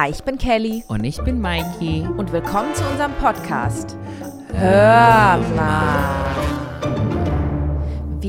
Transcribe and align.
Hi, 0.00 0.10
ich 0.10 0.22
bin 0.22 0.38
Kelly 0.38 0.84
Und 0.86 1.02
ich 1.02 1.20
bin 1.24 1.40
Mikey. 1.40 2.06
und 2.16 2.30
willkommen 2.30 2.72
zu 2.72 2.84
unserem 2.84 3.10
Podcast. 3.14 3.96
Hör 4.54 5.38
mal. 5.56 6.27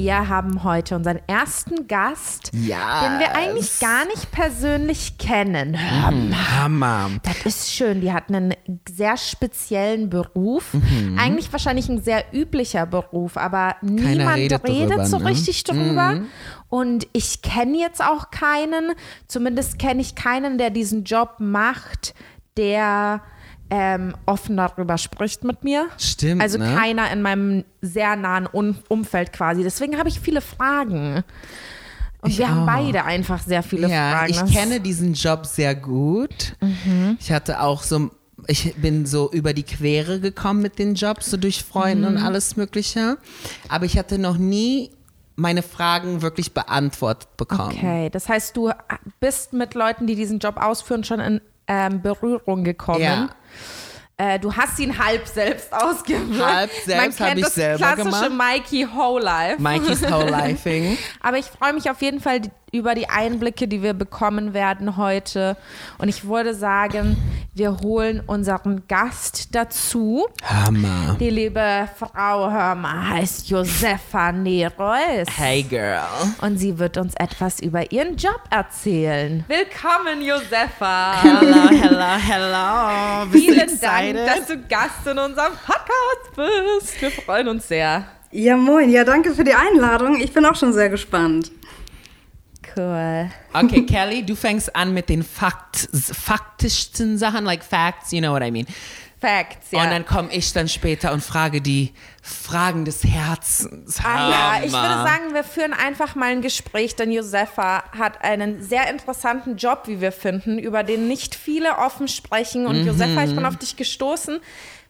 Wir 0.01 0.29
haben 0.29 0.63
heute 0.63 0.95
unseren 0.95 1.19
ersten 1.27 1.89
Gast, 1.89 2.51
Ja. 2.53 3.01
den 3.01 3.19
wir 3.19 3.35
eigentlich 3.35 3.81
gar 3.81 4.05
nicht 4.05 4.31
persönlich 4.31 5.17
kennen. 5.17 5.73
Mal. 5.73 6.57
Hammer. 6.57 7.09
Das 7.23 7.45
ist 7.45 7.73
schön. 7.73 7.99
Die 7.99 8.13
hat 8.13 8.29
einen 8.29 8.55
sehr 8.87 9.17
speziellen 9.17 10.09
Beruf. 10.09 10.73
Mhm. 10.73 11.19
Eigentlich 11.19 11.51
wahrscheinlich 11.51 11.89
ein 11.89 12.01
sehr 12.01 12.23
üblicher 12.33 12.85
Beruf, 12.85 13.35
aber 13.35 13.75
niemand 13.81 14.37
redet 14.37 14.63
redet, 14.63 14.91
darüber, 14.91 15.05
so 15.05 15.19
ne? 15.19 15.25
richtig 15.25 15.65
drüber. 15.65 16.21
Und 16.69 17.05
ich 17.11 17.41
kenne 17.41 17.77
jetzt 17.77 18.01
auch 18.01 18.31
keinen, 18.31 18.93
zumindest 19.27 19.79
kenne 19.79 19.99
ich 19.99 20.15
keinen, 20.15 20.57
der 20.57 20.69
diesen 20.69 21.03
Job 21.03 21.35
macht, 21.39 22.13
der 22.55 23.21
ähm, 23.69 24.15
offen 24.25 24.57
darüber 24.57 24.97
spricht 24.97 25.43
mit 25.43 25.63
mir. 25.63 25.87
Stimmt, 25.97 26.41
Also 26.41 26.57
ne? 26.57 26.73
keiner 26.75 27.11
in 27.11 27.21
meinem 27.21 27.65
sehr 27.81 28.15
nahen 28.15 28.47
Um- 28.47 28.77
Umfeld 28.87 29.31
quasi. 29.33 29.63
Deswegen 29.63 29.97
habe 29.97 30.09
ich 30.09 30.19
viele 30.19 30.41
Fragen. 30.41 31.23
Und 32.21 32.31
Ich 32.31 32.39
wir 32.39 32.49
haben 32.49 32.61
auch. 32.63 32.65
beide 32.65 33.05
einfach 33.05 33.41
sehr 33.41 33.63
viele 33.63 33.87
Ja, 33.89 34.11
Fragen. 34.11 34.31
ich 34.33 34.53
kenne 34.53 34.79
diesen 34.81 35.13
Job 35.13 35.45
sehr 35.45 35.73
gut. 35.75 36.55
Ich 37.19 37.31
hatte 37.31 37.61
auch 37.61 37.81
so, 37.83 38.09
ich 38.47 38.75
bin 38.75 39.05
so 39.05 39.31
über 39.31 39.53
die 39.53 39.63
Quere 39.63 40.19
gekommen 40.19 40.61
mit 40.61 40.79
den 40.79 40.95
Jobs, 40.95 41.29
so 41.31 41.37
durch 41.37 41.63
Freunde 41.63 42.09
Mhm. 42.09 42.17
und 42.17 42.21
alles 42.23 42.57
Mögliche. 42.57 43.17
Aber 43.69 43.85
ich 43.85 43.97
hatte 43.97 44.17
noch 44.17 44.37
nie 44.37 44.91
meine 45.37 45.61
Fragen 45.61 46.21
wirklich 46.21 46.53
beantwortet 46.53 47.29
bekommen. 47.37 47.71
Okay, 47.77 48.09
das 48.09 48.27
heißt, 48.27 48.57
du 48.57 48.71
bist 49.21 49.53
mit 49.53 49.73
Leuten, 49.73 50.05
die 50.05 50.15
diesen 50.15 50.39
Job 50.39 50.57
ausführen, 50.57 51.05
schon 51.05 51.21
in 51.21 51.41
ähm, 51.67 52.01
Berührung 52.01 52.63
gekommen. 52.65 53.01
Ja. 53.01 53.29
Äh, 54.19 54.37
du 54.37 54.53
hast 54.53 54.77
ihn 54.79 54.97
halb 54.99 55.25
selbst 55.29 55.71
ausgewählt. 55.71 56.43
Halb 56.45 56.71
selbst 56.85 57.19
Man 57.19 57.27
hab 57.27 57.27
kennt 57.29 57.37
ich 57.39 57.45
das 57.45 57.55
selber 57.55 57.77
klassische 57.77 58.29
gemacht. 58.29 58.53
Mikey 58.53 58.87
Whole 58.93 59.23
Life. 59.23 59.61
Mikey's 59.61 60.11
Whole 60.11 60.29
Lifing. 60.29 60.97
Aber 61.21 61.37
ich 61.37 61.45
freue 61.45 61.71
mich 61.71 61.89
auf 61.89 62.01
jeden 62.01 62.19
Fall 62.19 62.41
über 62.71 62.95
die 62.95 63.09
Einblicke, 63.09 63.67
die 63.67 63.81
wir 63.83 63.93
bekommen 63.93 64.53
werden 64.53 64.97
heute. 64.97 65.57
Und 65.97 66.07
ich 66.09 66.25
würde 66.27 66.53
sagen, 66.53 67.17
wir 67.53 67.77
holen 67.79 68.21
unseren 68.25 68.87
Gast 68.87 69.55
dazu. 69.55 70.27
Hammer. 70.43 71.15
Die 71.19 71.29
liebe 71.29 71.89
Frau 71.97 72.49
Hörmer 72.51 73.09
heißt 73.09 73.49
Josefa 73.49 74.31
Nereus. 74.31 75.27
Hey 75.35 75.63
girl. 75.63 75.99
Und 76.41 76.57
sie 76.57 76.77
wird 76.79 76.97
uns 76.97 77.13
etwas 77.15 77.59
über 77.59 77.91
ihren 77.91 78.15
Job 78.17 78.41
erzählen. 78.49 79.43
Willkommen, 79.47 80.21
Josefa. 80.21 81.21
Hello, 81.21 81.69
hello, 81.69 82.05
hello. 82.27 83.25
Bist 83.31 83.47
du 83.47 83.53
Vielen 83.53 83.79
Dank, 83.81 84.03
excited? 84.15 84.27
dass 84.27 84.47
du 84.47 84.57
Gast 84.67 85.07
in 85.11 85.17
unserem 85.17 85.53
Podcast 85.65 86.35
bist. 86.35 87.01
Wir 87.01 87.11
freuen 87.11 87.47
uns 87.47 87.67
sehr. 87.67 88.05
Ja, 88.31 88.55
moin. 88.55 88.89
Ja, 88.91 89.03
danke 89.03 89.33
für 89.33 89.43
die 89.43 89.55
Einladung. 89.55 90.19
Ich 90.21 90.31
bin 90.33 90.45
auch 90.45 90.55
schon 90.55 90.71
sehr 90.71 90.89
gespannt. 90.89 91.51
Cool. 92.75 93.29
Okay, 93.53 93.85
Kelly, 93.87 94.25
du 94.25 94.35
fängst 94.35 94.75
an 94.75 94.93
mit 94.93 95.09
den 95.09 95.23
Fakt, 95.23 95.89
faktischsten 95.93 97.17
Sachen, 97.17 97.45
like 97.45 97.63
facts, 97.63 98.11
you 98.11 98.19
know 98.19 98.31
what 98.31 98.43
I 98.43 98.51
mean. 98.51 98.65
Facts, 99.19 99.71
ja. 99.71 99.83
Und 99.83 99.89
dann 99.89 100.05
komme 100.05 100.29
ich 100.31 100.53
dann 100.53 100.69
später 100.69 101.11
und 101.11 101.21
frage 101.21 101.59
die 101.61 101.91
Fragen 102.21 102.85
des 102.85 103.03
Herzens. 103.03 103.99
Ah 104.01 104.29
ja, 104.29 104.63
ich 104.63 104.71
würde 104.71 104.93
sagen, 105.03 105.33
wir 105.33 105.43
führen 105.43 105.73
einfach 105.73 106.15
mal 106.15 106.31
ein 106.31 106.41
Gespräch, 106.41 106.95
denn 106.95 107.11
Josefa 107.11 107.83
hat 107.91 108.23
einen 108.23 108.63
sehr 108.63 108.89
interessanten 108.89 109.57
Job, 109.57 109.83
wie 109.87 109.99
wir 109.99 110.13
finden, 110.13 110.57
über 110.57 110.83
den 110.83 111.09
nicht 111.09 111.35
viele 111.35 111.79
offen 111.79 112.07
sprechen. 112.07 112.65
Und 112.65 112.85
Josefa, 112.85 113.23
ich 113.23 113.35
bin 113.35 113.45
auf 113.45 113.57
dich 113.57 113.75
gestoßen, 113.75 114.39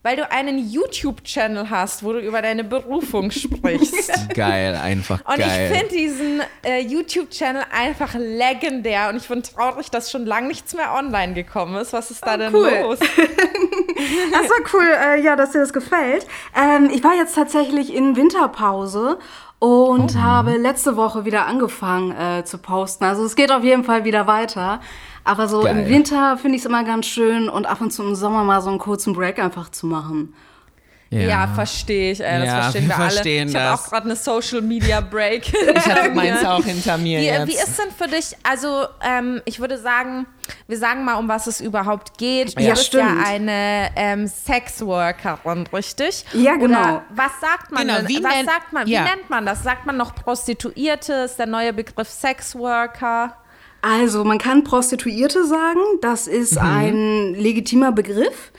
weil 0.01 0.15
du 0.15 0.31
einen 0.31 0.71
YouTube-Channel 0.71 1.69
hast, 1.69 2.03
wo 2.03 2.13
du 2.13 2.19
über 2.19 2.41
deine 2.41 2.63
Berufung 2.63 3.31
sprichst. 3.31 4.33
Geil, 4.33 4.75
einfach 4.75 5.19
Und 5.25 5.37
geil. 5.37 5.71
ich 5.71 5.77
finde 5.77 5.93
diesen 5.93 6.41
äh, 6.63 6.79
YouTube-Channel 6.81 7.63
einfach 7.71 8.13
legendär 8.15 9.09
und 9.09 9.17
ich 9.17 9.27
bin 9.27 9.43
traurig, 9.43 9.91
dass 9.91 10.09
schon 10.09 10.25
lange 10.25 10.47
nichts 10.47 10.73
mehr 10.73 10.93
online 10.93 11.33
gekommen 11.33 11.75
ist. 11.75 11.91
Was 11.93 12.11
ist 12.11 12.25
da 12.25 12.37
denn 12.37 12.53
cool. 12.53 12.71
los? 12.81 12.99
Das 14.31 14.49
war 14.49 14.57
cool, 14.73 14.87
äh, 14.87 15.21
ja, 15.21 15.35
dass 15.35 15.51
dir 15.51 15.59
das 15.59 15.73
gefällt. 15.73 16.25
Ähm, 16.55 16.89
ich 16.93 17.03
war 17.03 17.15
jetzt 17.15 17.35
tatsächlich 17.35 17.93
in 17.93 18.15
Winterpause 18.15 19.19
und 19.59 20.21
habe 20.21 20.55
letzte 20.57 20.95
Woche 20.95 21.25
wieder 21.25 21.45
angefangen 21.45 22.11
äh, 22.11 22.43
zu 22.45 22.57
posten. 22.57 23.03
Also 23.03 23.23
es 23.25 23.35
geht 23.35 23.51
auf 23.51 23.63
jeden 23.63 23.83
Fall 23.83 24.05
wieder 24.05 24.25
weiter. 24.25 24.79
Aber 25.25 25.47
so 25.47 25.61
Geil. 25.61 25.77
im 25.77 25.89
Winter 25.89 26.37
finde 26.37 26.55
ich 26.55 26.63
es 26.63 26.65
immer 26.65 26.83
ganz 26.83 27.05
schön 27.05 27.49
und 27.49 27.65
ab 27.65 27.81
und 27.81 27.91
zu 27.91 28.03
im 28.03 28.15
Sommer 28.15 28.43
mal 28.43 28.61
so 28.61 28.69
einen 28.69 28.79
kurzen 28.79 29.13
Break 29.13 29.37
einfach 29.37 29.69
zu 29.69 29.85
machen. 29.85 30.33
Ja, 31.11 31.47
verstehe 31.47 32.11
ich. 32.11 32.19
Ey, 32.23 32.37
das 32.39 32.45
Ja, 32.47 32.61
verstehen 32.61 32.81
wir 32.83 32.89
wir 32.89 32.97
alle. 32.99 33.09
verstehen 33.11 33.49
ich 33.49 33.55
habe 33.55 33.73
auch 33.79 33.83
gerade 33.89 34.05
eine 34.05 34.15
Social 34.15 34.61
Media 34.61 35.01
Break. 35.01 35.51
ich 35.51 35.85
hatte 35.87 36.09
meins 36.13 36.45
auch 36.45 36.63
hinter 36.63 36.99
mir 36.99 37.19
Wie, 37.19 37.25
jetzt. 37.25 37.47
wie 37.47 37.53
ist 37.55 37.79
denn 37.79 37.91
für 37.97 38.07
dich, 38.07 38.35
also 38.43 38.85
ähm, 39.03 39.41
ich 39.45 39.59
würde 39.59 39.79
sagen, 39.79 40.27
wir 40.67 40.77
sagen 40.77 41.03
mal, 41.05 41.15
um 41.15 41.27
was 41.27 41.47
es 41.47 41.61
überhaupt 41.61 42.17
geht. 42.19 42.55
Du 42.55 42.61
Ja, 42.61 42.71
bist 42.71 42.85
stimmt. 42.85 43.03
ja 43.17 43.23
eine 43.25 43.89
ähm, 43.95 44.27
Sexworkerin, 44.27 45.65
richtig? 45.73 46.25
Ja, 46.33 46.55
genau. 46.55 46.79
Oder 46.79 47.03
was 47.09 47.31
sagt 47.41 47.71
man 47.71 47.87
Genau, 47.87 47.97
denn? 47.99 48.07
wie 48.07 48.23
was 48.23 48.35
nennt- 48.35 48.49
sagt 48.49 48.73
man, 48.73 48.85
wie 48.87 48.91
ja. 48.91 49.03
nennt 49.03 49.29
man 49.31 49.45
das? 49.47 49.63
Sagt 49.63 49.85
man 49.87 49.97
noch 49.97 50.13
Prostituierte? 50.15 51.13
Ist 51.25 51.37
der 51.39 51.47
neue 51.47 51.73
Begriff 51.73 52.09
Sexworker? 52.09 53.35
Also, 53.81 54.23
man 54.25 54.37
kann 54.37 54.63
Prostituierte 54.63 55.45
sagen, 55.47 55.79
das 56.01 56.27
ist 56.27 56.57
ein 56.57 57.33
legitimer 57.33 57.91
Begriff. 57.93 58.51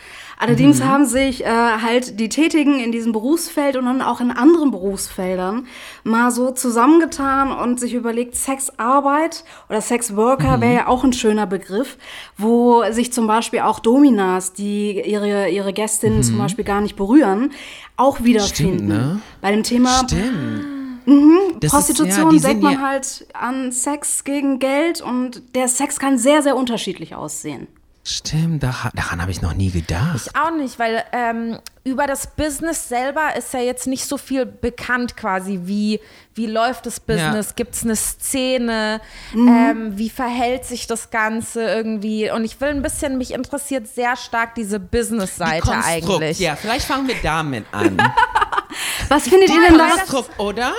Allerdings 0.42 0.82
haben 0.82 1.04
sich 1.04 1.44
äh, 1.44 1.48
halt 1.48 2.18
die 2.18 2.30
Tätigen 2.30 2.80
in 2.80 2.92
diesem 2.92 3.12
Berufsfeld 3.12 3.76
und 3.76 3.84
dann 3.84 4.00
auch 4.00 4.20
in 4.22 4.30
anderen 4.30 4.70
Berufsfeldern 4.70 5.66
mal 6.02 6.30
so 6.30 6.50
zusammengetan 6.50 7.52
und 7.52 7.78
sich 7.78 7.92
überlegt, 7.92 8.34
Sexarbeit 8.36 9.44
oder 9.68 9.82
Sexworker 9.82 10.62
wäre 10.62 10.74
ja 10.74 10.86
auch 10.86 11.04
ein 11.04 11.12
schöner 11.12 11.46
Begriff, 11.46 11.98
wo 12.38 12.82
sich 12.90 13.12
zum 13.12 13.26
Beispiel 13.26 13.60
auch 13.60 13.80
Dominas, 13.80 14.54
die 14.54 15.00
ihre, 15.04 15.50
ihre 15.50 15.74
Gästinnen 15.74 16.22
zum 16.22 16.38
Beispiel 16.38 16.64
gar 16.64 16.80
nicht 16.80 16.96
berühren, 16.96 17.52
auch 17.98 18.22
wiederfinden. 18.24 18.88
ne? 18.88 19.20
Bei 19.42 19.50
dem 19.52 19.62
Thema 19.62 19.90
Stimmt. 20.06 21.60
Ist- 21.62 21.70
Prostitution 21.70 22.24
ja, 22.26 22.30
die 22.30 22.40
denkt 22.40 22.62
man 22.62 22.72
ja- 22.74 22.80
halt 22.80 23.26
an 23.34 23.72
Sex 23.72 24.24
gegen 24.24 24.58
Geld 24.58 25.02
und 25.02 25.42
der 25.54 25.68
Sex 25.68 25.98
kann 25.98 26.16
sehr, 26.18 26.40
sehr 26.42 26.56
unterschiedlich 26.56 27.14
aussehen. 27.14 27.66
Stimmt, 28.02 28.62
daran, 28.62 28.90
daran 28.94 29.20
habe 29.20 29.30
ich 29.30 29.42
noch 29.42 29.52
nie 29.52 29.70
gedacht. 29.70 30.16
Ich 30.26 30.34
auch 30.34 30.50
nicht, 30.50 30.78
weil 30.78 31.04
ähm, 31.12 31.58
über 31.84 32.06
das 32.06 32.28
Business 32.28 32.88
selber 32.88 33.36
ist 33.36 33.52
ja 33.52 33.60
jetzt 33.60 33.86
nicht 33.86 34.06
so 34.06 34.16
viel 34.16 34.46
bekannt 34.46 35.18
quasi, 35.18 35.60
wie, 35.64 36.00
wie 36.34 36.46
läuft 36.46 36.86
das 36.86 36.98
Business, 36.98 37.54
gibt 37.56 37.74
es 37.74 37.84
eine 37.84 37.96
Szene, 37.96 39.02
ähm, 39.34 39.98
wie 39.98 40.08
verhält 40.08 40.64
sich 40.64 40.86
das 40.86 41.10
Ganze 41.10 41.62
irgendwie 41.62 42.30
und 42.30 42.44
ich 42.44 42.58
will 42.62 42.68
ein 42.68 42.82
bisschen, 42.82 43.18
mich 43.18 43.32
interessiert 43.32 43.86
sehr 43.86 44.16
stark 44.16 44.54
diese 44.54 44.80
Business-Seite 44.80 45.60
Konstrukt, 45.60 45.86
eigentlich. 45.86 46.38
Ja, 46.38 46.56
vielleicht 46.56 46.86
fangen 46.86 47.06
wir 47.06 47.16
damit 47.22 47.66
an. 47.70 47.98
Was 49.08 49.28
findet 49.28 49.50
ihr 49.50 49.60
denn 49.68 49.76
da? 49.78 49.88
Konstrukt, 49.88 50.38
oder? 50.38 50.72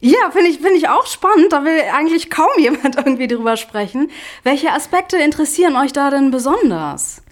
Ja, 0.00 0.30
finde 0.30 0.50
ich, 0.50 0.56
finde 0.56 0.76
ich 0.76 0.88
auch 0.88 1.06
spannend. 1.06 1.52
Da 1.52 1.64
will 1.64 1.80
eigentlich 1.92 2.30
kaum 2.30 2.50
jemand 2.58 2.96
irgendwie 2.96 3.26
drüber 3.26 3.56
sprechen. 3.56 4.10
Welche 4.42 4.72
Aspekte 4.72 5.16
interessieren 5.16 5.76
euch 5.76 5.92
da 5.92 6.10
denn 6.10 6.30
besonders? 6.30 7.22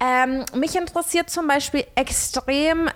Ähm, 0.00 0.44
mich 0.54 0.76
interessiert 0.76 1.30
zum 1.30 1.46
Beispiel 1.46 1.84
extrem, 1.94 2.88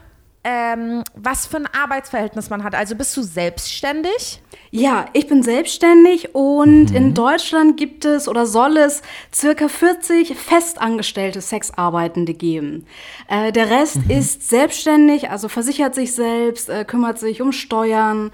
ähm, 0.44 1.02
was 1.14 1.46
für 1.46 1.56
ein 1.58 1.66
Arbeitsverhältnis 1.66 2.50
man 2.50 2.64
hat. 2.64 2.74
Also 2.74 2.94
bist 2.94 3.16
du 3.16 3.22
selbstständig? 3.22 4.42
Ja, 4.72 5.06
ich 5.14 5.26
bin 5.26 5.42
selbstständig 5.42 6.34
und 6.34 6.92
in 6.92 7.12
Deutschland 7.12 7.76
gibt 7.76 8.04
es 8.04 8.28
oder 8.28 8.46
soll 8.46 8.76
es 8.76 9.02
circa 9.34 9.66
40 9.66 10.36
festangestellte 10.36 11.40
Sexarbeitende 11.40 12.34
geben. 12.34 12.86
Äh, 13.28 13.50
der 13.50 13.68
Rest 13.68 13.98
ist 14.08 14.48
selbstständig, 14.48 15.30
also 15.30 15.48
versichert 15.48 15.96
sich 15.96 16.14
selbst, 16.14 16.68
äh, 16.68 16.84
kümmert 16.84 17.18
sich 17.18 17.42
um 17.42 17.50
Steuern 17.50 18.30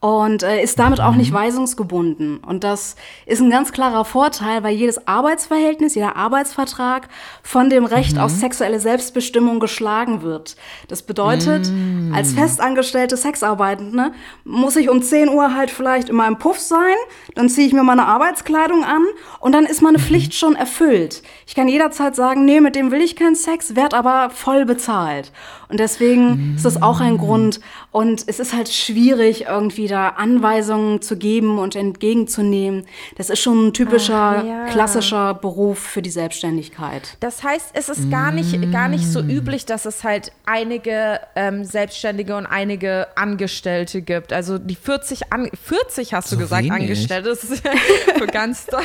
und 0.00 0.42
äh, 0.42 0.62
ist 0.62 0.78
damit 0.78 1.00
auch 1.00 1.14
nicht 1.14 1.32
weisungsgebunden. 1.32 2.38
Und 2.38 2.64
das 2.64 2.96
ist 3.26 3.40
ein 3.40 3.50
ganz 3.50 3.70
klarer 3.70 4.06
Vorteil, 4.06 4.62
weil 4.62 4.74
jedes 4.74 5.06
Arbeitsverhältnis, 5.06 5.94
jeder 5.94 6.16
Arbeitsvertrag 6.16 7.08
von 7.42 7.68
dem 7.68 7.84
Recht 7.84 8.18
auf 8.18 8.30
sexuelle 8.30 8.80
Selbstbestimmung 8.80 9.60
geschlagen 9.60 10.22
wird. 10.22 10.56
Das 10.88 11.02
bedeutet, 11.02 11.70
als 12.14 12.32
festangestellte 12.32 13.16
Sexarbeitende 13.16 14.12
muss 14.44 14.76
ich 14.76 14.88
um 14.88 15.02
10 15.02 15.28
Uhr 15.28 15.54
halt 15.54 15.70
vielleicht 15.70 16.08
in 16.08 16.16
meinem 16.16 16.38
Puff 16.38 16.58
sein, 16.58 16.96
dann 17.34 17.48
ziehe 17.48 17.66
ich 17.66 17.72
mir 17.72 17.82
meine 17.82 18.06
Arbeitskleidung 18.06 18.84
an 18.84 19.02
und 19.40 19.52
dann 19.52 19.66
ist 19.66 19.82
meine 19.82 19.98
Pflicht 19.98 20.34
schon 20.34 20.56
erfüllt. 20.56 21.22
Ich 21.46 21.54
kann 21.54 21.68
jederzeit 21.68 22.16
sagen, 22.16 22.44
nee, 22.44 22.60
mit 22.60 22.76
dem 22.76 22.90
will 22.90 23.00
ich 23.00 23.16
keinen 23.16 23.36
Sex, 23.36 23.76
werd 23.76 23.94
aber 23.94 24.30
voll 24.30 24.64
bezahlt. 24.64 25.32
Und 25.68 25.78
deswegen 25.78 26.54
ist 26.56 26.64
das 26.64 26.82
auch 26.82 27.00
ein 27.00 27.16
Grund. 27.16 27.60
Und 27.92 28.24
es 28.26 28.40
ist 28.40 28.52
halt 28.52 28.68
schwierig, 28.68 29.46
irgendwie 29.48 29.86
da 29.86 30.08
Anweisungen 30.08 31.00
zu 31.00 31.16
geben 31.16 31.58
und 31.58 31.76
entgegenzunehmen. 31.76 32.86
Das 33.16 33.30
ist 33.30 33.38
schon 33.38 33.68
ein 33.68 33.72
typischer, 33.72 34.38
Ach, 34.38 34.44
ja. 34.44 34.64
klassischer 34.66 35.34
Beruf 35.34 35.78
für 35.78 36.02
die 36.02 36.10
Selbstständigkeit. 36.10 37.16
Das 37.20 37.44
heißt, 37.44 37.70
es 37.74 37.88
ist 37.88 38.10
gar 38.10 38.32
nicht, 38.32 38.72
gar 38.72 38.88
nicht 38.88 39.06
so 39.06 39.20
üblich, 39.20 39.64
dass 39.64 39.86
es 39.86 40.02
halt 40.02 40.32
einige 40.44 41.20
ähm, 41.36 41.64
Selbstständige 41.64 42.36
und 42.36 42.46
einige 42.46 43.06
Angestellte 43.16 44.02
gibt. 44.02 44.32
Also 44.32 44.58
die 44.58 44.74
40, 44.74 45.32
an, 45.32 45.48
40 45.62 46.14
hast 46.14 46.32
du 46.32 46.36
So 46.36 46.40
gesagt, 46.40 46.64
wenig. 46.64 46.72
Angestellte. 46.72 47.29
Das 47.30 47.44
ist 47.44 47.64
ja 47.64 47.70
für 48.18 48.26
ganz 48.26 48.66
toll, 48.66 48.82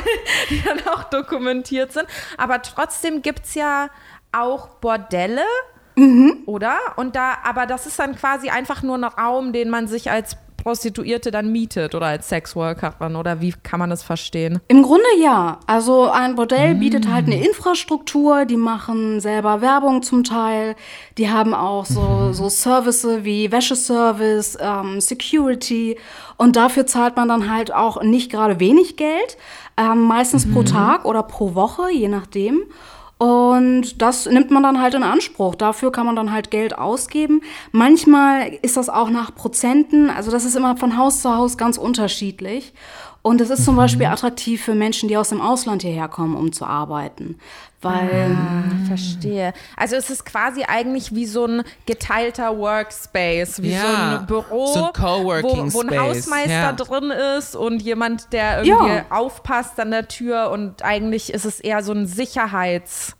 die 0.51 0.61
dann 0.61 0.79
auch 0.87 1.05
dokumentiert 1.05 1.91
sind. 1.91 2.05
Aber 2.37 2.61
trotzdem 2.61 3.23
gibt 3.23 3.45
es 3.45 3.55
ja 3.55 3.89
auch 4.31 4.67
Bordelle. 4.75 5.41
Oder? 6.45 6.77
Und 6.97 7.15
da, 7.15 7.37
aber 7.43 7.65
das 7.65 7.87
ist 7.87 7.97
dann 7.97 8.15
quasi 8.15 8.49
einfach 8.49 8.83
nur 8.83 8.97
ein 8.97 9.05
Raum, 9.05 9.53
den 9.53 9.69
man 9.69 9.87
sich 9.87 10.11
als 10.11 10.37
Prostituierte 10.65 11.29
dann 11.29 11.51
mietet 11.51 11.93
oder 11.93 12.07
als 12.07 12.27
Sexworkerin 12.27 13.15
oder 13.15 13.39
wie 13.39 13.53
kann 13.61 13.79
man 13.79 13.91
das 13.91 14.01
verstehen? 14.01 14.59
Im 14.67 14.81
Grunde 14.81 15.05
ja. 15.21 15.59
Also 15.67 16.09
ein 16.09 16.33
Bordell 16.33 16.73
bietet 16.73 17.07
halt 17.07 17.27
eine 17.27 17.45
Infrastruktur, 17.45 18.45
die 18.45 18.57
machen 18.57 19.19
selber 19.19 19.61
Werbung 19.61 20.01
zum 20.01 20.23
Teil. 20.23 20.75
Die 21.19 21.29
haben 21.29 21.53
auch 21.53 21.85
so, 21.85 22.33
so 22.33 22.49
Services 22.49 23.23
wie 23.23 23.51
Wäscheservice, 23.51 24.57
ähm, 24.59 24.99
Security. 25.01 25.99
Und 26.37 26.55
dafür 26.55 26.87
zahlt 26.87 27.15
man 27.15 27.27
dann 27.27 27.53
halt 27.53 27.71
auch 27.71 28.01
nicht 28.01 28.31
gerade 28.31 28.59
wenig 28.59 28.97
Geld, 28.97 29.37
ähm, 29.77 30.01
meistens 30.01 30.51
pro 30.51 30.63
Tag 30.63 31.05
oder 31.05 31.21
pro 31.21 31.53
Woche, 31.53 31.91
je 31.91 32.07
nachdem. 32.07 32.63
Und 33.17 34.01
das 34.01 34.25
nimmt 34.25 34.51
man 34.51 34.63
dann 34.63 34.81
halt 34.81 34.93
in 34.93 35.03
Anspruch. 35.03 35.55
Dafür 35.55 35.91
kann 35.91 36.05
man 36.05 36.17
dann 36.17 36.33
halt 36.33 36.51
Geld 36.51 36.77
ausgeben. 36.77 37.41
Manchmal 37.71 38.59
ist 38.61 38.75
das 38.75 38.89
auch 38.89 39.09
nach 39.09 39.33
Prozenten. 39.33 40.09
Also 40.09 40.31
das 40.31 40.43
ist 40.43 40.55
immer 40.55 40.75
von 40.75 40.97
Haus 40.97 41.21
zu 41.21 41.33
Haus 41.33 41.57
ganz 41.57 41.77
unterschiedlich. 41.77 42.73
Und 43.25 43.41
es 43.41 43.49
ist 43.49 43.65
zum 43.65 43.75
Beispiel 43.75 44.05
attraktiv 44.05 44.63
für 44.63 44.75
Menschen, 44.75 45.09
die 45.09 45.17
aus 45.17 45.29
dem 45.29 45.41
Ausland 45.41 45.81
hierher 45.81 46.07
kommen, 46.07 46.35
um 46.35 46.53
zu 46.53 46.63
arbeiten. 46.63 47.39
Weil 47.81 48.37
Verstehe. 48.87 49.51
Also 49.75 49.95
es 49.95 50.11
ist 50.11 50.27
quasi 50.27 50.63
eigentlich 50.67 51.15
wie 51.15 51.25
so 51.25 51.45
ein 51.47 51.63
geteilter 51.87 52.55
Workspace, 52.55 53.63
wie 53.63 53.69
so 53.71 53.83
Ja, 53.83 54.19
ein 54.19 54.27
Büro, 54.27 54.67
so 54.67 54.83
ein 54.85 54.93
Coworking 54.93 55.73
wo, 55.73 55.77
wo 55.79 55.81
ein 55.81 55.99
Hausmeister 55.99 56.51
ja. 56.51 56.71
drin 56.73 57.09
ist 57.39 57.55
und 57.55 57.81
jemand, 57.81 58.31
der 58.31 58.63
irgendwie 58.63 58.93
Ja. 58.93 59.05
aufpasst 59.09 59.79
an 59.79 59.89
der 59.89 60.07
Tür 60.07 60.51
und 60.51 60.83
eigentlich 60.83 61.33
ist 61.33 61.45
es 61.45 61.59
eher 61.59 61.81
so 61.81 61.93
ein 61.93 62.05
Sicherheits- 62.05 63.15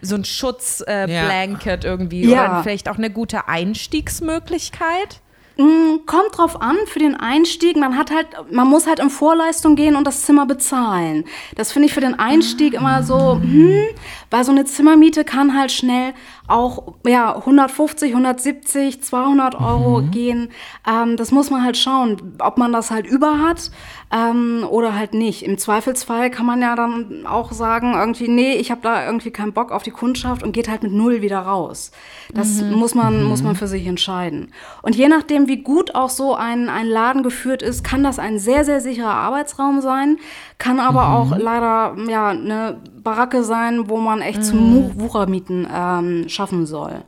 so 0.00 0.14
ein 0.14 0.24
Schutzblanket 0.24 1.84
äh, 1.84 1.86
irgendwie 1.86 2.30
Ja. 2.30 2.44
oder 2.52 2.62
vielleicht 2.62 2.88
auch 2.88 2.96
eine 2.96 3.10
gute 3.10 3.46
Einstiegsmöglichkeit. 3.46 5.20
Mm, 5.58 6.06
Kommt 6.06 6.38
drauf 6.38 6.62
an 6.62 6.76
für 6.86 7.00
den 7.00 7.16
Einstieg. 7.16 7.76
Man 7.76 7.98
hat 7.98 8.10
halt, 8.12 8.28
man 8.50 8.68
muss 8.68 8.86
halt 8.86 9.00
in 9.00 9.10
Vorleistung 9.10 9.74
gehen 9.76 9.96
und 9.96 10.06
das 10.06 10.22
Zimmer 10.22 10.46
bezahlen. 10.46 11.24
Das 11.56 11.72
finde 11.72 11.88
ich 11.88 11.94
für 11.94 12.00
den 12.00 12.14
Einstieg 12.18 12.74
immer 12.74 13.02
so, 13.02 13.34
hm, 13.42 13.84
weil 14.30 14.44
so 14.44 14.52
eine 14.52 14.64
Zimmermiete 14.64 15.24
kann 15.24 15.56
halt 15.56 15.72
schnell 15.72 16.14
auch 16.46 16.94
ja 17.06 17.36
150, 17.36 18.10
170, 18.10 19.02
200 19.02 19.54
Euro 19.60 20.02
gehen. 20.02 20.48
Ähm, 20.86 21.16
das 21.16 21.30
muss 21.30 21.50
man 21.50 21.64
halt 21.64 21.76
schauen, 21.76 22.36
ob 22.38 22.58
man 22.58 22.72
das 22.72 22.90
halt 22.90 23.06
über 23.06 23.38
hat 23.38 23.70
ähm, 24.10 24.66
oder 24.68 24.94
halt 24.94 25.14
nicht. 25.14 25.42
Im 25.42 25.58
Zweifelsfall 25.58 26.30
kann 26.30 26.46
man 26.46 26.62
ja 26.62 26.74
dann 26.74 27.26
auch 27.26 27.52
sagen, 27.52 27.94
irgendwie, 27.94 28.28
nee, 28.28 28.54
ich 28.54 28.70
habe 28.70 28.80
da 28.82 29.04
irgendwie 29.04 29.30
keinen 29.30 29.52
Bock 29.52 29.72
auf 29.72 29.82
die 29.82 29.90
Kundschaft 29.90 30.42
und 30.42 30.52
geht 30.52 30.68
halt 30.68 30.82
mit 30.82 30.92
null 30.92 31.20
wieder 31.22 31.40
raus. 31.40 31.90
Das 32.32 32.62
muss 32.62 32.94
man 32.94 33.24
muss 33.24 33.42
man 33.42 33.56
für 33.56 33.68
sich 33.68 33.86
entscheiden. 33.86 34.52
Und 34.82 34.96
je 34.96 35.08
nachdem, 35.08 35.48
wie 35.48 35.62
gut 35.62 35.94
auch 35.94 36.10
so 36.10 36.34
ein, 36.34 36.68
ein 36.68 36.86
Laden 36.86 37.22
geführt 37.22 37.62
ist, 37.62 37.84
kann 37.84 38.02
das 38.02 38.18
ein 38.18 38.38
sehr, 38.38 38.64
sehr 38.64 38.80
sicherer 38.80 39.14
Arbeitsraum 39.14 39.80
sein, 39.80 40.18
kann 40.58 40.80
aber 40.80 41.10
auch 41.10 41.36
leider 41.36 41.94
ja, 42.08 42.28
eine 42.30 42.78
Baracke 43.02 43.44
sein, 43.44 43.88
wo 43.88 43.98
man 43.98 44.20
echt 44.20 44.44
zum 44.44 44.58
Mu- 44.58 44.90
Wuchermieten 44.96 45.66
ähm, 45.72 46.28
schaffen 46.28 46.66
soll. 46.66 47.02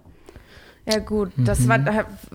Ja 0.87 0.99
gut, 0.99 1.31
das 1.37 1.69
war, 1.69 1.79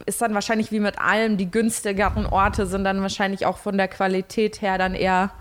ist 0.05 0.21
dann 0.21 0.33
wahrscheinlich 0.33 0.71
wie 0.71 0.79
mit 0.79 0.99
allem, 0.99 1.35
die 1.37 1.49
günstigeren 1.49 2.25
Orte 2.25 2.65
sind 2.67 2.83
dann 2.83 3.01
wahrscheinlich 3.01 3.45
auch 3.45 3.57
von 3.57 3.75
der 3.77 3.87
Qualität 3.87 4.61
her 4.61 4.77
dann 4.77 4.93
eher 4.93 5.31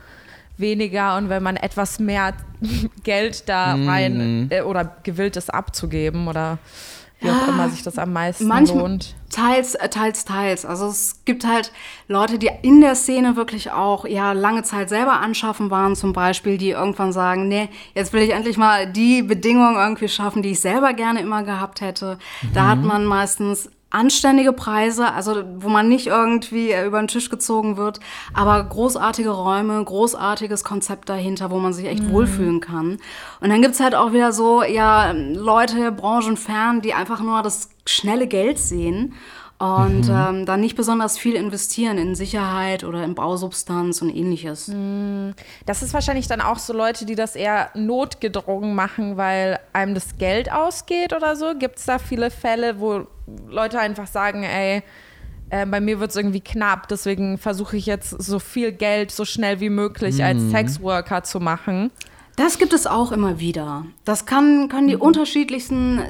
weniger. 0.57 1.17
Und 1.17 1.29
wenn 1.29 1.43
man 1.43 1.57
etwas 1.57 1.99
mehr 1.99 2.33
Geld 3.05 3.49
da 3.49 3.75
rein 3.75 4.49
äh, 4.51 4.63
oder 4.63 4.97
gewillt 5.03 5.37
ist 5.37 5.53
abzugeben 5.53 6.29
oder 6.29 6.59
wie 7.25 7.31
auch 7.31 7.49
immer 7.49 7.69
sich 7.69 7.83
das 7.83 7.99
am 7.99 8.13
meisten 8.13 8.47
Manchmal 8.47 8.83
lohnt. 8.83 9.15
teils, 9.31 9.75
äh, 9.75 9.89
teils, 9.89 10.25
teils. 10.25 10.65
Also 10.65 10.87
es 10.87 11.25
gibt 11.25 11.47
halt 11.47 11.73
Leute, 12.09 12.39
die 12.39 12.51
in 12.63 12.81
der 12.81 12.95
Szene 12.95 13.37
wirklich 13.37 13.73
auch 13.73 14.07
ja 14.07 14.33
lange 14.33 14.63
Zeit 14.63 14.89
selber 14.89 15.21
anschaffen 15.21 15.71
waren, 15.71 15.97
zum 15.97 16.13
Beispiel, 16.13 16.59
die 16.59 16.71
irgendwann 16.71 17.13
sagen, 17.13 17.49
nee, 17.49 17.69
jetzt 17.95 18.13
will 18.13 18.23
ich 18.23 18.31
endlich 18.31 18.57
mal 18.57 18.87
die 18.87 19.23
Bedingungen 19.23 19.77
irgendwie 19.77 20.09
schaffen, 20.09 20.43
die 20.43 20.51
ich 20.51 20.61
selber 20.61 20.93
gerne 20.93 21.21
immer 21.21 21.43
gehabt 21.43 21.81
hätte. 21.81 22.19
Da 22.53 22.69
hat 22.69 22.83
man 22.83 23.05
meistens 23.05 23.71
anständige 23.95 24.53
Preise, 24.53 25.13
also 25.13 25.43
wo 25.57 25.69
man 25.69 25.89
nicht 25.89 26.09
irgendwie 26.09 26.73
äh, 26.73 26.85
über 26.87 26.99
den 26.99 27.09
Tisch 27.09 27.31
gezogen 27.31 27.77
wird, 27.77 28.01
aber 28.35 28.63
großartige 28.65 29.31
Räume, 29.31 29.83
großartiges 29.83 30.65
Konzept 30.65 31.09
dahinter, 31.09 31.51
wo 31.51 31.59
man 31.59 31.73
sich 31.73 31.87
echt 31.87 32.11
wohlfühlen 32.11 32.61
kann. 32.61 32.99
Und 33.41 33.51
dann 33.51 33.63
gibt's 33.63 33.81
halt 33.81 33.95
auch 33.95 34.13
wieder 34.13 34.33
so, 34.33 34.63
ja, 34.63 35.13
Leute, 35.13 35.93
branchenfern, 35.93 36.81
die 36.81 36.95
einfach 36.95 37.21
nur 37.21 37.43
das 37.43 37.71
schnelle 37.87 38.27
Geld 38.27 38.59
sehen 38.59 39.15
und 39.59 40.09
ähm, 40.11 40.47
dann 40.47 40.61
nicht 40.61 40.77
besonders 40.77 41.17
viel 41.17 41.35
investieren 41.35 41.97
in 41.97 42.15
Sicherheit 42.15 42.83
oder 42.83 43.05
in 43.05 43.15
Bausubstanz 43.15 44.03
und 44.03 44.15
ähnliches. 44.15 44.71
Das 45.65 45.83
ist 45.83 45.95
wahrscheinlich 45.95 46.27
dann 46.27 46.41
auch 46.41 46.59
so 46.59 46.73
Leute, 46.73 47.07
die 47.07 47.15
das 47.15 47.37
eher 47.37 47.71
notgedrungen 47.75 48.75
machen, 48.75 49.17
weil 49.17 49.61
einem 49.73 49.95
das 49.95 50.19
Geld 50.19 50.53
ausgeht 50.53 51.13
oder 51.13 51.37
so. 51.37 51.55
Gibt 51.57 51.79
es 51.79 51.87
da 51.87 51.99
viele 51.99 52.31
Fälle, 52.31 52.81
wo 52.81 53.07
Leute 53.49 53.79
einfach 53.79 54.09
sagen, 54.09 54.43
ey, 54.43 54.83
äh, 55.51 55.67
bei 55.67 55.81
mir 55.81 56.01
wird 56.01 56.11
es 56.11 56.17
irgendwie 56.17 56.41
knapp, 56.41 56.89
deswegen 56.89 57.39
versuche 57.39 57.77
ich 57.77 57.87
jetzt 57.87 58.11
so 58.11 58.39
viel 58.41 58.73
Geld 58.73 59.13
so 59.13 59.25
schnell 59.25 59.61
wie 59.61 59.71
möglich 59.71 60.25
als 60.25 60.51
Sexworker 60.51 61.23
zu 61.23 61.39
machen. 61.39 61.91
Das 62.37 62.59
gibt 62.59 62.73
es 62.73 62.87
auch 62.87 63.13
immer 63.13 63.39
wieder. 63.39 63.87
Das 64.05 64.27
kann, 64.27 64.69
können 64.69 64.89
die 64.89 64.97
unterschiedlichsten 64.97 66.01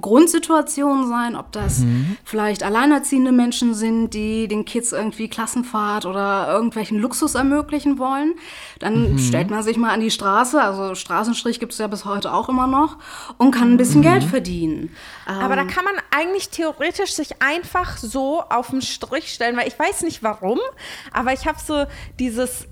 Grundsituationen 0.00 1.08
sein, 1.08 1.36
ob 1.36 1.52
das 1.52 1.82
vielleicht 2.24 2.62
alleinerziehende 2.62 3.32
Menschen 3.32 3.74
sind, 3.74 4.10
die 4.10 4.48
den 4.48 4.64
Kids 4.64 4.92
irgendwie 4.92 5.28
Klassenfahrt 5.28 6.06
oder 6.06 6.48
irgendwelchen 6.50 6.98
Luxus 6.98 7.34
ermöglichen 7.34 7.98
wollen. 7.98 8.34
Dann 8.78 9.18
stellt 9.18 9.50
man 9.50 9.62
sich 9.62 9.76
mal 9.76 9.90
an 9.90 10.00
die 10.00 10.10
Straße, 10.10 10.60
also 10.60 10.94
Straßenstrich 10.94 11.60
gibt 11.60 11.72
es 11.72 11.78
ja 11.78 11.86
bis 11.86 12.04
heute 12.04 12.32
auch 12.32 12.48
immer 12.48 12.66
noch, 12.66 12.98
und 13.38 13.50
kann 13.52 13.72
ein 13.72 13.76
bisschen 13.76 14.02
Geld 14.02 14.24
verdienen. 14.24 14.90
Aber 15.26 15.56
da 15.56 15.64
kann 15.64 15.84
man 15.84 15.94
eigentlich 16.10 16.50
theoretisch 16.50 17.12
sich 17.14 17.42
einfach 17.42 17.96
so 17.96 18.42
auf 18.42 18.70
den 18.70 18.82
Strich 18.82 19.32
stellen, 19.32 19.56
weil 19.56 19.68
ich 19.68 19.78
weiß 19.78 20.02
nicht 20.02 20.22
warum, 20.22 20.58
aber 21.12 21.32
ich 21.32 21.46
habe 21.46 21.58
so 21.64 21.84
dieses. 22.18 22.68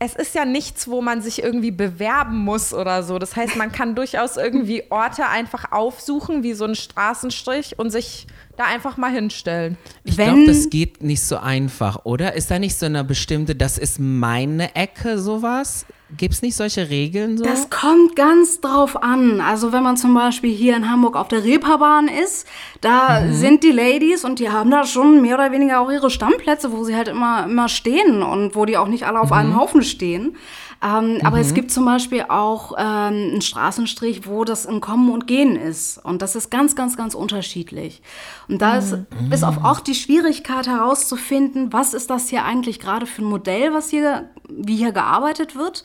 Es 0.00 0.14
ist 0.14 0.34
ja 0.34 0.44
nichts, 0.44 0.86
wo 0.86 1.02
man 1.02 1.22
sich 1.22 1.42
irgendwie 1.42 1.72
bewerben 1.72 2.38
muss 2.38 2.72
oder 2.72 3.02
so. 3.02 3.18
Das 3.18 3.34
heißt, 3.34 3.56
man 3.56 3.72
kann 3.72 3.96
durchaus 3.96 4.36
irgendwie 4.36 4.84
Orte 4.90 5.26
einfach 5.26 5.72
aufsuchen, 5.72 6.44
wie 6.44 6.52
so 6.52 6.66
ein 6.66 6.76
Straßenstrich 6.76 7.78
und 7.78 7.90
sich 7.90 8.28
da 8.56 8.64
einfach 8.64 8.96
mal 8.96 9.12
hinstellen. 9.12 9.76
Ich 10.04 10.16
glaube, 10.16 10.46
das 10.46 10.70
geht 10.70 11.02
nicht 11.02 11.22
so 11.22 11.38
einfach, 11.38 12.04
oder? 12.04 12.34
Ist 12.34 12.50
da 12.50 12.58
nicht 12.58 12.76
so 12.76 12.86
eine 12.86 13.02
bestimmte, 13.02 13.56
das 13.56 13.76
ist 13.76 13.98
meine 13.98 14.74
Ecke, 14.76 15.18
sowas? 15.18 15.84
Gibt 16.16 16.32
es 16.32 16.42
nicht 16.42 16.56
solche 16.56 16.88
Regeln 16.88 17.36
so? 17.36 17.44
Das 17.44 17.68
kommt 17.68 18.16
ganz 18.16 18.62
drauf 18.62 19.02
an. 19.02 19.42
Also 19.42 19.72
wenn 19.72 19.82
man 19.82 19.98
zum 19.98 20.14
Beispiel 20.14 20.54
hier 20.54 20.74
in 20.74 20.90
Hamburg 20.90 21.16
auf 21.16 21.28
der 21.28 21.44
Reeperbahn 21.44 22.08
ist, 22.08 22.46
da 22.80 23.30
sind 23.30 23.62
die 23.62 23.72
Ladies 23.72 24.24
und 24.24 24.38
die 24.38 24.48
haben 24.48 24.70
da 24.70 24.86
schon 24.86 25.20
mehr 25.20 25.34
oder 25.34 25.52
weniger 25.52 25.80
auch 25.80 25.90
ihre 25.90 26.08
Stammplätze, 26.08 26.72
wo 26.72 26.82
sie 26.84 26.96
halt 26.96 27.08
immer, 27.08 27.44
immer 27.44 27.68
stehen 27.68 28.22
und 28.22 28.56
wo 28.56 28.64
die 28.64 28.78
auch 28.78 28.88
nicht 28.88 29.04
alle 29.04 29.20
auf 29.20 29.32
einem 29.32 29.54
Haufen 29.54 29.82
stehen. 29.82 30.36
Ähm, 30.80 31.18
Aber 31.24 31.40
es 31.40 31.54
gibt 31.54 31.72
zum 31.72 31.84
Beispiel 31.84 32.26
auch 32.28 32.72
ähm, 32.78 32.84
einen 32.84 33.42
Straßenstrich, 33.42 34.26
wo 34.26 34.44
das 34.44 34.64
im 34.64 34.80
Kommen 34.80 35.10
und 35.10 35.26
Gehen 35.26 35.56
ist. 35.56 35.98
Und 36.04 36.22
das 36.22 36.36
ist 36.36 36.50
ganz, 36.50 36.76
ganz, 36.76 36.96
ganz 36.96 37.14
unterschiedlich. 37.14 38.00
Und 38.46 38.62
da 38.62 38.76
ist, 38.76 38.96
ist 39.30 39.42
auch, 39.42 39.64
auch 39.64 39.80
die 39.80 39.96
Schwierigkeit 39.96 40.68
herauszufinden, 40.68 41.72
was 41.72 41.94
ist 41.94 42.10
das 42.10 42.28
hier 42.28 42.44
eigentlich 42.44 42.78
gerade 42.78 43.06
für 43.06 43.22
ein 43.22 43.28
Modell, 43.28 43.74
was 43.74 43.90
hier, 43.90 44.28
wie 44.48 44.76
hier 44.76 44.92
gearbeitet 44.92 45.56
wird. 45.56 45.82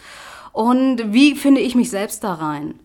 Und 0.52 1.12
wie 1.12 1.36
finde 1.36 1.62
ich 1.62 1.74
mich 1.74 1.90
selbst 1.90 2.24
da 2.24 2.36
rein? 2.36 2.76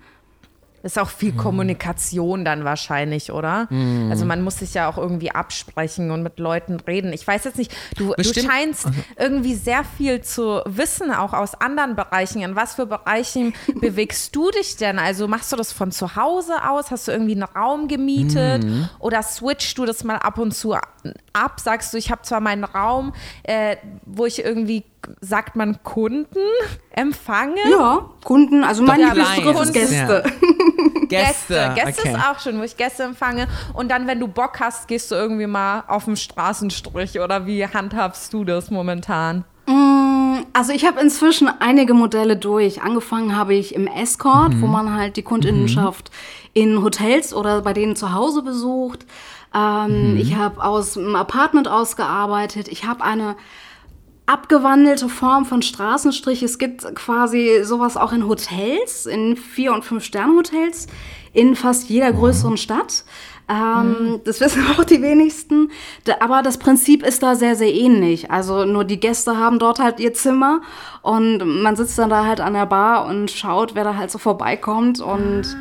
Ist 0.82 0.98
auch 0.98 1.08
viel 1.08 1.32
Kommunikation 1.32 2.44
dann 2.44 2.64
wahrscheinlich, 2.64 3.32
oder? 3.32 3.66
Also 4.10 4.24
man 4.24 4.42
muss 4.42 4.58
sich 4.58 4.74
ja 4.74 4.88
auch 4.88 4.96
irgendwie 4.96 5.30
absprechen 5.32 6.10
und 6.10 6.22
mit 6.22 6.38
Leuten 6.38 6.78
reden. 6.80 7.12
Ich 7.12 7.26
weiß 7.26 7.44
jetzt 7.44 7.58
nicht, 7.58 7.72
du, 7.96 8.14
du 8.16 8.22
scheinst 8.32 8.86
irgendwie 9.18 9.54
sehr 9.54 9.82
viel 9.84 10.20
zu 10.22 10.62
wissen, 10.66 11.10
auch 11.12 11.32
aus 11.32 11.54
anderen 11.60 11.96
Bereichen. 11.96 12.42
In 12.42 12.54
was 12.54 12.74
für 12.74 12.86
Bereichen 12.86 13.54
bewegst 13.80 14.34
du 14.36 14.50
dich 14.50 14.76
denn? 14.76 14.98
Also 14.98 15.26
machst 15.26 15.50
du 15.52 15.56
das 15.56 15.72
von 15.72 15.90
zu 15.90 16.14
Hause 16.16 16.68
aus? 16.68 16.90
Hast 16.90 17.08
du 17.08 17.12
irgendwie 17.12 17.32
einen 17.32 17.42
Raum 17.42 17.88
gemietet? 17.88 18.64
Oder 19.00 19.22
switchst 19.22 19.76
du 19.78 19.84
das 19.84 20.04
mal 20.04 20.16
ab 20.16 20.38
und 20.38 20.54
zu 20.54 20.74
ab? 20.74 21.60
Sagst 21.60 21.92
du, 21.92 21.98
ich 21.98 22.10
habe 22.10 22.22
zwar 22.22 22.40
meinen 22.40 22.64
Raum, 22.64 23.12
äh, 23.42 23.76
wo 24.06 24.26
ich 24.26 24.44
irgendwie, 24.44 24.84
sagt 25.20 25.56
man, 25.56 25.82
Kunden 25.82 26.38
empfange? 26.90 27.56
Ja, 27.70 28.06
Kunden, 28.24 28.64
also 28.64 28.82
mein 28.82 29.00
Lieblingsbegriff 29.00 29.60
ist 29.62 29.72
Gäste. 29.72 30.24
Gäste. 31.08 31.72
Gäste 31.74 32.02
okay. 32.02 32.12
ist 32.16 32.28
auch 32.28 32.38
schön, 32.38 32.58
wo 32.58 32.62
ich 32.62 32.76
Gäste 32.76 33.04
empfange. 33.04 33.48
Und 33.74 33.90
dann, 33.90 34.06
wenn 34.06 34.20
du 34.20 34.28
Bock 34.28 34.60
hast, 34.60 34.88
gehst 34.88 35.10
du 35.10 35.14
irgendwie 35.14 35.46
mal 35.46 35.84
auf 35.88 36.04
den 36.04 36.16
Straßenstrich 36.16 37.20
oder 37.20 37.46
wie 37.46 37.66
handhabst 37.66 38.32
du 38.32 38.44
das 38.44 38.70
momentan? 38.70 39.44
Also 40.52 40.72
ich 40.72 40.86
habe 40.86 41.00
inzwischen 41.00 41.48
einige 41.60 41.94
Modelle 41.94 42.36
durch. 42.36 42.82
Angefangen 42.82 43.36
habe 43.36 43.54
ich 43.54 43.74
im 43.74 43.86
Escort, 43.86 44.60
wo 44.60 44.66
man 44.66 44.94
halt 44.94 45.16
die 45.16 45.22
Kundinnenschaft 45.22 46.10
in 46.52 46.82
Hotels 46.82 47.34
oder 47.34 47.60
bei 47.62 47.72
denen 47.72 47.94
zu 47.96 48.12
Hause 48.12 48.42
besucht. 48.42 49.06
Ähm, 49.54 50.16
Ich 50.20 50.34
habe 50.36 50.62
aus 50.62 50.94
dem 50.94 51.14
Apartment 51.16 51.68
ausgearbeitet. 51.68 52.68
Ich 52.68 52.86
habe 52.86 53.04
eine 53.04 53.36
abgewandelte 54.28 55.08
Form 55.08 55.46
von 55.46 55.62
Straßenstrich. 55.62 56.42
Es 56.42 56.58
gibt 56.58 56.82
quasi 56.94 57.60
sowas 57.62 57.96
auch 57.96 58.12
in 58.12 58.28
Hotels, 58.28 59.06
in 59.06 59.36
Vier- 59.36 59.72
und 59.72 59.84
Fünf-Sterne-Hotels, 59.84 60.86
in 61.32 61.56
fast 61.56 61.88
jeder 61.88 62.12
größeren 62.12 62.58
Stadt. 62.58 63.04
Ähm, 63.48 64.20
Das 64.24 64.40
wissen 64.42 64.64
auch 64.76 64.84
die 64.84 65.00
wenigsten. 65.00 65.70
Aber 66.20 66.42
das 66.42 66.58
Prinzip 66.58 67.02
ist 67.02 67.22
da 67.22 67.34
sehr, 67.34 67.56
sehr 67.56 67.72
ähnlich. 67.72 68.30
Also 68.30 68.66
nur 68.66 68.84
die 68.84 69.00
Gäste 69.00 69.38
haben 69.38 69.58
dort 69.58 69.78
halt 69.78 69.98
ihr 69.98 70.12
Zimmer 70.12 70.60
und 71.00 71.62
man 71.62 71.74
sitzt 71.74 71.98
dann 71.98 72.10
da 72.10 72.26
halt 72.26 72.40
an 72.40 72.52
der 72.52 72.66
Bar 72.66 73.06
und 73.06 73.30
schaut, 73.30 73.74
wer 73.74 73.84
da 73.84 73.96
halt 73.96 74.10
so 74.10 74.18
vorbeikommt 74.18 75.00
und 75.00 75.56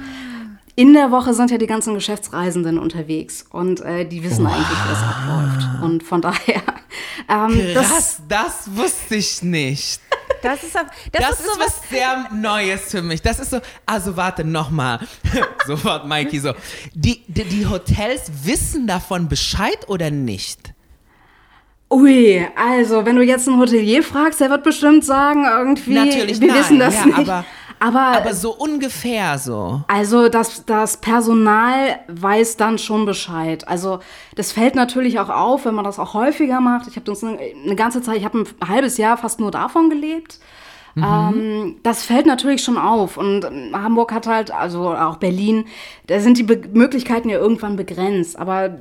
in 0.77 0.93
der 0.93 1.09
Woche 1.11 1.33
sind 1.33 1.49
ja 1.49 1.57
die 1.57 1.65
ganzen 1.65 1.95
Geschäftsreisenden 1.95 2.77
unterwegs 2.77 3.43
und 3.49 3.81
äh, 3.81 4.05
die 4.05 4.23
wissen 4.23 4.45
eigentlich, 4.45 4.67
wie 4.69 4.93
es 4.93 4.99
abläuft. 5.01 5.83
Und 5.83 6.03
von 6.03 6.21
daher, 6.21 6.61
ähm, 7.29 7.73
das, 7.73 7.87
Krass, 7.89 8.21
das 8.29 8.75
wusste 8.75 9.15
ich 9.15 9.41
nicht. 9.41 9.99
Das 10.43 10.61
ist, 10.61 10.75
das, 10.75 10.83
Das, 11.11 11.31
ist 11.31 11.39
ist 11.39 11.45
sowas. 11.55 11.81
was 11.81 11.89
sehr 11.89 12.29
Neues 12.31 12.91
für 12.91 13.01
mich. 13.01 13.23
Das 13.23 13.39
ist 13.39 13.49
so, 13.49 13.59
also 13.87 14.15
warte, 14.15 14.43
nochmal. 14.43 14.99
Sofort 15.65 16.07
Mikey 16.07 16.39
so. 16.39 16.53
Die, 16.93 17.23
die, 17.27 17.43
die 17.45 17.65
Hotels 17.65 18.31
wissen 18.43 18.85
davon 18.85 19.27
Bescheid 19.27 19.79
oder 19.89 20.11
nicht? 20.11 20.73
ui, 21.89 22.45
also 22.55 23.05
wenn 23.05 23.15
du 23.15 23.23
jetzt 23.23 23.47
einen 23.47 23.59
Hotelier 23.59 24.03
fragst, 24.03 24.41
der 24.41 24.49
wird 24.49 24.63
bestimmt 24.63 25.05
sagen, 25.05 25.45
irgendwie, 25.45 25.93
Natürlich 25.93 26.39
wir 26.41 26.49
nein, 26.49 26.59
wissen 26.59 26.79
das 26.79 26.93
ja, 26.95 27.05
nicht. 27.05 27.17
aber- 27.17 27.45
aber, 27.79 28.17
Aber 28.17 28.33
so 28.33 28.55
ungefähr 28.55 29.37
so. 29.37 29.81
Also 29.87 30.29
das, 30.29 30.65
das 30.65 30.97
Personal 30.97 31.99
weiß 32.07 32.57
dann 32.57 32.77
schon 32.77 33.05
Bescheid. 33.05 33.67
Also 33.67 33.99
das 34.35 34.51
fällt 34.51 34.75
natürlich 34.75 35.19
auch 35.19 35.29
auf, 35.29 35.65
wenn 35.65 35.75
man 35.75 35.85
das 35.85 35.99
auch 35.99 36.13
häufiger 36.13 36.59
macht. 36.59 36.87
Ich 36.87 36.95
habe 36.95 37.05
das 37.05 37.23
eine, 37.23 37.37
eine 37.37 37.75
ganze 37.75 38.01
Zeit, 38.01 38.17
ich 38.17 38.25
habe 38.25 38.39
ein 38.39 38.67
halbes 38.67 38.97
Jahr 38.97 39.17
fast 39.17 39.39
nur 39.39 39.51
davon 39.51 39.89
gelebt. 39.89 40.39
Ähm, 40.97 41.75
das 41.83 42.03
fällt 42.03 42.25
natürlich 42.25 42.63
schon 42.63 42.77
auf. 42.77 43.17
Und 43.17 43.45
Hamburg 43.73 44.11
hat 44.11 44.25
halt, 44.25 44.51
also 44.51 44.95
auch 44.95 45.17
Berlin, 45.17 45.65
da 46.07 46.19
sind 46.19 46.37
die 46.37 46.43
Be 46.43 46.61
Möglichkeiten 46.73 47.29
ja 47.29 47.37
irgendwann 47.37 47.75
begrenzt. 47.75 48.37
Aber 48.39 48.79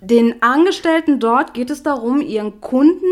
den 0.00 0.42
Angestellten 0.42 1.20
dort 1.20 1.52
geht 1.52 1.68
es 1.70 1.82
darum, 1.82 2.20
ihren 2.22 2.60
Kunden 2.60 3.04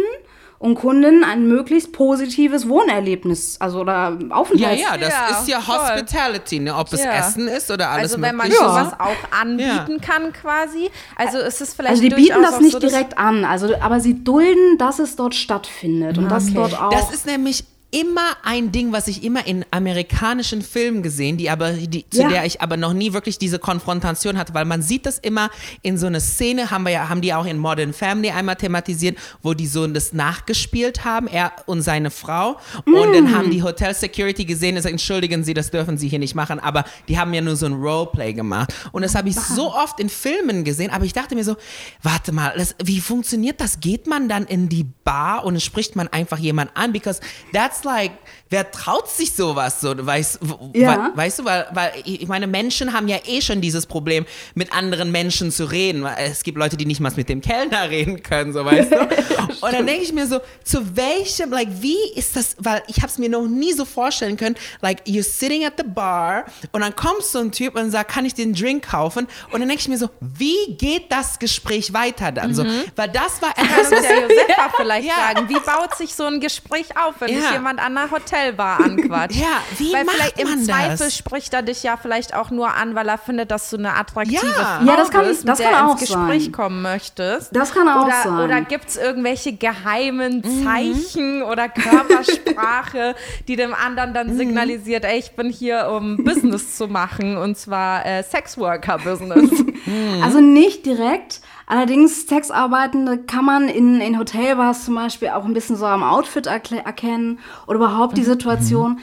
und 0.64 0.76
Kundinnen 0.76 1.24
ein 1.24 1.46
möglichst 1.46 1.92
positives 1.92 2.68
Wohnerlebnis, 2.68 3.56
also 3.60 3.80
oder 3.80 4.16
Ja, 4.18 4.34
Aufenthalts 4.34 4.80
ja, 4.82 4.96
das 4.96 5.08
Ja, 5.10 5.26
ist 5.38 5.48
ja 5.48 5.60
voll. 5.60 5.76
Hospitality, 5.78 6.60
ne? 6.60 6.74
ob 6.74 6.90
es 6.92 7.04
Ja. 7.04 7.12
Essen 7.12 7.48
ist 7.48 7.70
oder 7.70 7.90
alles 7.90 8.12
Also 8.12 8.22
wenn 8.22 8.34
man 8.34 8.48
mögliche. 8.48 8.64
Ja. 8.64 8.68
sowas 8.70 8.92
auch 8.98 9.38
anbieten 9.40 10.00
kann 10.00 10.32
quasi. 10.32 10.90
Also 11.16 11.38
ist 11.38 11.60
es 11.60 11.74
vielleicht 11.74 11.90
Also 11.90 12.02
die 12.02 12.08
bieten 12.14 12.42
das 12.42 12.60
nicht 12.60 12.72
so, 12.72 12.78
direkt 12.78 13.18
an, 13.18 13.44
also 13.44 13.74
aber 13.80 14.00
sie 14.00 14.24
dulden, 14.24 14.78
dass 14.78 14.98
es 15.00 15.16
dort 15.16 15.34
stattfindet 15.34 16.16
und 16.16 16.30
dass 16.30 16.44
Okay. 16.46 16.54
dort 16.54 16.80
auch. 16.80 16.90
Das 16.90 17.12
ist 17.12 17.26
nämlich 17.26 17.64
immer 17.94 18.36
ein 18.42 18.72
Ding, 18.72 18.90
was 18.90 19.06
ich 19.06 19.22
immer 19.22 19.46
in 19.46 19.64
amerikanischen 19.70 20.62
Filmen 20.62 21.04
gesehen, 21.04 21.36
die 21.36 21.48
aber 21.48 21.70
die, 21.74 22.04
zu 22.10 22.22
Ja. 22.22 22.28
der 22.28 22.44
ich 22.44 22.60
aber 22.60 22.76
noch 22.76 22.92
nie 22.92 23.12
wirklich 23.12 23.38
diese 23.38 23.60
Konfrontation 23.60 24.36
hatte, 24.36 24.52
weil 24.52 24.64
man 24.64 24.82
sieht 24.82 25.06
das 25.06 25.20
immer 25.20 25.48
in 25.82 25.96
so 25.96 26.08
einer 26.08 26.18
Szene, 26.18 26.72
haben 26.72 26.84
wir 26.84 26.90
ja, 26.90 27.08
haben 27.08 27.20
die 27.20 27.32
auch 27.32 27.46
in 27.46 27.56
Modern 27.56 27.92
Family 27.92 28.30
einmal 28.30 28.56
thematisiert, 28.56 29.16
wo 29.42 29.54
die 29.54 29.68
so 29.68 29.86
das 29.86 30.12
nachgespielt 30.12 31.04
haben, 31.04 31.28
er 31.28 31.52
und 31.66 31.82
seine 31.82 32.10
Frau 32.10 32.56
und 32.84 33.12
dann 33.14 33.32
haben 33.32 33.52
die 33.52 33.62
Hotel 33.62 33.94
Security 33.94 34.44
gesehen 34.44 34.70
und 34.70 34.76
gesagt, 34.76 34.92
entschuldigen 34.92 35.44
Sie, 35.44 35.54
das 35.54 35.70
dürfen 35.70 35.96
Sie 35.96 36.08
hier 36.08 36.18
nicht 36.18 36.34
machen, 36.34 36.58
aber 36.58 36.84
die 37.06 37.16
haben 37.16 37.32
ja 37.32 37.42
nur 37.42 37.54
so 37.54 37.66
ein 37.66 37.74
Roleplay 37.74 38.32
gemacht 38.32 38.74
und 38.90 39.02
das 39.02 39.14
habe 39.14 39.28
ich 39.28 39.36
so 39.36 39.72
oft 39.72 40.00
in 40.00 40.08
Filmen 40.08 40.64
gesehen, 40.64 40.90
aber 40.90 41.04
ich 41.04 41.12
dachte 41.12 41.36
mir 41.36 41.44
so, 41.44 41.54
warte 42.02 42.32
mal, 42.32 42.54
das, 42.56 42.74
wie 42.82 43.00
funktioniert 43.00 43.60
das? 43.60 43.78
Geht 43.78 44.08
man 44.08 44.28
dann 44.28 44.46
in 44.46 44.68
die 44.68 44.84
Bar 45.04 45.44
und 45.44 45.62
spricht 45.62 45.94
man 45.94 46.08
einfach 46.08 46.38
jemand 46.38 46.76
an? 46.76 46.92
Because 46.92 47.20
that's 47.52 47.83
like, 47.84 48.12
wer 48.54 48.70
traut 48.70 49.10
sich 49.10 49.34
sowas 49.34 49.80
so, 49.80 49.94
weißt, 49.96 50.38
Ja. 50.74 51.10
we, 51.12 51.16
weißt 51.16 51.40
du, 51.40 51.44
weil, 51.44 51.66
weil 51.72 51.92
ich 52.04 52.28
meine, 52.28 52.46
Menschen 52.46 52.92
haben 52.92 53.08
ja 53.08 53.16
eh 53.26 53.40
schon 53.40 53.60
dieses 53.60 53.84
Problem, 53.86 54.24
mit 54.54 54.72
anderen 54.72 55.10
Menschen 55.10 55.50
zu 55.50 55.64
reden. 55.64 56.06
Es 56.06 56.44
gibt 56.44 56.56
Leute, 56.56 56.76
die 56.76 56.86
nicht 56.86 57.00
mal 57.00 57.12
mit 57.16 57.28
dem 57.28 57.40
Kellner 57.40 57.90
reden 57.90 58.22
können, 58.22 58.52
so 58.52 58.64
weißt 58.64 58.92
du. 58.92 58.98
und 59.60 59.72
dann 59.72 59.86
denke 59.86 60.02
ich 60.04 60.12
mir 60.12 60.28
so, 60.28 60.40
zu 60.62 60.96
welchem, 60.96 61.50
like, 61.50 61.66
wie 61.80 61.98
ist 62.14 62.36
das, 62.36 62.54
weil 62.60 62.82
ich 62.86 62.98
habe 62.98 63.08
es 63.08 63.18
mir 63.18 63.28
noch 63.28 63.44
nie 63.48 63.72
so 63.72 63.84
vorstellen 63.84 64.36
können, 64.36 64.54
like, 64.82 65.02
you're 65.04 65.24
sitting 65.24 65.64
at 65.64 65.72
the 65.76 65.82
bar 65.84 66.44
und 66.70 66.80
dann 66.80 66.94
kommt 66.94 67.24
so 67.24 67.40
ein 67.40 67.50
Typ 67.50 67.74
und 67.76 67.90
sagt, 67.90 68.12
kann 68.12 68.24
ich 68.24 68.34
den 68.34 68.54
Drink 68.54 68.88
kaufen? 68.88 69.26
Und 69.50 69.58
dann 69.60 69.68
denke 69.68 69.80
ich 69.82 69.88
mir 69.88 69.98
so, 69.98 70.08
wie 70.20 70.76
geht 70.78 71.10
das 71.10 71.40
Gespräch 71.40 71.92
weiter 71.92 72.30
dann? 72.30 72.54
So, 72.54 72.64
weil 72.94 73.08
das 73.08 73.42
war 73.42 73.52
Kann 73.54 73.66
etwas, 73.66 73.90
uns 73.90 74.04
ja 74.04 74.20
Josefa 74.20 74.70
vielleicht 74.76 75.08
Ja. 75.08 75.14
sagen, 75.34 75.48
wie 75.48 75.54
baut 75.58 75.96
sich 75.96 76.14
so 76.14 76.24
ein 76.24 76.38
Gespräch 76.40 76.86
auf, 76.96 77.14
wenn 77.18 77.32
Ja. 77.36 77.52
jemand 77.52 77.80
an 77.80 77.96
einer 77.98 78.12
Hotelbar 78.44 78.80
anquatscht? 78.80 79.36
Ja, 79.40 79.62
wie 79.78 79.92
weil 79.92 80.04
macht 80.04 80.16
vielleicht 80.16 80.40
im 80.40 80.48
man 80.48 80.62
Zweifel 80.64 80.98
das? 81.06 81.16
spricht 81.16 81.54
er 81.54 81.62
dich 81.62 81.82
ja 81.82 81.96
vielleicht 81.96 82.34
auch 82.34 82.50
nur 82.50 82.72
an, 82.74 82.94
weil 82.94 83.08
er 83.08 83.18
findet, 83.18 83.50
dass 83.50 83.70
du 83.70 83.76
eine 83.76 83.94
attraktive 83.96 84.46
Ja. 84.46 84.52
Frau 84.80 84.84
Ja, 84.86 84.96
das 84.96 85.10
kann- 85.10 85.26
bist, 85.26 85.48
das 85.48 85.58
mit 85.58 85.66
der 85.68 85.74
kann 85.76 85.84
ins 85.90 85.94
auch 85.94 86.00
Gespräch 86.00 86.42
sein. 86.44 86.52
kommen 86.52 86.82
möchtest. 86.82 87.54
Das 87.56 87.72
kann 87.72 87.88
auch 87.88 88.04
oder, 88.06 88.22
sein. 88.22 88.38
Oder 88.40 88.60
gibt 88.62 88.88
es 88.88 88.96
irgendwelche 88.96 89.52
geheimen 89.54 90.42
Mhm. 90.44 90.64
Zeichen 90.64 91.42
oder 91.42 91.68
Körpersprache, 91.68 93.14
die 93.48 93.56
dem 93.56 93.74
anderen 93.74 94.10
Mhm. 94.10 94.14
dann 94.14 94.36
signalisiert, 94.36 95.04
ey, 95.04 95.18
ich 95.18 95.32
bin 95.32 95.50
hier, 95.50 95.88
um 95.90 96.22
Business 96.24 96.76
zu 96.76 96.88
machen 96.88 97.36
und 97.36 97.56
zwar 97.56 98.04
äh, 98.06 98.22
Sexworker-Business. 98.22 99.50
Also 100.22 100.40
nicht 100.40 100.86
direkt. 100.86 101.40
Allerdings 101.66 102.26
Sexarbeitende 102.26 103.18
kann 103.18 103.44
man 103.44 103.68
in, 103.68 104.00
in 104.00 104.18
Hotelbars 104.18 104.84
zum 104.84 104.94
Beispiel 104.96 105.28
auch 105.30 105.44
ein 105.44 105.54
bisschen 105.54 105.76
so 105.76 105.86
am 105.86 106.02
Outfit 106.02 106.46
erkennen 106.46 107.38
oder 107.66 107.76
überhaupt 107.76 108.16
die 108.16 108.22
Mhm. 108.22 108.26
Situation. 108.26 108.98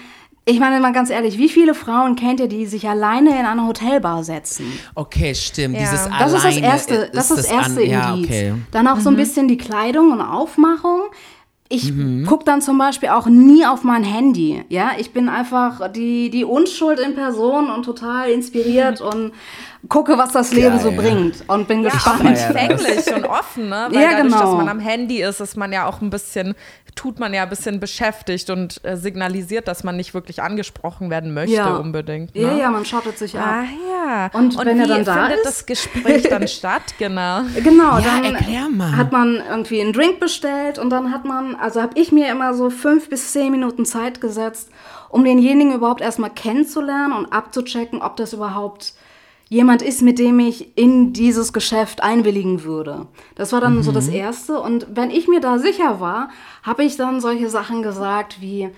Ich 0.45 0.59
meine 0.59 0.79
mal 0.79 0.91
ganz 0.91 1.09
ehrlich, 1.11 1.37
wie 1.37 1.49
viele 1.49 1.75
Frauen 1.75 2.15
kennt 2.15 2.39
ihr, 2.39 2.47
die 2.47 2.65
sich 2.65 2.89
alleine 2.89 3.39
in 3.39 3.45
eine 3.45 3.67
Hotelbar 3.67 4.23
setzen? 4.23 4.65
okay, 4.95 5.35
stimmt, 5.35 5.75
Ja. 5.75 5.81
dieses 5.81 6.09
Das 6.19 6.33
ist 6.33 6.43
das 6.45 6.57
erste, 6.57 7.09
das 7.13 7.29
ist 7.31 7.37
das 7.37 7.45
erste 7.51 7.81
an, 7.81 7.87
ja, 7.89 8.13
Indiz. 8.13 8.25
okay. 8.27 8.53
Dann 8.71 8.87
auch 8.87 8.99
so 8.99 9.09
Mhm. 9.11 9.15
ein 9.15 9.19
bisschen 9.19 9.47
die 9.47 9.57
Kleidung 9.57 10.11
und 10.11 10.21
Aufmachung. 10.21 11.01
Ich 11.69 11.93
Mhm. 11.93 12.25
guck 12.27 12.43
dann 12.43 12.61
zum 12.61 12.77
Beispiel 12.77 13.09
auch 13.09 13.27
nie 13.27 13.65
auf 13.65 13.83
mein 13.83 14.03
Handy. 14.03 14.63
Ja, 14.67 14.91
ich 14.97 15.13
bin 15.13 15.29
einfach 15.29 15.89
die, 15.93 16.29
die 16.29 16.43
Unschuld 16.43 16.99
in 16.99 17.13
Person 17.15 17.69
und 17.69 17.83
total 17.83 18.29
inspiriert 18.29 18.99
und 19.13 19.31
gucke, 19.89 20.17
was 20.17 20.31
das 20.31 20.51
Leben 20.53 20.79
so 20.79 20.89
Geil. 20.91 20.99
bringt 20.99 21.43
und 21.47 21.67
bin 21.67 21.83
Ja, 21.83 21.89
gespannt. 21.89 22.25
empfänglich 22.37 23.13
und 23.15 23.25
offen, 23.25 23.69
ne? 23.69 23.87
Weil 23.89 24.01
Ja, 24.01 24.11
dadurch, 24.11 24.31
dass 24.33 24.41
genau. 24.41 24.55
man 24.57 24.69
am 24.69 24.79
Handy 24.79 25.21
ist, 25.21 25.39
ist 25.39 25.57
man 25.57 25.73
ja 25.73 25.85
auch 25.87 26.01
ein 26.01 26.09
bisschen, 26.09 26.53
tut 26.95 27.19
man 27.19 27.33
ja 27.33 27.43
ein 27.43 27.49
bisschen 27.49 27.79
beschäftigt 27.79 28.49
und 28.49 28.79
äh, 28.85 28.95
signalisiert, 28.95 29.67
dass 29.67 29.83
man 29.83 29.95
nicht 29.97 30.13
wirklich 30.13 30.41
angesprochen 30.43 31.09
werden 31.09 31.33
möchte 31.33 31.55
Ja. 31.55 31.77
unbedingt. 31.77 32.35
Ne? 32.35 32.41
Ja, 32.41 32.53
ja, 32.53 32.69
man 32.69 32.85
schottet 32.85 33.17
sich 33.17 33.37
Ah 33.39 33.61
ab. 33.61 33.65
ja. 33.89 34.29
Und 34.39 34.57
wenn 34.63 34.79
er 34.79 34.87
dann 34.87 35.03
da 35.05 35.13
findet 35.13 35.37
ist? 35.39 35.45
das 35.45 35.65
Gespräch 35.65 36.23
dann 36.29 36.47
statt? 36.47 36.83
Genau. 36.99 37.41
Genau, 37.63 37.97
Ja, 37.97 38.21
dann 38.21 38.35
erklär 38.35 38.69
mal. 38.69 38.95
hat 38.95 39.11
man 39.11 39.41
irgendwie 39.49 39.81
einen 39.81 39.93
Drink 39.93 40.19
bestellt 40.19 40.77
und 40.79 40.89
dann 40.91 41.11
hat 41.11 41.25
man, 41.25 41.55
also 41.55 41.81
habe 41.81 41.99
ich 41.99 42.11
mir 42.11 42.29
immer 42.31 42.53
so 42.53 42.69
fünf 42.69 43.09
bis 43.09 43.31
zehn 43.31 43.51
Minuten 43.51 43.85
Zeit 43.85 44.21
gesetzt, 44.21 44.69
um 45.09 45.23
denjenigen 45.23 45.73
überhaupt 45.73 46.01
erstmal 46.01 46.29
kennenzulernen 46.29 47.13
und 47.13 47.33
abzuchecken, 47.33 48.01
ob 48.01 48.15
das 48.17 48.33
überhaupt 48.33 48.93
jemand 49.51 49.81
ist, 49.81 50.01
mit 50.01 50.17
dem 50.17 50.39
ich 50.39 50.77
in 50.77 51.11
dieses 51.11 51.51
Geschäft 51.51 52.01
einwilligen 52.01 52.63
würde. 52.63 53.07
Das 53.35 53.51
war 53.51 53.59
dann 53.59 53.83
so 53.83 53.91
das 53.91 54.07
Erste. 54.07 54.61
Und 54.61 54.87
wenn 54.93 55.11
ich 55.11 55.27
mir 55.27 55.41
da 55.41 55.59
sicher 55.59 55.99
war, 55.99 56.29
habe 56.63 56.85
ich 56.85 56.95
dann 56.95 57.19
solche 57.19 57.49
Sachen 57.49 57.83
gesagt 57.83 58.39
wie, 58.39 58.69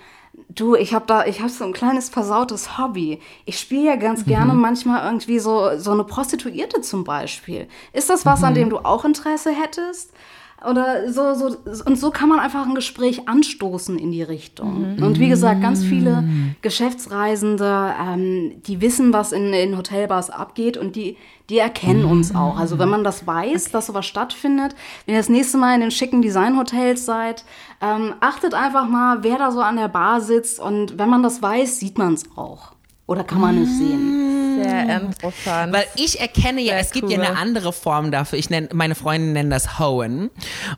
Du, 0.50 0.74
ich 0.74 0.96
habe 0.96 1.06
da, 1.06 1.26
ich 1.26 1.42
habe 1.42 1.50
so 1.50 1.64
ein 1.64 1.74
kleines 1.74 2.10
versautes 2.10 2.80
Hobby. 2.80 3.20
Ich 3.46 3.60
spiele 3.60 3.86
ja 3.86 3.96
ganz 3.98 4.26
gerne 4.26 4.56
manchmal 4.56 5.06
irgendwie 5.06 5.38
so, 5.38 5.78
so 5.78 5.92
eine 5.92 6.06
Prostituierte 6.06 6.82
zum 6.82 7.04
Beispiel. 7.04 7.68
Ist 7.92 8.10
das 8.10 8.26
was, 8.26 8.44
an 8.44 8.56
dem 8.56 8.72
du 8.72 8.80
auch 8.80 9.06
Interesse 9.06 9.52
hättest? 9.52 10.12
Oder 10.70 11.12
so, 11.12 11.34
so, 11.34 11.58
und 11.86 12.00
so 12.00 12.12
kann 12.12 12.30
man 12.30 12.40
einfach 12.40 12.66
ein 12.66 12.76
Gespräch 12.76 13.28
anstoßen 13.28 14.00
in 14.00 14.12
die 14.12 14.24
Richtung. 14.24 14.98
Und 15.02 15.20
wie 15.20 15.28
gesagt, 15.28 15.62
ganz 15.62 15.84
viele 15.84 16.24
Geschäftsreisende, 16.62 17.94
ähm, 18.02 18.62
die 18.66 18.80
wissen, 18.80 19.12
was 19.12 19.34
in, 19.34 19.52
in 19.54 19.78
Hotelbars 19.78 20.30
abgeht 20.30 20.78
und 20.78 20.96
die, 20.96 21.18
die 21.50 21.58
erkennen 21.58 22.06
uns 22.06 22.34
auch. 22.34 22.58
Also 22.58 22.80
wenn 22.80 22.90
man 22.90 23.04
das 23.04 23.28
weiß, 23.28 23.72
dass 23.72 23.88
sowas 23.88 24.06
stattfindet, 24.06 24.74
wenn 25.06 25.16
ihr 25.16 25.20
das 25.20 25.30
nächste 25.30 25.58
Mal 25.58 25.76
in 25.76 25.82
den 25.82 25.92
schicken 25.92 26.22
Designhotels 26.22 27.06
seid, 27.06 27.44
ähm, 27.82 28.14
achtet 28.22 28.54
einfach 28.54 28.88
mal, 28.88 29.24
wer 29.24 29.38
da 29.38 29.52
so 29.52 29.60
an 29.60 29.76
der 29.76 29.90
Bar 29.90 30.22
sitzt 30.22 30.60
und 30.60 30.98
wenn 30.98 31.10
man 31.10 31.24
das 31.24 31.42
weiß, 31.42 31.80
sieht 31.80 31.98
man 31.98 32.14
es 32.14 32.24
auch. 32.38 32.72
Oder 33.06 33.24
kann 33.26 33.42
man 33.42 33.62
es 33.62 33.78
sehen? 33.78 34.43
Sehr 34.64 35.02
interessant. 35.02 35.74
Weil 35.74 35.86
ich 35.96 36.20
erkenne 36.20 36.62
ja, 36.62 36.74
Sehr 36.74 36.82
es 36.82 36.92
gibt 36.92 37.10
ja 37.10 37.18
cool. 37.20 37.26
eine 37.26 37.38
andere 37.38 37.74
Form 37.74 38.12
dafür. 38.12 38.40
Ich 38.40 38.50
nenne, 38.50 38.70
meine 38.74 38.96
Freunde 38.96 39.28
nennen 39.28 39.50
das 39.50 39.80
Hohen. 39.80 40.30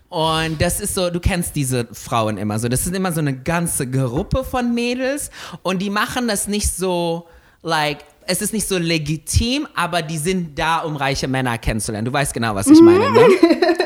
Und 0.10 0.62
das 0.62 0.80
ist 0.80 0.96
so, 0.96 1.10
du 1.10 1.20
kennst 1.20 1.56
diese 1.56 1.88
Frauen 1.92 2.38
immer 2.38 2.60
so. 2.60 2.68
Das 2.68 2.86
ist 2.86 2.96
immer 2.96 3.12
so 3.12 3.20
eine 3.20 3.36
ganze 3.36 3.90
Gruppe 3.90 4.44
von 4.44 4.74
Mädels. 4.74 5.32
Und 5.62 5.82
die 5.82 5.90
machen 5.90 6.28
das 6.28 6.48
nicht 6.48 6.72
so, 6.76 7.28
like, 7.62 8.00
es 8.28 8.42
ist 8.42 8.54
nicht 8.54 8.68
so 8.68 8.78
legitim, 8.78 9.68
aber 9.76 10.02
die 10.02 10.18
sind 10.18 10.58
da, 10.58 10.80
um 10.80 10.96
reiche 10.96 11.28
Männer 11.28 11.58
kennenzulernen. 11.58 12.06
Du 12.06 12.14
weißt 12.14 12.34
genau, 12.34 12.56
was 12.56 12.68
ich 12.68 12.80
meine, 12.82 13.12
ne? 13.12 13.28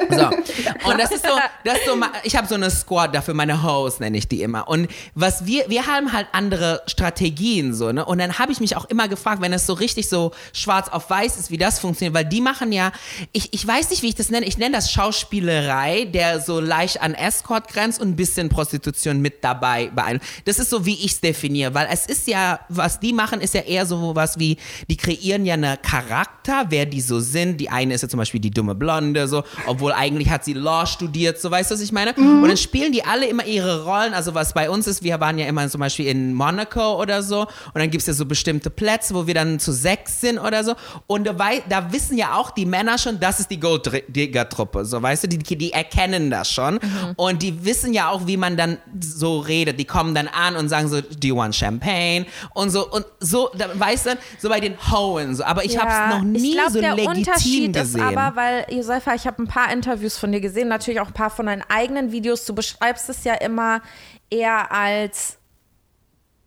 So. 0.09 0.25
Und 0.89 0.99
das 0.99 1.11
ist 1.11 1.23
so, 1.23 1.31
das 1.63 1.77
ist 1.77 1.85
so, 1.85 1.95
ich 2.23 2.35
habe 2.35 2.47
so 2.47 2.55
eine 2.55 2.69
Squad 2.69 3.13
dafür, 3.13 3.33
meine 3.33 3.63
Hoes 3.63 3.99
nenne 3.99 4.17
ich 4.17 4.27
die 4.27 4.41
immer. 4.41 4.67
Und 4.67 4.87
was 5.15 5.45
wir, 5.45 5.69
wir 5.69 5.87
haben 5.87 6.13
halt 6.13 6.27
andere 6.31 6.81
Strategien 6.87 7.73
so, 7.73 7.91
ne? 7.91 8.05
Und 8.05 8.19
dann 8.19 8.39
habe 8.39 8.51
ich 8.51 8.59
mich 8.59 8.75
auch 8.75 8.85
immer 8.85 9.07
gefragt, 9.07 9.41
wenn 9.41 9.53
es 9.53 9.65
so 9.65 9.73
richtig 9.73 10.09
so 10.09 10.31
schwarz 10.53 10.89
auf 10.89 11.09
weiß 11.09 11.37
ist, 11.37 11.51
wie 11.51 11.57
das 11.57 11.79
funktioniert, 11.79 12.13
weil 12.13 12.25
die 12.25 12.41
machen 12.41 12.71
ja, 12.71 12.91
ich, 13.31 13.53
ich 13.53 13.65
weiß 13.65 13.89
nicht, 13.89 14.01
wie 14.01 14.09
ich 14.09 14.15
das 14.15 14.29
nenne, 14.29 14.45
ich 14.45 14.57
nenne 14.57 14.75
das 14.75 14.91
Schauspielerei, 14.91 16.05
der 16.05 16.39
so 16.39 16.59
leicht 16.59 17.01
an 17.01 17.13
Escort 17.13 17.67
grenzt 17.67 18.01
und 18.01 18.09
ein 18.09 18.15
bisschen 18.15 18.49
Prostitution 18.49 19.21
mit 19.21 19.43
dabei 19.43 19.89
beeinflusst. 19.89 20.41
Das 20.45 20.59
ist 20.59 20.69
so, 20.69 20.85
wie 20.85 20.93
ich 20.93 21.13
es 21.13 21.21
definiere, 21.21 21.73
weil 21.73 21.87
es 21.91 22.05
ist 22.05 22.27
ja, 22.27 22.59
was 22.69 22.99
die 22.99 23.13
machen, 23.13 23.41
ist 23.41 23.53
ja 23.53 23.61
eher 23.61 23.85
so 23.85 24.15
was 24.15 24.39
wie, 24.39 24.57
die 24.89 24.97
kreieren 24.97 25.45
ja 25.45 25.53
eine 25.53 25.77
Charakter, 25.77 26.65
wer 26.69 26.85
die 26.85 27.01
so 27.01 27.19
sind. 27.19 27.57
Die 27.57 27.69
eine 27.69 27.93
ist 27.93 28.01
ja 28.01 28.09
zum 28.09 28.17
Beispiel 28.17 28.39
die 28.39 28.51
dumme 28.51 28.75
Blonde, 28.75 29.27
so, 29.27 29.43
obwohl 29.65 29.91
eigentlich 29.99 30.29
hat 30.29 30.45
sie 30.45 30.53
Law 30.53 30.85
studiert, 30.85 31.39
so 31.39 31.51
weißt 31.51 31.71
du, 31.71 31.75
was 31.75 31.81
ich 31.81 31.91
meine? 31.91 32.13
Und 32.13 32.47
dann 32.47 32.57
spielen 32.57 32.91
die 32.91 33.03
alle 33.03 33.27
immer 33.27 33.45
ihre 33.45 33.83
Rollen. 33.83 34.13
Also 34.13 34.33
was 34.33 34.53
bei 34.53 34.69
uns 34.69 34.87
ist, 34.87 35.03
wir 35.03 35.19
waren 35.19 35.37
ja 35.37 35.45
immer 35.45 35.67
zum 35.67 35.81
Beispiel 35.81 36.07
in 36.07 36.33
Monaco 36.33 37.01
oder 37.01 37.21
so 37.21 37.41
und 37.41 37.75
dann 37.75 37.89
gibt 37.89 38.01
es 38.01 38.07
ja 38.07 38.13
so 38.13 38.25
bestimmte 38.25 38.69
Plätze, 38.69 39.13
wo 39.13 39.27
wir 39.27 39.33
dann 39.33 39.59
zu 39.59 39.71
sechs 39.71 40.21
sind 40.21 40.39
oder 40.39 40.63
so. 40.63 40.75
Und 41.07 41.27
da, 41.27 41.91
wissen 41.91 42.17
ja 42.17 42.35
auch 42.35 42.51
die 42.51 42.65
Männer 42.65 42.97
schon, 42.97 43.19
das 43.19 43.39
ist 43.39 43.51
die 43.51 43.59
Gold-Digger-Truppe, 43.59 44.85
so 44.85 45.01
weißt 45.01 45.23
du, 45.23 45.27
die, 45.27 45.57
die 45.57 45.73
erkennen 45.73 46.29
das 46.29 46.49
schon. 46.49 46.79
Und 47.15 47.41
die 47.41 47.65
wissen 47.65 47.93
ja 47.93 48.09
auch, 48.09 48.27
wie 48.27 48.37
man 48.37 48.57
dann 48.57 48.77
so 48.99 49.39
redet. 49.39 49.79
Die 49.79 49.85
kommen 49.85 50.15
dann 50.15 50.27
an 50.27 50.55
und 50.55 50.69
sagen 50.69 50.87
so, 50.87 51.01
do 51.01 51.27
you 51.27 51.35
want 51.35 51.55
Champagne? 51.55 52.25
Und 52.53 52.69
so, 52.69 52.89
und 52.89 53.05
so, 53.19 53.49
da, 53.57 53.67
weißt 53.73 54.05
du, 54.05 54.17
so 54.39 54.49
bei 54.49 54.59
den 54.59 54.75
Hohen. 54.91 55.35
So. 55.35 55.43
Aber 55.43 55.65
ich 55.65 55.77
habe 55.77 55.89
es 55.89 56.17
noch 56.17 56.23
nie 56.23 56.51
ich 56.51 56.55
glaub, 56.55 56.69
so 56.69 56.81
der 56.81 56.95
legitim 56.95 57.17
Unterschied 57.17 57.73
gesehen. 57.73 58.01
ist 58.01 58.17
aber, 58.17 58.35
weil, 58.35 58.65
Josefa, 58.69 59.15
ich 59.15 59.27
habe 59.27 59.43
ein 59.43 59.47
paar 59.47 59.71
Interviews 59.71 59.88
von 59.98 60.31
dir 60.31 60.41
gesehen, 60.41 60.67
natürlich 60.67 61.00
auch 61.01 61.08
ein 61.08 61.13
paar 61.13 61.29
von 61.29 61.46
deinen 61.46 61.63
eigenen 61.67 62.12
Videos. 62.12 62.46
Du 62.46 62.53
beschreibst 62.53 63.10
es 63.10 63.24
ja 63.24 63.34
immer 63.36 63.81
eher 64.29 64.72
als 64.72 65.38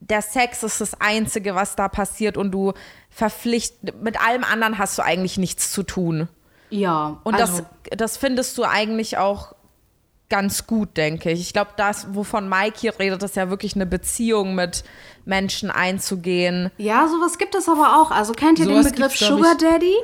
der 0.00 0.20
Sex 0.20 0.62
ist 0.62 0.80
das 0.80 1.00
Einzige, 1.00 1.54
was 1.54 1.76
da 1.76 1.88
passiert 1.88 2.36
und 2.36 2.50
du 2.50 2.72
verpflicht, 3.08 4.02
mit 4.02 4.20
allem 4.20 4.42
anderen 4.42 4.78
hast 4.78 4.98
du 4.98 5.02
eigentlich 5.02 5.38
nichts 5.38 5.70
zu 5.70 5.84
tun. 5.84 6.28
Ja. 6.70 7.20
Und 7.22 7.34
also, 7.34 7.62
das, 7.88 7.98
das 7.98 8.16
findest 8.16 8.58
du 8.58 8.64
eigentlich 8.64 9.18
auch 9.18 9.54
ganz 10.28 10.66
gut, 10.66 10.96
denke 10.96 11.30
ich. 11.30 11.40
Ich 11.40 11.52
glaube, 11.52 11.72
das, 11.76 12.14
wovon 12.14 12.48
Mike 12.48 12.78
hier 12.80 12.98
redet, 12.98 13.22
ist 13.22 13.36
ja 13.36 13.50
wirklich 13.50 13.74
eine 13.74 13.86
Beziehung 13.86 14.54
mit 14.54 14.82
Menschen 15.24 15.70
einzugehen. 15.70 16.70
Ja, 16.78 17.06
sowas 17.06 17.36
gibt 17.38 17.54
es 17.54 17.68
aber 17.68 18.00
auch. 18.00 18.10
Also 18.10 18.32
kennt 18.32 18.58
ihr 18.58 18.64
Sowas 18.64 18.86
den 18.86 18.94
Begriff 18.94 19.16
Sugar. 19.16 19.56
Daddy? 19.56 19.94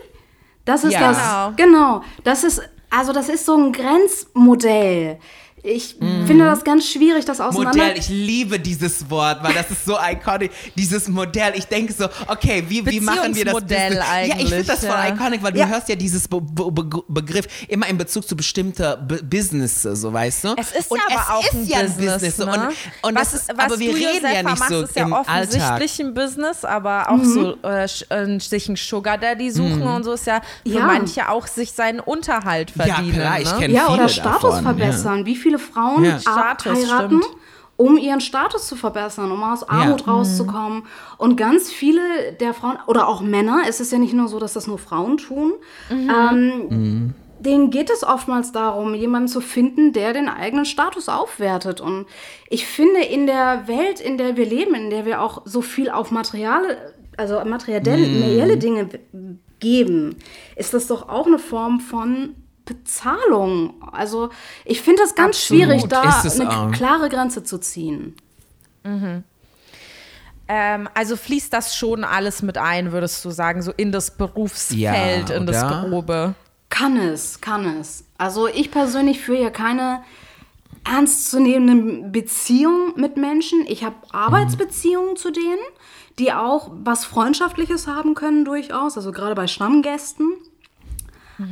Das 0.66 0.84
ist 0.84 0.92
Ja. 0.92 1.48
das. 1.48 1.56
Genau. 1.56 2.02
Das 2.24 2.44
ist, 2.44 2.60
also 2.90 3.12
das 3.12 3.28
ist 3.28 3.46
so 3.46 3.56
ein 3.56 3.72
Grenzmodell. 3.72 5.18
Ich 5.62 5.96
finde 6.26 6.44
das 6.44 6.62
ganz 6.64 6.86
schwierig, 6.88 7.24
das 7.24 7.40
auseinander. 7.40 7.78
Modell, 7.84 7.98
ich 7.98 8.08
liebe 8.08 8.58
dieses 8.60 9.08
Wort, 9.10 9.42
weil 9.42 9.54
das 9.54 9.70
ist 9.70 9.84
so 9.84 9.96
iconic. 9.98 10.50
Dieses 10.76 11.08
Modell, 11.08 11.52
ich 11.54 11.66
denke 11.66 11.92
so, 11.92 12.06
okay, 12.26 12.64
wie, 12.68 12.84
wie 12.86 13.00
machen 13.00 13.34
wir 13.34 13.44
das? 13.44 13.54
Beziehungsmodell 13.54 13.88
Business? 13.90 14.06
Ja, 14.08 14.22
ich 14.24 14.32
finde 14.36 14.54
eigentlich, 14.54 14.66
das 14.66 14.80
voll 14.80 14.88
ja. 14.96 15.08
iconic, 15.14 15.42
weil 15.42 15.52
du 15.52 15.58
Ja. 15.58 15.66
hörst 15.66 15.88
ja 15.88 15.96
dieses 15.96 16.28
Be 16.28 16.40
Be 16.40 16.70
Be 16.70 17.02
Begriff 17.08 17.46
immer 17.68 17.86
in 17.88 17.98
Bezug 17.98 18.26
zu 18.28 18.36
bestimmten 18.36 18.84
B 19.06 19.16
Businesses, 19.22 20.00
so 20.00 20.12
weißt 20.12 20.44
du? 20.44 20.54
Es 20.56 20.72
ist 20.72 20.90
und 20.90 20.98
ja 20.98 21.16
aber 21.16 21.22
es 21.22 21.28
auch 21.28 21.44
ist 21.44 21.54
ein 21.54 21.66
ja 21.66 21.82
Business, 21.82 22.36
so. 22.36 22.44
ne? 22.44 22.52
Und, 23.02 23.08
und 23.10 23.14
was, 23.20 23.32
das 23.32 23.48
was 23.48 23.58
aber 23.66 23.78
wir 23.78 23.90
du, 23.92 23.96
reden 23.96 24.22
ja 24.24 24.42
nicht 24.42 24.44
machst, 24.58 24.68
so 24.68 24.82
ist 24.82 24.96
ja 24.96 25.02
im 25.02 25.12
Alltag. 25.14 25.36
offensichtlich 25.38 26.00
ein 26.00 26.14
Business, 26.14 26.64
aber 26.64 27.10
auch 27.10 27.24
so 27.24 27.52
äh, 27.62 27.84
sch- 27.84 28.10
äh, 28.10 28.38
sich 28.40 28.68
einen 28.68 28.76
Sugar 28.76 29.18
Daddy 29.18 29.50
suchen 29.50 29.82
und 29.82 30.04
so 30.04 30.12
ist 30.12 30.26
ja 30.26 30.40
für 30.66 30.72
Ja. 30.72 30.86
manche 30.86 31.28
auch 31.28 31.46
sich 31.46 31.72
seinen 31.72 32.00
Unterhalt 32.00 32.70
verdienen. 32.70 33.12
klar, 33.14 33.40
ich 33.40 33.52
ne? 33.58 33.70
ja, 33.70 33.88
oder 33.88 34.08
Status 34.08 34.42
davon, 34.42 34.62
verbessern. 34.62 35.26
Wie 35.26 35.36
viele 35.48 35.58
Frauen 35.58 36.04
Ja. 36.04 36.18
Status, 36.18 36.72
heiraten, 36.72 37.22
stimmt. 37.22 37.36
um 37.76 37.96
ihren 37.96 38.20
Status 38.20 38.66
zu 38.66 38.76
verbessern, 38.76 39.32
um 39.32 39.42
aus 39.42 39.66
Armut 39.68 40.06
rauszukommen. 40.06 40.82
Und 41.16 41.36
ganz 41.36 41.70
viele 41.70 42.00
der 42.38 42.52
Frauen, 42.52 42.76
oder 42.86 43.08
auch 43.08 43.20
Männer, 43.22 43.62
es 43.68 43.80
ist 43.80 43.92
ja 43.92 43.98
nicht 43.98 44.12
nur 44.14 44.28
so, 44.28 44.38
dass 44.38 44.52
das 44.52 44.66
nur 44.66 44.78
Frauen 44.78 45.16
tun, 45.16 45.52
ähm, 45.90 47.14
denen 47.40 47.70
geht 47.70 47.88
es 47.88 48.02
oftmals 48.04 48.50
darum, 48.52 48.94
jemanden 48.94 49.28
zu 49.28 49.40
finden, 49.40 49.92
der 49.92 50.12
den 50.12 50.28
eigenen 50.28 50.64
Status 50.64 51.08
aufwertet. 51.08 51.80
Und 51.80 52.06
ich 52.50 52.66
finde, 52.66 53.00
in 53.00 53.26
der 53.26 53.68
Welt, 53.68 54.00
in 54.00 54.18
der 54.18 54.36
wir 54.36 54.44
leben, 54.44 54.74
in 54.74 54.90
der 54.90 55.06
wir 55.06 55.22
auch 55.22 55.42
so 55.44 55.62
viel 55.62 55.88
auf 55.88 56.10
Material, 56.10 56.92
also 57.16 57.40
materielle, 57.44 57.96
materielle 57.96 58.56
Dinge 58.56 58.88
geben, 59.60 60.16
ist 60.56 60.74
das 60.74 60.88
doch 60.88 61.08
auch 61.08 61.26
eine 61.26 61.38
Form 61.38 61.78
von 61.80 62.34
Bezahlung. 62.68 63.74
Also 63.92 64.30
ich 64.64 64.82
finde 64.82 65.02
das 65.02 65.14
ganz 65.14 65.36
Absolut. 65.36 65.62
schwierig, 65.62 65.84
da 65.88 66.22
eine 66.22 66.50
auch. 66.50 66.70
klare 66.72 67.08
Grenze 67.08 67.42
zu 67.42 67.58
ziehen. 67.58 68.14
Ähm, 70.50 70.88
also 70.94 71.16
fließt 71.16 71.52
das 71.52 71.74
schon 71.74 72.04
alles 72.04 72.42
mit 72.42 72.58
ein, 72.58 72.92
würdest 72.92 73.24
du 73.24 73.30
sagen, 73.30 73.62
so 73.62 73.72
in 73.76 73.92
das 73.92 74.16
Berufsfeld, 74.16 75.28
Ja, 75.30 75.36
in 75.36 75.46
das? 75.46 75.66
Grobe. 75.66 76.34
Kann 76.70 76.96
es, 76.98 77.40
kann 77.40 77.78
es. 77.80 78.04
Also 78.18 78.46
ich 78.46 78.70
persönlich 78.70 79.20
führe 79.20 79.42
ja 79.42 79.50
keine 79.50 80.02
ernstzunehmenden 80.84 82.12
Beziehungen 82.12 82.92
mit 82.96 83.16
Menschen. 83.16 83.64
Ich 83.66 83.84
habe 83.84 83.96
Arbeitsbeziehungen 84.12 85.16
zu 85.16 85.30
denen, 85.30 85.58
die 86.18 86.32
auch 86.32 86.70
was 86.72 87.04
Freundschaftliches 87.04 87.86
haben 87.86 88.14
können 88.14 88.44
durchaus, 88.44 88.96
also 88.96 89.12
gerade 89.12 89.34
bei 89.34 89.46
Stammgästen. 89.46 90.32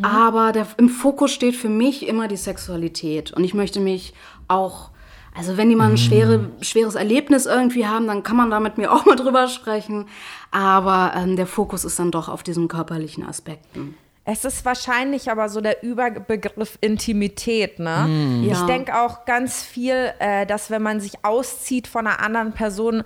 Aber 0.03 0.53
der, 0.53 0.67
im 0.79 0.89
Fokus 0.89 1.33
steht 1.33 1.55
für 1.55 1.69
mich 1.69 2.07
immer 2.07 2.29
die 2.29 2.37
Sexualität. 2.37 3.33
Und 3.33 3.45
ich 3.45 3.55
möchte 3.55 3.81
mich 3.81 4.15
auch, 4.49 4.91
also 5.35 5.57
wenn 5.57 5.69
die 5.69 5.77
mal 5.77 5.91
ein 5.91 5.99
schwere, 5.99 6.51
schweres 6.61 6.95
Erlebnis 6.95 7.47
irgendwie 7.47 7.87
haben, 7.87 8.07
dann 8.07 8.23
kann 8.23 8.37
man 8.37 8.51
da 8.51 8.61
mit 8.61 8.79
mir 8.79 8.93
auch 8.93 9.05
mal 9.07 9.17
drüber 9.17 9.49
sprechen. 9.49 10.07
Aber 10.51 11.13
ähm, 11.17 11.37
der 11.37 11.47
Fokus 11.47 11.85
ist 11.85 11.99
dann 11.99 12.11
doch 12.11 12.29
auf 12.29 12.43
diesen 12.43 12.69
körperlichen 12.69 13.25
Aspekten. 13.25 13.95
Es 14.29 14.45
ist 14.45 14.65
wahrscheinlich 14.65 15.31
aber 15.31 15.49
so 15.49 15.61
der 15.61 15.85
Überbegriff 15.85 16.79
Intimität, 16.81 17.79
ne? 17.79 18.43
Ja. 18.43 18.53
Ich 18.53 18.61
denke 18.63 19.01
auch 19.01 19.25
ganz 19.25 19.63
viel, 19.63 20.13
äh, 20.19 20.45
dass 20.47 20.69
wenn 20.69 20.83
man 20.83 20.99
sich 20.99 21.25
auszieht 21.25 21.87
von 21.87 22.09
einer 22.09 22.19
anderen 22.19 22.51
Person, 22.51 23.05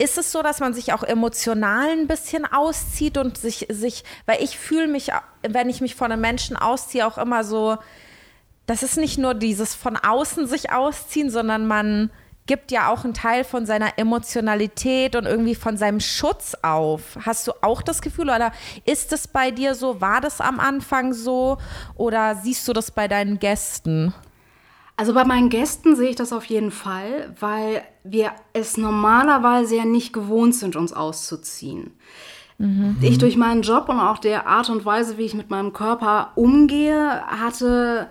ist 0.00 0.16
es 0.16 0.32
so, 0.32 0.42
dass 0.42 0.60
man 0.60 0.72
sich 0.72 0.94
auch 0.94 1.02
emotional 1.02 1.90
ein 1.90 2.06
bisschen 2.06 2.50
auszieht 2.50 3.18
und 3.18 3.36
sich, 3.36 3.66
sich 3.68 4.02
weil 4.24 4.42
ich 4.42 4.58
fühle 4.58 4.88
mich, 4.88 5.10
wenn 5.42 5.68
ich 5.68 5.82
mich 5.82 5.94
von 5.94 6.10
einem 6.10 6.22
Menschen 6.22 6.56
ausziehe, 6.56 7.06
auch 7.06 7.18
immer 7.18 7.44
so, 7.44 7.76
das 8.64 8.82
ist 8.82 8.96
nicht 8.96 9.18
nur 9.18 9.34
dieses 9.34 9.74
von 9.74 9.96
außen 9.96 10.46
sich 10.46 10.72
ausziehen, 10.72 11.28
sondern 11.28 11.66
man 11.66 12.10
gibt 12.46 12.72
ja 12.72 12.88
auch 12.90 13.04
einen 13.04 13.14
Teil 13.14 13.44
von 13.44 13.66
seiner 13.66 13.98
Emotionalität 13.98 15.16
und 15.16 15.26
irgendwie 15.26 15.54
von 15.54 15.76
seinem 15.76 16.00
Schutz 16.00 16.56
auf. 16.62 17.18
Hast 17.20 17.46
du 17.46 17.52
auch 17.60 17.82
das 17.82 18.00
Gefühl 18.00 18.30
oder 18.30 18.52
ist 18.86 19.12
es 19.12 19.28
bei 19.28 19.50
dir 19.50 19.74
so? 19.74 20.00
War 20.00 20.20
das 20.22 20.40
am 20.40 20.60
Anfang 20.60 21.12
so 21.12 21.58
oder 21.94 22.36
siehst 22.36 22.66
du 22.66 22.72
das 22.72 22.90
bei 22.90 23.06
deinen 23.06 23.38
Gästen? 23.38 24.14
Also 25.00 25.14
bei 25.14 25.24
meinen 25.24 25.48
Gästen 25.48 25.96
sehe 25.96 26.10
ich 26.10 26.16
das 26.16 26.30
auf 26.30 26.44
jeden 26.44 26.70
Fall, 26.70 27.34
weil 27.40 27.82
wir 28.04 28.32
es 28.52 28.76
normalerweise 28.76 29.76
ja 29.76 29.86
nicht 29.86 30.12
gewohnt 30.12 30.54
sind, 30.54 30.76
uns 30.76 30.92
auszuziehen. 30.92 31.92
Ich 33.00 33.16
durch 33.16 33.38
meinen 33.38 33.62
Job 33.62 33.88
und 33.88 33.98
auch 33.98 34.18
der 34.18 34.46
Art 34.46 34.68
und 34.68 34.84
Weise, 34.84 35.16
wie 35.16 35.24
ich 35.24 35.32
mit 35.32 35.48
meinem 35.48 35.72
Körper 35.72 36.32
umgehe, 36.34 37.22
hatte 37.26 38.10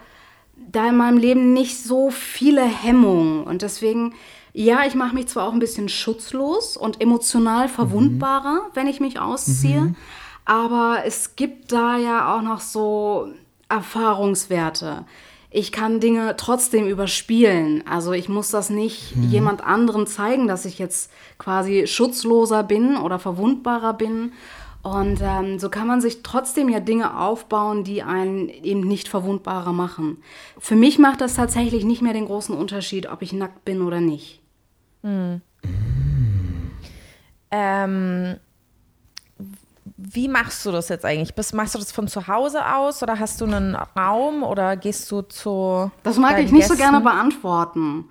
da 0.71 0.89
in 0.89 0.97
meinem 0.97 1.19
Leben 1.19 1.53
nicht 1.53 1.77
so 1.77 2.09
viele 2.09 2.63
Hemmungen. 2.63 3.43
Und 3.43 3.61
deswegen 3.61 4.15
Ja, 4.53 4.83
ich 4.87 4.95
mache 4.95 5.13
mich 5.13 5.27
zwar 5.27 5.47
auch 5.47 5.53
ein 5.53 5.59
bisschen 5.59 5.89
schutzlos 5.89 6.75
und 6.75 7.01
emotional 7.01 7.69
verwundbarer, 7.69 8.63
mhm. 8.63 8.71
wenn 8.73 8.87
ich 8.87 8.99
mich 8.99 9.19
ausziehe, 9.19 9.81
mhm. 9.81 9.95
aber 10.43 11.03
es 11.05 11.35
gibt 11.35 11.71
da 11.71 11.97
ja 11.97 12.35
auch 12.35 12.41
noch 12.41 12.61
so 12.61 13.27
Erfahrungswerte. 13.67 15.05
Ich 15.51 15.71
kann 15.71 15.99
Dinge 15.99 16.35
trotzdem 16.37 16.87
überspielen. 16.87 17.83
Also 17.87 18.11
ich 18.13 18.29
muss 18.29 18.51
das 18.51 18.69
nicht 18.69 19.15
mhm. 19.15 19.29
jemand 19.29 19.63
anderem 19.63 20.05
zeigen, 20.05 20.47
dass 20.47 20.65
ich 20.65 20.77
jetzt 20.77 21.11
quasi 21.39 21.87
schutzloser 21.87 22.63
bin 22.63 22.97
oder 22.97 23.17
verwundbarer 23.17 23.93
bin. 23.93 24.33
Und 24.81 25.19
ähm, 25.21 25.59
so 25.59 25.69
kann 25.69 25.87
man 25.87 26.01
sich 26.01 26.23
trotzdem 26.23 26.69
ja 26.69 26.79
Dinge 26.79 27.19
aufbauen, 27.19 27.83
die 27.83 28.01
einen 28.03 28.47
eben 28.47 28.81
nicht 28.81 29.09
verwundbarer 29.09 29.73
machen. 29.73 30.23
Für 30.57 30.75
mich 30.75 30.99
macht 30.99 31.19
das 31.19 31.33
tatsächlich 31.33 31.83
nicht 31.83 32.01
mehr 32.01 32.13
den 32.13 32.25
großen 32.25 32.55
Unterschied, 32.55 33.09
ob 33.09 33.21
ich 33.21 33.33
nackt 33.33 33.65
bin 33.65 33.81
oder 33.81 33.99
nicht. 33.99 34.41
Mhm. 35.01 35.41
Ähm, 37.51 38.37
wie 40.01 40.29
machst 40.29 40.65
du 40.65 40.71
das 40.71 40.87
jetzt 40.89 41.03
eigentlich? 41.03 41.35
Bist, 41.35 41.53
machst 41.53 41.75
du 41.75 41.79
das 41.79 41.91
von 41.91 42.07
zu 42.07 42.27
Hause 42.27 42.65
aus 42.73 43.03
oder 43.03 43.19
hast 43.19 43.41
du 43.41 43.45
einen 43.45 43.75
Raum 43.75 44.43
oder 44.43 44.77
gehst 44.77 45.11
du 45.11 45.21
zu. 45.23 45.91
Das 46.03 46.17
mag 46.17 46.39
ich 46.39 46.51
nicht 46.51 46.61
Gästen? 46.61 46.77
so 46.77 46.81
gerne 46.81 47.01
beantworten. 47.01 48.05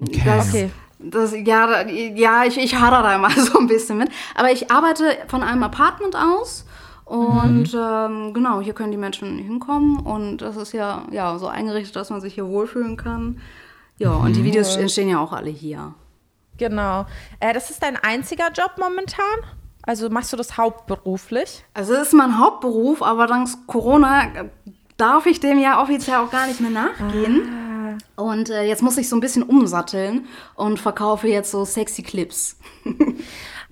Okay. 0.00 0.22
Das, 0.24 0.48
okay. 0.48 0.70
Das, 1.00 1.34
ja, 1.34 1.86
ja 1.86 2.44
ich, 2.44 2.56
ich 2.56 2.76
hadere 2.76 3.02
da 3.02 3.14
immer 3.16 3.30
so 3.36 3.58
ein 3.58 3.66
bisschen 3.66 3.98
mit. 3.98 4.10
Aber 4.36 4.52
ich 4.52 4.70
arbeite 4.70 5.16
von 5.26 5.42
einem 5.42 5.62
Apartment 5.64 6.14
aus. 6.14 6.64
Und 7.04 7.74
mhm. 7.74 7.80
ähm, 7.80 8.32
genau, 8.32 8.60
hier 8.60 8.72
können 8.72 8.92
die 8.92 8.96
Menschen 8.96 9.38
hinkommen. 9.38 9.98
Und 9.98 10.38
das 10.38 10.56
ist 10.56 10.72
ja, 10.72 11.04
ja 11.10 11.36
so 11.38 11.48
eingerichtet, 11.48 11.96
dass 11.96 12.10
man 12.10 12.20
sich 12.20 12.34
hier 12.34 12.46
wohlfühlen 12.46 12.96
kann. 12.96 13.40
Ja, 13.98 14.10
mhm. 14.10 14.24
und 14.24 14.36
die 14.36 14.40
mhm. 14.40 14.44
Videos 14.44 14.76
entstehen 14.76 15.08
ja 15.08 15.18
auch 15.18 15.32
alle 15.32 15.50
hier. 15.50 15.94
Genau. 16.58 17.06
Äh, 17.40 17.52
das 17.52 17.70
ist 17.70 17.82
dein 17.82 17.96
einziger 17.96 18.52
Job 18.52 18.72
momentan? 18.78 19.40
Also 19.86 20.08
machst 20.08 20.32
du 20.32 20.36
das 20.36 20.56
hauptberuflich? 20.56 21.64
Also 21.74 21.94
es 21.94 22.08
ist 22.08 22.12
mein 22.14 22.38
Hauptberuf, 22.38 23.02
aber 23.02 23.26
dank 23.26 23.48
Corona 23.66 24.26
darf 24.96 25.26
ich 25.26 25.40
dem 25.40 25.58
ja 25.58 25.82
offiziell 25.82 26.16
auch 26.16 26.30
gar 26.30 26.46
nicht 26.46 26.60
mehr 26.60 26.70
nachgehen. 26.70 27.98
Ah. 28.16 28.22
Und 28.22 28.48
äh, 28.50 28.62
jetzt 28.62 28.82
muss 28.82 28.96
ich 28.96 29.08
so 29.08 29.16
ein 29.16 29.20
bisschen 29.20 29.42
umsatteln 29.42 30.26
und 30.54 30.80
verkaufe 30.80 31.28
jetzt 31.28 31.50
so 31.50 31.64
sexy 31.64 32.02
Clips. 32.02 32.56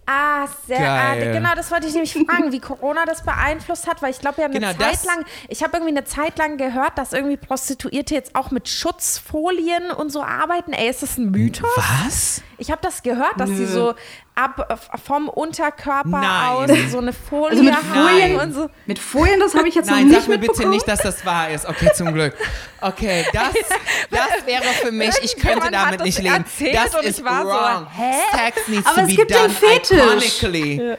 Ah, 0.04 0.48
sehr. 0.66 1.14
Äh, 1.16 1.32
genau, 1.32 1.54
das 1.54 1.70
wollte 1.70 1.86
ich 1.86 1.92
nämlich 1.92 2.12
fragen, 2.12 2.50
wie 2.50 2.58
Corona 2.58 3.04
das 3.06 3.22
beeinflusst 3.22 3.86
hat, 3.86 4.02
weil 4.02 4.10
ich 4.10 4.18
glaube 4.18 4.40
ja 4.40 4.46
eine 4.46 4.58
genau, 4.58 4.72
Zeit 4.72 5.04
lang, 5.04 5.24
ich 5.48 5.62
habe 5.62 5.76
irgendwie 5.76 5.96
eine 5.96 6.04
Zeit 6.04 6.38
lang 6.38 6.56
gehört, 6.56 6.98
dass 6.98 7.12
irgendwie 7.12 7.36
Prostituierte 7.36 8.14
jetzt 8.14 8.34
auch 8.34 8.50
mit 8.50 8.68
Schutzfolien 8.68 9.92
und 9.92 10.10
so 10.10 10.22
arbeiten. 10.22 10.72
Ey, 10.72 10.90
ist 10.90 11.02
das 11.02 11.18
ein 11.18 11.30
Mythos? 11.30 11.70
Was? 11.76 12.42
Ich 12.62 12.70
habe 12.70 12.80
das 12.80 13.02
gehört, 13.02 13.40
dass 13.40 13.50
Nö. 13.50 13.56
sie 13.56 13.66
so 13.66 13.94
ab 14.36 14.80
vom 15.04 15.28
Unterkörper 15.28 16.04
Nein. 16.04 16.48
aus 16.48 16.70
so 16.92 16.98
eine 16.98 17.12
Folie 17.12 17.50
also 17.50 17.62
mit 17.64 17.74
Folien 17.74 18.40
und 18.40 18.52
so. 18.54 18.70
Mit 18.86 19.00
Folien, 19.00 19.40
das 19.40 19.52
habe 19.56 19.68
ich 19.68 19.74
jetzt 19.74 19.90
Nein, 19.90 20.02
noch 20.06 20.10
nicht 20.10 20.20
sag 20.20 20.28
mir 20.28 20.38
bitte 20.38 20.68
nicht, 20.68 20.86
dass 20.86 21.00
das 21.00 21.26
wahr 21.26 21.50
ist. 21.50 21.66
Okay, 21.66 21.90
zum 21.92 22.14
Glück. 22.14 22.34
Okay, 22.80 23.26
das, 23.32 23.52
das 24.10 24.46
wäre 24.46 24.62
für 24.80 24.92
mich, 24.92 25.12
ich 25.22 25.34
könnte 25.36 25.72
damit 25.72 26.04
nicht 26.04 26.20
leben. 26.20 26.44
Das 26.72 26.94
ist 27.02 27.24
wrong. 27.24 27.48
So, 27.48 28.00
hä? 28.00 28.12
Sex 28.30 28.68
needs 28.68 28.86
Aber 28.86 29.08
to 29.08 29.16
be 29.16 29.26
done 29.26 29.52
iconically. 29.74 30.76
Ja. 30.90 30.96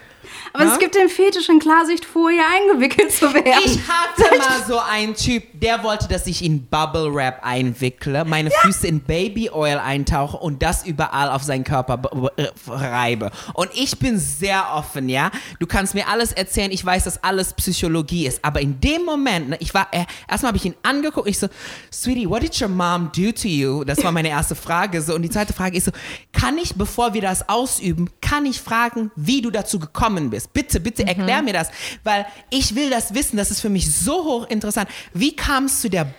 Aber 0.54 0.66
ja? 0.66 0.74
es 0.74 0.80
gibt 0.80 0.94
den 0.96 1.10
Fetisch, 1.10 1.50
in 1.50 1.60
Klarsichtfolie 1.60 2.42
eingewickelt 2.42 3.12
zu 3.12 3.34
werden. 3.34 3.64
Ich 3.66 3.80
hatte 3.88 4.38
mal 4.38 4.64
so 4.68 4.80
einen 4.80 5.16
Typ, 5.16 5.44
der 5.54 5.84
wollte, 5.84 6.08
dass 6.08 6.28
ich 6.28 6.44
in 6.44 6.68
Bubble 6.68 7.14
Wrap 7.14 7.40
einwickle, 7.44 8.24
meine 8.24 8.52
ja. 8.52 8.60
Füße 8.62 8.88
in 8.88 9.02
Baby 9.02 9.50
Oil 9.50 9.80
eintauche 9.80 10.38
und 10.38 10.62
das 10.62 10.86
überall 10.86 11.30
auf 11.30 11.42
seinen 11.42 11.64
Körper 11.64 12.00
äh, 12.38 12.48
reibe. 12.68 13.32
Und 13.54 13.72
ich 13.74 13.98
bin 13.98 14.20
sehr 14.20 14.74
offen, 14.74 15.10
ja. 15.10 15.32
Du 15.60 15.66
kannst 15.66 15.96
mir 15.96 16.08
alles 16.08 16.32
erzählen, 16.32 16.72
ich 16.72 16.86
weiß, 16.86 17.06
dass 17.06 17.24
alles 17.24 17.54
Psychologie 17.54 18.28
ist. 18.28 18.46
Aber 18.46 18.62
in 18.62 18.80
dem 18.80 19.06
Moment, 19.06 19.50
ne, 19.50 19.58
ich 19.60 19.74
war, 19.74 19.88
äh, 19.92 20.06
erstmal 20.30 20.50
habe 20.50 20.58
ich 20.58 20.66
ihn 20.66 20.76
angeguckt, 20.84 21.28
ich 21.28 21.40
so, 21.40 21.48
Sweetie, 21.92 22.30
what 22.30 22.44
did 22.44 22.62
your 22.62 22.68
mom 22.68 23.12
do 23.16 23.32
to 23.32 23.48
you? 23.48 23.84
Das 23.84 24.04
war 24.04 24.12
meine 24.12 24.30
erste 24.30 24.56
Frage. 24.56 25.02
So. 25.02 25.16
Und 25.16 25.24
die 25.24 25.30
zweite 25.30 25.54
Frage 25.54 25.78
ist 25.78 25.86
so, 25.86 25.92
kann 26.32 26.58
ich, 26.60 26.76
bevor 26.76 27.14
wir 27.16 27.22
das 27.22 27.50
ausüben, 27.50 28.10
kann 28.22 28.46
ich 28.46 28.62
fragen, 28.62 29.12
wie 29.16 29.42
du 29.42 29.50
dazu 29.50 29.80
gekommen 29.80 30.30
bist? 30.30 30.43
Ist. 30.44 30.54
Bitte, 30.54 30.80
bitte 30.80 31.08
erklär 31.08 31.40
mhm. 31.40 31.46
mir 31.46 31.54
das, 31.54 31.70
weil 32.04 32.26
ich 32.50 32.76
will 32.76 32.90
das 32.90 33.14
wissen. 33.14 33.38
Das 33.38 33.52
ist 33.52 33.62
für 33.62 33.70
mich 33.70 33.96
so 33.96 34.24
hochinteressant. 34.24 34.90
Wie 35.14 35.36
kam 35.36 35.66
es 35.66 35.82
zu 35.82 35.90
der 35.90 36.14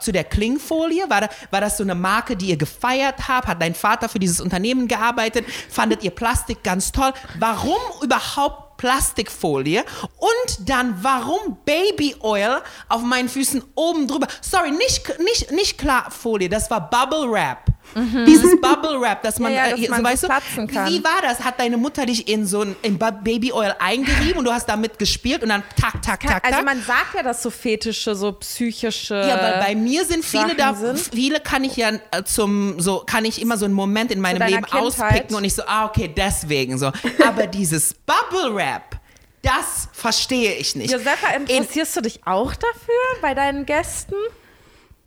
zu 0.00 0.12
der 0.12 0.24
Klingfolie? 0.24 1.08
War, 1.08 1.22
da, 1.22 1.28
war 1.50 1.60
das 1.60 1.76
so 1.76 1.84
eine 1.84 1.94
Marke, 1.94 2.36
die 2.36 2.46
ihr 2.46 2.56
gefeiert 2.56 3.28
habt? 3.28 3.46
Hat 3.46 3.62
dein 3.62 3.74
Vater 3.74 4.08
für 4.08 4.18
dieses 4.18 4.40
Unternehmen 4.40 4.88
gearbeitet? 4.88 5.46
Fandet 5.68 6.02
ihr 6.02 6.10
Plastik 6.10 6.62
ganz 6.62 6.92
toll? 6.92 7.12
Warum 7.38 7.78
überhaupt 8.02 8.76
Plastikfolie? 8.78 9.84
Und 10.16 10.68
dann 10.68 10.96
warum 11.02 11.58
Baby 11.64 12.16
Oil 12.20 12.60
auf 12.88 13.02
meinen 13.02 13.28
Füßen 13.28 13.62
oben 13.74 14.06
drüber? 14.06 14.26
Sorry, 14.40 14.70
nicht, 14.70 15.18
nicht, 15.20 15.52
nicht 15.52 15.78
klar 15.78 16.10
Folie, 16.10 16.48
das 16.48 16.70
war 16.70 16.88
Bubble 16.88 17.30
Wrap. 17.30 17.77
Mhm. 17.94 18.26
Dieses 18.26 18.60
Bubble 18.60 19.00
Wrap, 19.00 19.22
dass 19.22 19.38
man, 19.38 19.52
ja, 19.52 19.68
ja, 19.68 19.76
dass 19.76 19.80
äh, 19.80 19.88
man 19.88 20.00
so, 20.00 20.04
weißt 20.04 20.22
du, 20.24 20.28
kann. 20.66 20.90
wie 20.90 21.02
war 21.02 21.22
das? 21.22 21.40
Hat 21.40 21.58
deine 21.58 21.76
Mutter 21.76 22.06
dich 22.06 22.28
in 22.28 22.46
so 22.46 22.62
ein 22.62 22.76
in 22.82 22.98
Baby 22.98 23.52
Oil 23.52 23.74
eingerieben 23.78 24.38
und 24.38 24.44
du 24.44 24.52
hast 24.52 24.68
damit 24.68 24.98
gespielt 24.98 25.42
und 25.42 25.48
dann 25.48 25.62
tak, 25.80 26.02
tak, 26.02 26.20
tak, 26.20 26.44
Also 26.44 26.62
man 26.62 26.82
sagt 26.82 27.14
ja, 27.14 27.22
dass 27.22 27.42
so 27.42 27.50
fetische, 27.50 28.14
so 28.14 28.32
psychische. 28.32 29.14
Ja, 29.14 29.40
weil 29.40 29.60
bei 29.60 29.74
mir 29.74 30.04
sind 30.04 30.24
viele 30.24 30.48
Sachen 30.48 30.56
da, 30.58 30.74
sind. 30.74 30.98
viele 30.98 31.40
kann 31.40 31.64
ich 31.64 31.76
ja 31.76 31.90
äh, 32.10 32.24
zum, 32.24 32.80
so 32.80 33.02
kann 33.06 33.24
ich 33.24 33.40
immer 33.40 33.56
so 33.56 33.64
einen 33.64 33.74
Moment 33.74 34.10
in 34.10 34.20
meinem 34.20 34.46
Leben 34.46 34.64
Kindheit. 34.64 34.82
auspicken 34.82 35.36
und 35.36 35.44
ich 35.44 35.54
so, 35.54 35.62
ah, 35.66 35.86
okay, 35.86 36.12
deswegen 36.14 36.78
so. 36.78 36.92
Aber 37.26 37.46
dieses 37.46 37.94
Bubble 37.94 38.54
Wrap, 38.54 38.98
das 39.42 39.88
verstehe 39.92 40.54
ich 40.54 40.74
nicht. 40.74 40.92
Josefa, 40.92 41.28
interessierst 41.36 41.96
in, 41.96 42.02
du 42.02 42.08
dich 42.08 42.26
auch 42.26 42.54
dafür 42.54 43.20
bei 43.22 43.34
deinen 43.34 43.66
Gästen? 43.66 44.14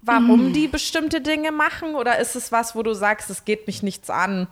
Warum 0.01 0.47
mhm. 0.47 0.53
die 0.53 0.67
bestimmte 0.67 1.21
Dinge 1.21 1.51
machen? 1.51 1.95
Oder 1.95 2.19
ist 2.19 2.35
es 2.35 2.51
was, 2.51 2.75
wo 2.75 2.83
du 2.83 2.93
sagst, 2.93 3.29
es 3.29 3.45
geht 3.45 3.67
mich 3.67 3.83
nichts 3.83 4.09
an 4.09 4.47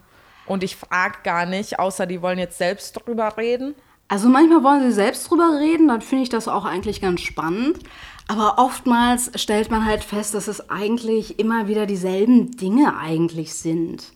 und 0.46 0.64
ich 0.64 0.76
frage 0.76 1.20
gar 1.24 1.46
nicht, 1.46 1.80
außer 1.80 2.06
die 2.06 2.22
wollen 2.22 2.40
jetzt 2.40 2.58
selbst 2.58 2.94
drüber 2.94 3.38
reden? 3.38 3.76
Also 4.08 4.28
manchmal 4.28 4.64
wollen 4.64 4.82
sie 4.82 4.92
selbst 4.92 5.30
drüber 5.30 5.60
reden, 5.60 5.88
dann 5.88 6.02
finde 6.02 6.24
ich 6.24 6.30
das 6.30 6.48
auch 6.48 6.66
eigentlich 6.66 7.00
ganz 7.00 7.22
spannend. 7.22 7.80
Aber 8.28 8.58
oftmals 8.58 9.32
stellt 9.36 9.72
man 9.72 9.86
halt 9.86 10.04
fest, 10.04 10.34
dass 10.34 10.48
es 10.48 10.70
eigentlich 10.70 11.40
immer 11.40 11.68
wieder 11.68 11.86
dieselben 11.86 12.52
Dinge 12.52 12.98
eigentlich 12.98 13.54
sind. 13.54 14.12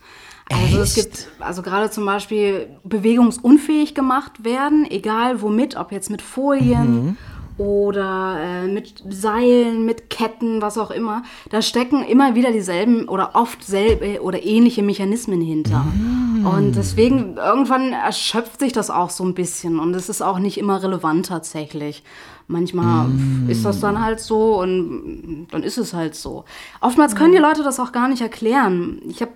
Also 0.51 0.81
Echt? 0.81 0.83
es 0.83 0.95
gibt, 0.95 1.27
also 1.39 1.61
gerade 1.61 1.89
zum 1.89 2.05
Beispiel 2.05 2.69
bewegungsunfähig 2.83 3.95
gemacht 3.95 4.43
werden, 4.43 4.85
egal 4.89 5.41
womit, 5.41 5.75
ob 5.77 5.91
jetzt 5.91 6.09
mit 6.09 6.21
Folien 6.21 7.05
mhm 7.05 7.17
oder 7.57 8.37
äh, 8.39 8.67
mit 8.67 9.03
Seilen, 9.09 9.85
mit 9.85 10.09
Ketten, 10.09 10.61
was 10.61 10.77
auch 10.77 10.91
immer. 10.91 11.23
Da 11.49 11.61
stecken 11.61 12.03
immer 12.03 12.35
wieder 12.35 12.51
dieselben 12.51 13.07
oder 13.07 13.35
oft 13.35 13.63
selbe 13.63 14.21
oder 14.21 14.43
ähnliche 14.43 14.81
Mechanismen 14.81 15.41
hinter. 15.41 15.79
Mm. 15.79 16.45
Und 16.45 16.75
deswegen 16.75 17.37
irgendwann 17.37 17.93
erschöpft 17.93 18.59
sich 18.59 18.73
das 18.73 18.89
auch 18.89 19.09
so 19.09 19.23
ein 19.23 19.33
bisschen 19.33 19.79
und 19.79 19.93
es 19.95 20.09
ist 20.09 20.21
auch 20.21 20.39
nicht 20.39 20.57
immer 20.57 20.81
relevant 20.81 21.27
tatsächlich. 21.27 22.03
Manchmal 22.47 23.07
mm. 23.07 23.49
ist 23.49 23.63
das 23.63 23.79
dann 23.79 24.03
halt 24.03 24.19
so 24.19 24.59
und 24.59 25.47
dann 25.51 25.63
ist 25.63 25.77
es 25.77 25.93
halt 25.93 26.15
so. 26.15 26.45
Oftmals 26.81 27.15
können 27.15 27.33
die 27.33 27.39
Leute 27.39 27.63
das 27.63 27.79
auch 27.79 27.91
gar 27.91 28.07
nicht 28.07 28.21
erklären. 28.21 29.01
Ich 29.07 29.21
habe 29.21 29.31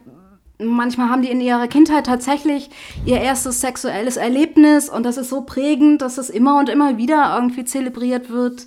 manchmal 0.60 1.10
haben 1.10 1.22
die 1.22 1.30
in 1.30 1.42
ihrer 1.42 1.68
Kindheit 1.68 2.06
tatsächlich 2.06 2.70
ihr 3.06 3.22
erstes 3.22 3.62
sexuelles 3.62 4.18
Erlebnis 4.18 4.90
und 4.90 5.04
das 5.04 5.18
ist 5.18 5.30
so 5.30 5.42
prägend, 5.42 6.02
dass 6.02 6.18
es 6.18 6.30
immer 6.30 6.60
und 6.60 6.70
immer 6.70 6.98
wieder 6.98 7.36
irgendwie 7.36 7.66
zelebriert 7.66 8.30
wird. 8.30 8.66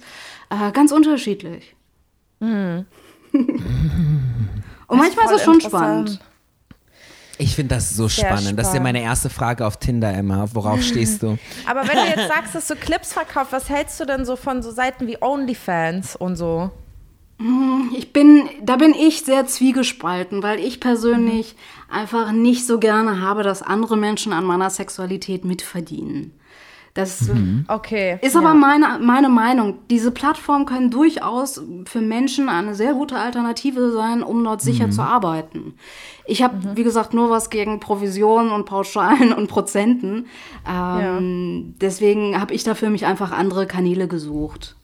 Äh, 0.50 0.72
ganz 0.72 0.92
unterschiedlich. 0.92 1.74
Mhm. 2.40 2.87
und 3.33 4.98
manchmal 4.98 5.26
ist 5.26 5.33
es 5.33 5.44
schon 5.44 5.61
spannend. 5.61 6.20
Ich 7.38 7.55
finde 7.55 7.76
das 7.76 7.96
so 7.96 8.09
spannend. 8.09 8.40
spannend. 8.40 8.59
Das 8.59 8.68
ist 8.68 8.74
ja 8.74 8.81
meine 8.81 9.00
erste 9.00 9.31
Frage 9.31 9.66
auf 9.66 9.79
Tinder 9.79 10.12
immer. 10.12 10.55
Worauf 10.55 10.83
stehst 10.83 11.22
du? 11.22 11.38
Aber 11.66 11.88
wenn 11.88 11.96
du 11.96 12.05
jetzt 12.05 12.29
sagst, 12.29 12.55
dass 12.55 12.66
du 12.66 12.76
Clips 12.76 13.14
verkaufst, 13.14 13.53
was 13.53 13.70
hältst 13.70 13.98
du 13.98 14.05
denn 14.05 14.26
so 14.26 14.37
von 14.37 14.62
so 14.62 14.70
Seiten 14.70 15.07
wie 15.07 15.16
OnlyFans 15.22 16.16
und 16.16 16.37
so? 16.37 16.70
Hm, 17.38 17.92
ich 17.96 18.12
bin, 18.12 18.50
da 18.62 18.76
bin 18.76 18.92
ich 18.92 19.22
sehr 19.22 19.46
zwiegespalten, 19.46 20.42
weil 20.42 20.61
ich 20.61 20.81
persönlich 20.81 21.55
mhm. 21.55 21.80
Einfach 21.90 22.33
nicht 22.33 22.66
so 22.66 22.79
gerne 22.79 23.20
habe, 23.20 23.42
dass 23.42 23.62
andere 23.62 23.96
Menschen 23.96 24.33
an 24.33 24.44
meiner 24.44 24.70
Sexualität 24.70 25.44
mitverdienen. 25.44 26.33
Das 26.94 27.29
mhm. 27.29 27.64
okay, 27.68 28.18
ist 28.20 28.37
aber 28.37 28.53
meine, 28.53 28.98
meine 29.00 29.29
Meinung. 29.29 29.79
Diese 29.90 30.11
Plattformen 30.11 30.66
können 30.66 30.90
durchaus 30.90 31.62
für 31.85 32.00
Menschen 32.00 32.48
eine 32.48 32.74
sehr 32.74 32.94
gute 32.94 33.16
Alternative 33.16 33.92
sein, 33.92 34.24
um 34.24 34.42
dort 34.42 34.61
sicher 34.61 34.88
mhm. 34.88 34.92
zu 34.92 35.03
arbeiten. 35.03 35.74
Ich 36.26 36.42
habe, 36.42 36.57
mhm. 36.57 36.76
wie 36.76 36.83
gesagt, 36.83 37.14
nur 37.14 37.31
was 37.31 37.48
gegen 37.48 37.79
Provisionen 37.79 38.50
und 38.50 38.64
Pauschalen 38.64 39.33
und 39.37 39.46
Prozenten. 39.46 40.26
Ähm, 40.68 41.74
ja. 41.74 41.74
Deswegen 41.81 42.40
habe 42.40 42.55
ich 42.55 42.64
dafür 42.64 42.90
mich 42.90 43.07
einfach 43.07 43.31
andere 43.31 43.66
Kanäle 43.66 44.09
gesucht. 44.09 44.74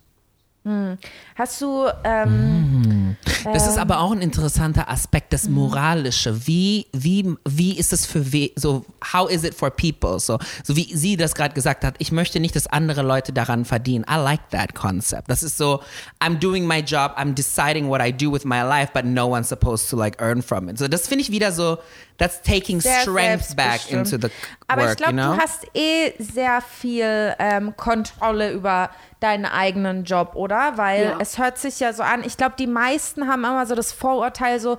Hm. 0.65 0.99
Hast 1.37 1.63
du. 1.63 1.87
Ähm, 2.03 3.06
Das 3.53 3.67
ist 3.67 3.79
aber 3.79 4.01
auch 4.01 4.13
ein 4.13 4.21
interessanter 4.21 4.89
Aspekt, 4.91 5.33
das 5.33 5.49
Moralische. 5.49 6.47
Wie, 6.47 6.87
wie, 6.93 7.35
wie 7.45 7.79
ist 7.79 7.93
es 7.93 8.07
für 8.07 8.33
we 8.33 8.51
so, 8.57 8.85
how 9.13 9.31
is 9.31 9.45
it 9.45 9.55
for 9.55 9.71
people? 9.71 10.19
So, 10.19 10.39
so 10.65 10.77
wie 10.77 10.95
sie 10.95 11.17
das 11.17 11.35
gerade 11.35 11.55
gesagt 11.55 11.85
hat, 11.85 11.95
ich 11.99 12.13
möchte 12.13 12.41
nicht, 12.41 12.57
dass 12.57 12.67
andere 12.67 13.03
Leute 13.03 13.33
daran 13.33 13.65
verdienen. 13.65 14.05
I 14.11 14.17
like 14.17 14.51
that 14.51 14.75
concept. 14.75 15.31
Das 15.31 15.43
ist 15.43 15.57
so, 15.57 15.81
I'm 16.21 16.39
doing 16.39 16.67
my 16.67 16.81
job, 16.81 17.13
I'm 17.17 17.35
deciding 17.35 17.89
what 17.89 18.01
I 18.01 18.13
do 18.13 18.33
with 18.33 18.45
my 18.45 18.63
life, 18.63 18.91
but 18.93 19.05
no 19.05 19.29
one's 19.29 19.49
supposed 19.49 19.89
to 19.91 19.97
like 19.97 20.21
earn 20.21 20.43
from 20.43 20.69
it. 20.69 20.79
So, 20.79 20.89
das 20.89 21.07
finde 21.07 21.23
ich 21.23 21.31
wieder 21.31 21.53
so, 21.53 21.79
that's 22.19 22.41
taking 22.43 22.81
Sehr 22.81 23.01
strength 23.01 23.57
back 23.57 23.91
into 23.91 24.17
the 24.21 24.29
Aber 24.69 24.83
work, 24.83 24.91
ich 24.93 24.97
glaube, 24.97 25.13
you 25.13 25.23
know? 25.23 25.35
du 25.35 25.41
hast 25.41 25.67
eh 25.75 26.13
sehr 26.19 26.61
viel 26.61 27.35
ähm, 27.39 27.77
Kontrolle 27.77 28.53
über 28.53 28.91
deinen 29.21 29.47
eigenen 29.47 30.05
Job, 30.05 30.33
oder? 30.35 30.73
Weil 30.77 31.05
Ja. 31.05 31.17
es 31.21 31.39
hört 31.39 31.59
sich 31.59 31.81
ja 31.81 31.93
so 31.93 32.03
an, 32.03 32.23
ich 32.25 32.37
glaube, 32.37 32.55
die 32.59 32.67
meisten 32.67 33.27
haben 33.29 33.45
immer 33.45 33.65
so 33.67 33.75
das 33.75 33.93
Vorurteil 33.93 34.61
so, 34.61 34.77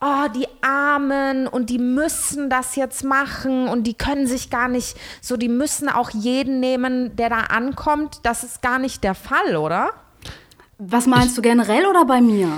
oh, 0.00 0.28
die 0.34 0.48
Armen 0.62 1.46
und 1.46 1.70
die 1.70 1.78
müssen 1.78 2.50
das 2.50 2.74
jetzt 2.76 3.04
machen 3.04 3.68
und 3.68 3.84
die 3.84 3.94
können 3.94 4.26
sich 4.26 4.50
gar 4.50 4.68
nicht, 4.68 4.96
so 5.20 5.36
die 5.36 5.48
müssen 5.48 5.88
auch 5.88 6.10
jeden 6.10 6.58
nehmen, 6.60 7.14
der 7.16 7.28
da 7.30 7.40
ankommt. 7.42 8.20
Das 8.24 8.42
ist 8.44 8.60
gar 8.62 8.78
nicht 8.78 9.04
der 9.04 9.14
Fall, 9.14 9.56
oder? 9.56 9.90
Was 10.78 11.06
meinst 11.06 11.38
du 11.38 11.42
generell 11.42 11.86
oder 11.86 12.04
bei 12.04 12.20
mir? 12.20 12.48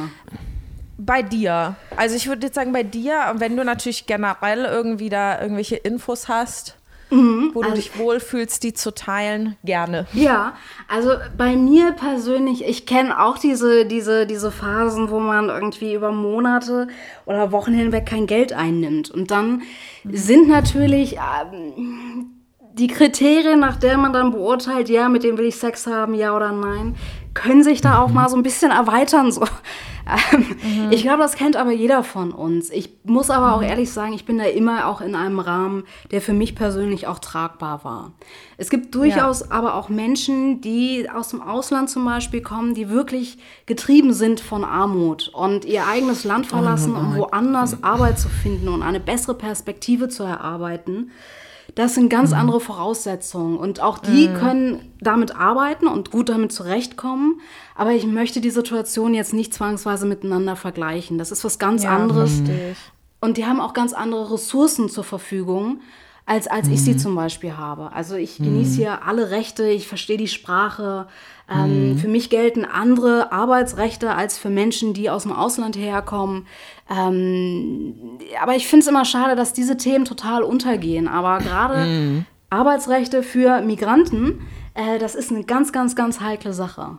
Bei 0.98 1.22
dir. 1.22 1.76
Also 1.96 2.16
ich 2.16 2.26
würde 2.26 2.46
jetzt 2.46 2.56
sagen, 2.56 2.72
bei 2.72 2.82
dir, 2.82 3.32
wenn 3.36 3.56
du 3.56 3.64
natürlich 3.64 4.06
generell 4.06 4.64
irgendwie 4.64 5.08
da 5.08 5.40
irgendwelche 5.40 5.76
Infos 5.76 6.28
hast, 6.28 6.76
wo 7.10 7.16
du 7.16 7.62
also- 7.62 7.74
dich 7.74 7.98
wohlfühlst, 7.98 8.62
die 8.62 8.74
zu 8.74 8.92
teilen, 8.94 9.56
gerne. 9.64 10.06
Ja, 10.12 10.54
also 10.88 11.12
bei 11.36 11.56
mir 11.56 11.92
persönlich, 11.92 12.66
ich 12.66 12.84
kenne 12.84 13.22
auch 13.22 13.38
diese, 13.38 13.86
diese, 13.86 14.26
diese 14.26 14.50
Phasen, 14.50 15.10
wo 15.10 15.18
man 15.18 15.48
irgendwie 15.48 15.94
über 15.94 16.12
Monate 16.12 16.88
oder 17.24 17.52
Wochen 17.52 17.72
hinweg 17.72 18.04
kein 18.06 18.26
Geld 18.26 18.52
einnimmt. 18.52 19.10
Und 19.10 19.30
dann 19.30 19.62
sind 20.04 20.48
natürlich 20.48 21.16
ähm, 21.16 22.34
die 22.74 22.88
Kriterien, 22.88 23.60
nach 23.60 23.76
der 23.76 23.96
man 23.98 24.12
dann 24.12 24.30
beurteilt, 24.32 24.88
ja, 24.88 25.08
mit 25.08 25.24
dem 25.24 25.38
will 25.38 25.46
ich 25.46 25.56
Sex 25.56 25.86
haben, 25.86 26.14
ja 26.14 26.34
oder 26.34 26.52
nein, 26.52 26.94
können 27.34 27.62
sich 27.62 27.80
da 27.80 28.00
auch 28.00 28.10
mal 28.10 28.28
so 28.28 28.36
ein 28.36 28.42
bisschen 28.42 28.70
erweitern. 28.70 29.30
So. 29.32 29.44
Ähm, 30.32 30.88
Ich 30.90 31.02
glaube, 31.02 31.18
das 31.18 31.34
kennt 31.34 31.54
aber 31.56 31.70
jeder 31.70 32.02
von 32.02 32.32
uns. 32.32 32.70
Ich 32.70 32.88
muss 33.04 33.28
aber 33.28 33.54
auch 33.54 33.60
ehrlich 33.60 33.90
sagen, 33.92 34.14
ich 34.14 34.24
bin 34.24 34.38
da 34.38 34.44
immer 34.44 34.86
auch 34.86 35.02
in 35.02 35.14
einem 35.14 35.38
Rahmen, 35.38 35.84
der 36.10 36.22
für 36.22 36.32
mich 36.32 36.54
persönlich 36.54 37.06
auch 37.06 37.18
tragbar 37.18 37.84
war. 37.84 38.12
Es 38.56 38.70
gibt 38.70 38.94
durchaus 38.94 39.50
aber 39.50 39.74
auch 39.74 39.90
Menschen, 39.90 40.62
die 40.62 41.10
aus 41.14 41.28
dem 41.28 41.42
Ausland 41.42 41.90
zum 41.90 42.06
Beispiel 42.06 42.40
kommen, 42.40 42.72
die 42.72 42.88
wirklich 42.88 43.36
getrieben 43.66 44.14
sind 44.14 44.40
von 44.40 44.64
Armut 44.64 45.28
und 45.28 45.66
ihr 45.66 45.86
eigenes 45.86 46.24
Land 46.24 46.46
verlassen, 46.46 46.94
um 46.96 47.14
woanders 47.16 47.82
Arbeit 47.82 48.18
zu 48.18 48.30
finden 48.30 48.68
und 48.68 48.82
eine 48.82 49.00
bessere 49.00 49.34
Perspektive 49.34 50.08
zu 50.08 50.22
erarbeiten. 50.22 51.10
Das 51.78 51.94
sind 51.94 52.08
ganz 52.08 52.32
andere 52.32 52.58
Voraussetzungen 52.58 53.56
und 53.56 53.80
auch 53.80 53.98
die 53.98 54.26
können 54.26 54.92
damit 55.00 55.36
arbeiten 55.36 55.86
und 55.86 56.10
gut 56.10 56.28
damit 56.28 56.50
zurechtkommen. 56.50 57.40
Aber 57.76 57.92
ich 57.92 58.04
möchte 58.04 58.40
die 58.40 58.50
Situation 58.50 59.14
jetzt 59.14 59.32
nicht 59.32 59.54
zwangsweise 59.54 60.04
miteinander 60.04 60.56
vergleichen. 60.56 61.18
Das 61.18 61.30
ist 61.30 61.44
was 61.44 61.60
ganz 61.60 61.84
anderes. 61.84 62.42
Und 63.20 63.36
die 63.36 63.46
haben 63.46 63.60
auch 63.60 63.74
ganz 63.74 63.92
andere 63.92 64.32
Ressourcen 64.32 64.88
zur 64.88 65.04
Verfügung, 65.04 65.80
als, 66.28 66.46
als 66.46 66.68
ich 66.68 66.84
sie 66.84 66.96
zum 66.96 67.14
Beispiel 67.14 67.56
habe. 67.56 67.90
Also 67.92 68.14
ich 68.14 68.36
genieße 68.36 68.76
hier 68.76 69.06
alle 69.06 69.30
Rechte, 69.30 69.66
ich 69.66 69.88
verstehe 69.88 70.18
die 70.18 70.28
Sprache. 70.28 71.06
Ähm, 71.50 71.96
Für 71.96 72.08
mich 72.08 72.28
gelten 72.28 72.66
andere 72.66 73.32
Arbeitsrechte 73.32 74.14
als 74.14 74.36
für 74.36 74.50
Menschen, 74.50 74.92
die 74.92 75.08
aus 75.08 75.22
dem 75.22 75.32
Ausland 75.32 75.78
herkommen. 75.78 76.46
Ähm, 76.90 77.94
aber 78.42 78.56
ich 78.56 78.66
finde 78.66 78.82
es 78.82 78.88
immer 78.88 79.06
schade, 79.06 79.36
dass 79.36 79.54
diese 79.54 79.78
Themen 79.78 80.04
total 80.04 80.42
untergehen. 80.42 81.08
Aber 81.08 81.38
gerade 81.38 82.26
Arbeitsrechte 82.50 83.22
für 83.22 83.62
Migranten, 83.62 84.46
äh, 84.74 84.98
das 84.98 85.14
ist 85.14 85.30
eine 85.30 85.44
ganz, 85.44 85.72
ganz, 85.72 85.96
ganz 85.96 86.20
heikle 86.20 86.52
Sache. 86.52 86.98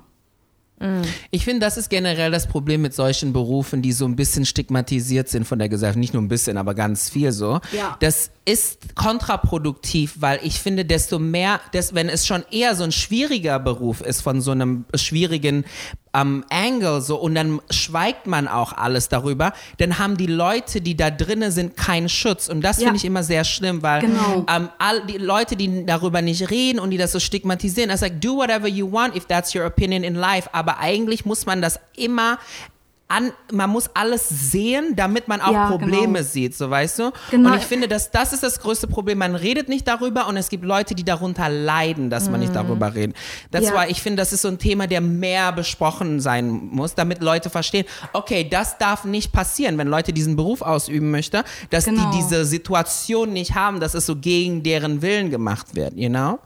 Ich 1.31 1.43
finde, 1.43 1.59
das 1.59 1.77
ist 1.77 1.89
generell 1.89 2.31
das 2.31 2.47
Problem 2.47 2.81
mit 2.81 2.93
solchen 2.93 3.33
Berufen, 3.33 3.81
die 3.81 3.91
so 3.91 4.05
ein 4.05 4.15
bisschen 4.15 4.45
stigmatisiert 4.45 5.27
sind 5.27 5.45
von 5.45 5.59
der 5.59 5.67
Gesellschaft. 5.67 5.97
Nicht 5.97 6.13
nur 6.13 6.23
ein 6.23 6.29
bisschen, 6.29 6.57
aber 6.57 6.73
ganz 6.73 7.09
viel 7.09 7.31
so. 7.33 7.59
Ja. 7.75 7.97
Das 7.99 8.31
ist 8.45 8.95
kontraproduktiv, 8.95 10.15
weil 10.19 10.39
ich 10.41 10.59
finde, 10.59 10.85
desto 10.85 11.19
mehr, 11.19 11.59
des, 11.73 11.93
wenn 11.95 12.07
es 12.07 12.25
schon 12.25 12.43
eher 12.49 12.75
so 12.75 12.83
ein 12.83 12.91
schwieriger 12.91 13.59
Beruf 13.59 14.01
ist 14.01 14.21
von 14.21 14.41
so 14.41 14.51
einem 14.51 14.85
schwierigen 14.95 15.65
ähm, 16.13 16.43
Angle 16.49 17.01
so 17.01 17.17
und 17.17 17.35
dann 17.35 17.61
schweigt 17.69 18.25
man 18.27 18.47
auch 18.47 18.73
alles 18.73 19.09
darüber, 19.09 19.53
dann 19.77 19.99
haben 19.99 20.17
die 20.17 20.25
Leute, 20.27 20.81
die 20.81 20.97
da 20.97 21.09
drinnen 21.11 21.51
sind, 21.51 21.77
keinen 21.77 22.09
Schutz. 22.09 22.49
Und 22.49 22.61
das 22.61 22.77
Ja. 22.77 22.85
finde 22.85 22.97
ich 22.97 23.05
immer 23.05 23.23
sehr 23.23 23.43
schlimm, 23.43 23.83
weil 23.83 24.01
Genau. 24.01 24.45
ähm, 24.53 24.69
all 24.79 25.05
die 25.05 25.17
Leute, 25.17 25.55
die 25.55 25.85
darüber 25.85 26.21
nicht 26.21 26.49
reden 26.49 26.79
und 26.79 26.89
die 26.89 26.97
das 26.97 27.11
so 27.11 27.19
stigmatisieren, 27.19 27.89
das 27.89 28.01
like, 28.01 28.19
do 28.21 28.37
whatever 28.37 28.67
you 28.67 28.91
want 28.91 29.15
if 29.15 29.25
that's 29.25 29.53
your 29.53 29.65
opinion 29.65 30.03
in 30.03 30.15
life. 30.15 30.49
Aber 30.51 30.79
eigentlich 30.79 31.25
muss 31.25 31.45
man 31.45 31.61
das 31.61 31.79
immer 31.95 32.39
an, 33.11 33.31
man 33.51 33.71
muss 33.71 33.89
alles 33.95 34.29
sehen, 34.29 34.93
damit 34.95 35.27
man 35.27 35.41
auch 35.41 35.51
Ja, 35.51 35.67
Probleme 35.67 36.19
genau. 36.19 36.21
sieht, 36.21 36.55
so 36.55 36.69
weißt 36.69 36.99
du? 36.99 37.11
Genau. 37.31 37.49
Und 37.49 37.57
ich 37.57 37.63
finde, 37.65 37.87
dass 37.87 38.11
das 38.11 38.33
ist 38.33 38.43
das 38.43 38.59
größte 38.59 38.85
Problem. 38.87 39.17
Man 39.17 39.33
redet 39.35 39.67
nicht 39.67 39.87
darüber 39.87 40.27
und 40.27 40.37
es 40.37 40.47
gibt 40.49 40.63
Leute, 40.63 40.93
die 40.93 41.03
darunter 41.03 41.49
leiden, 41.49 42.11
dass 42.11 42.29
man 42.29 42.39
nicht 42.39 42.53
darüber 42.55 42.93
redet. 42.93 43.15
Das 43.49 43.61
Mhm. 43.63 43.67
Ja. 43.67 43.73
war, 43.73 43.89
ich 43.89 44.01
finde, 44.01 44.21
das 44.21 44.31
ist 44.31 44.43
so 44.43 44.47
ein 44.47 44.59
Thema, 44.59 44.85
der 44.85 45.01
mehr 45.01 45.51
besprochen 45.51 46.19
sein 46.21 46.49
muss, 46.71 46.93
damit 46.93 47.21
Leute 47.23 47.49
verstehen, 47.49 47.85
okay, 48.13 48.47
das 48.47 48.77
darf 48.77 49.05
nicht 49.05 49.31
passieren, 49.33 49.77
wenn 49.79 49.87
Leute 49.87 50.13
diesen 50.13 50.35
Beruf 50.35 50.61
ausüben 50.61 51.09
möchten, 51.09 51.41
dass 51.71 51.85
Genau. 51.85 52.11
die 52.11 52.17
diese 52.17 52.45
Situation 52.45 53.33
nicht 53.33 53.55
haben, 53.55 53.79
dass 53.79 53.95
es 53.95 54.05
so 54.05 54.15
gegen 54.15 54.61
deren 54.61 55.01
Willen 55.01 55.31
gemacht 55.31 55.75
wird, 55.75 55.93
you 55.95 56.09
know? 56.09 56.37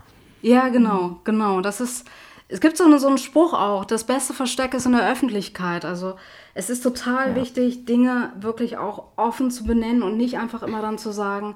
Ja, 0.42 0.70
genau, 0.70 1.20
genau. 1.26 1.60
Das 1.60 1.82
ist, 1.82 2.06
es 2.48 2.62
gibt 2.62 2.78
so, 2.78 2.86
eine, 2.86 3.00
so 3.00 3.08
einen 3.08 3.18
Spruch 3.18 3.54
auch, 3.54 3.84
das 3.84 4.06
beste 4.06 4.34
Versteck 4.34 4.74
ist 4.74 4.86
in 4.86 4.94
der 4.94 5.10
Öffentlichkeit. 5.12 5.84
Also 5.86 6.16
es 6.54 6.70
ist 6.70 6.84
total 6.84 7.36
wichtig, 7.36 7.86
Dinge 7.86 8.32
wirklich 8.40 8.78
auch 8.78 9.06
offen 9.16 9.50
zu 9.50 9.64
benennen 9.64 10.04
und 10.04 10.18
nicht 10.18 10.38
einfach 10.38 10.64
immer 10.64 10.82
dann 10.82 10.98
zu 10.98 11.12
sagen, 11.12 11.56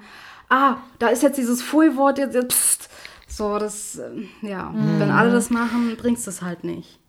ah, 0.49 0.77
da 0.99 1.07
ist 1.07 1.23
jetzt 1.23 1.37
dieses 1.37 1.61
Pfui-Wort, 1.61 2.17
jetzt, 2.17 2.33
jetzt 2.33 2.49
pst. 2.49 2.89
So, 3.27 3.59
das, 3.59 3.97
ähm, 3.99 4.29
ja, 4.41 4.73
wenn 4.73 5.11
alle 5.11 5.31
das 5.31 5.49
machen, 5.49 5.95
bringt 5.97 6.17
es 6.17 6.25
das 6.25 6.41
halt 6.41 6.63
nicht. 6.63 6.99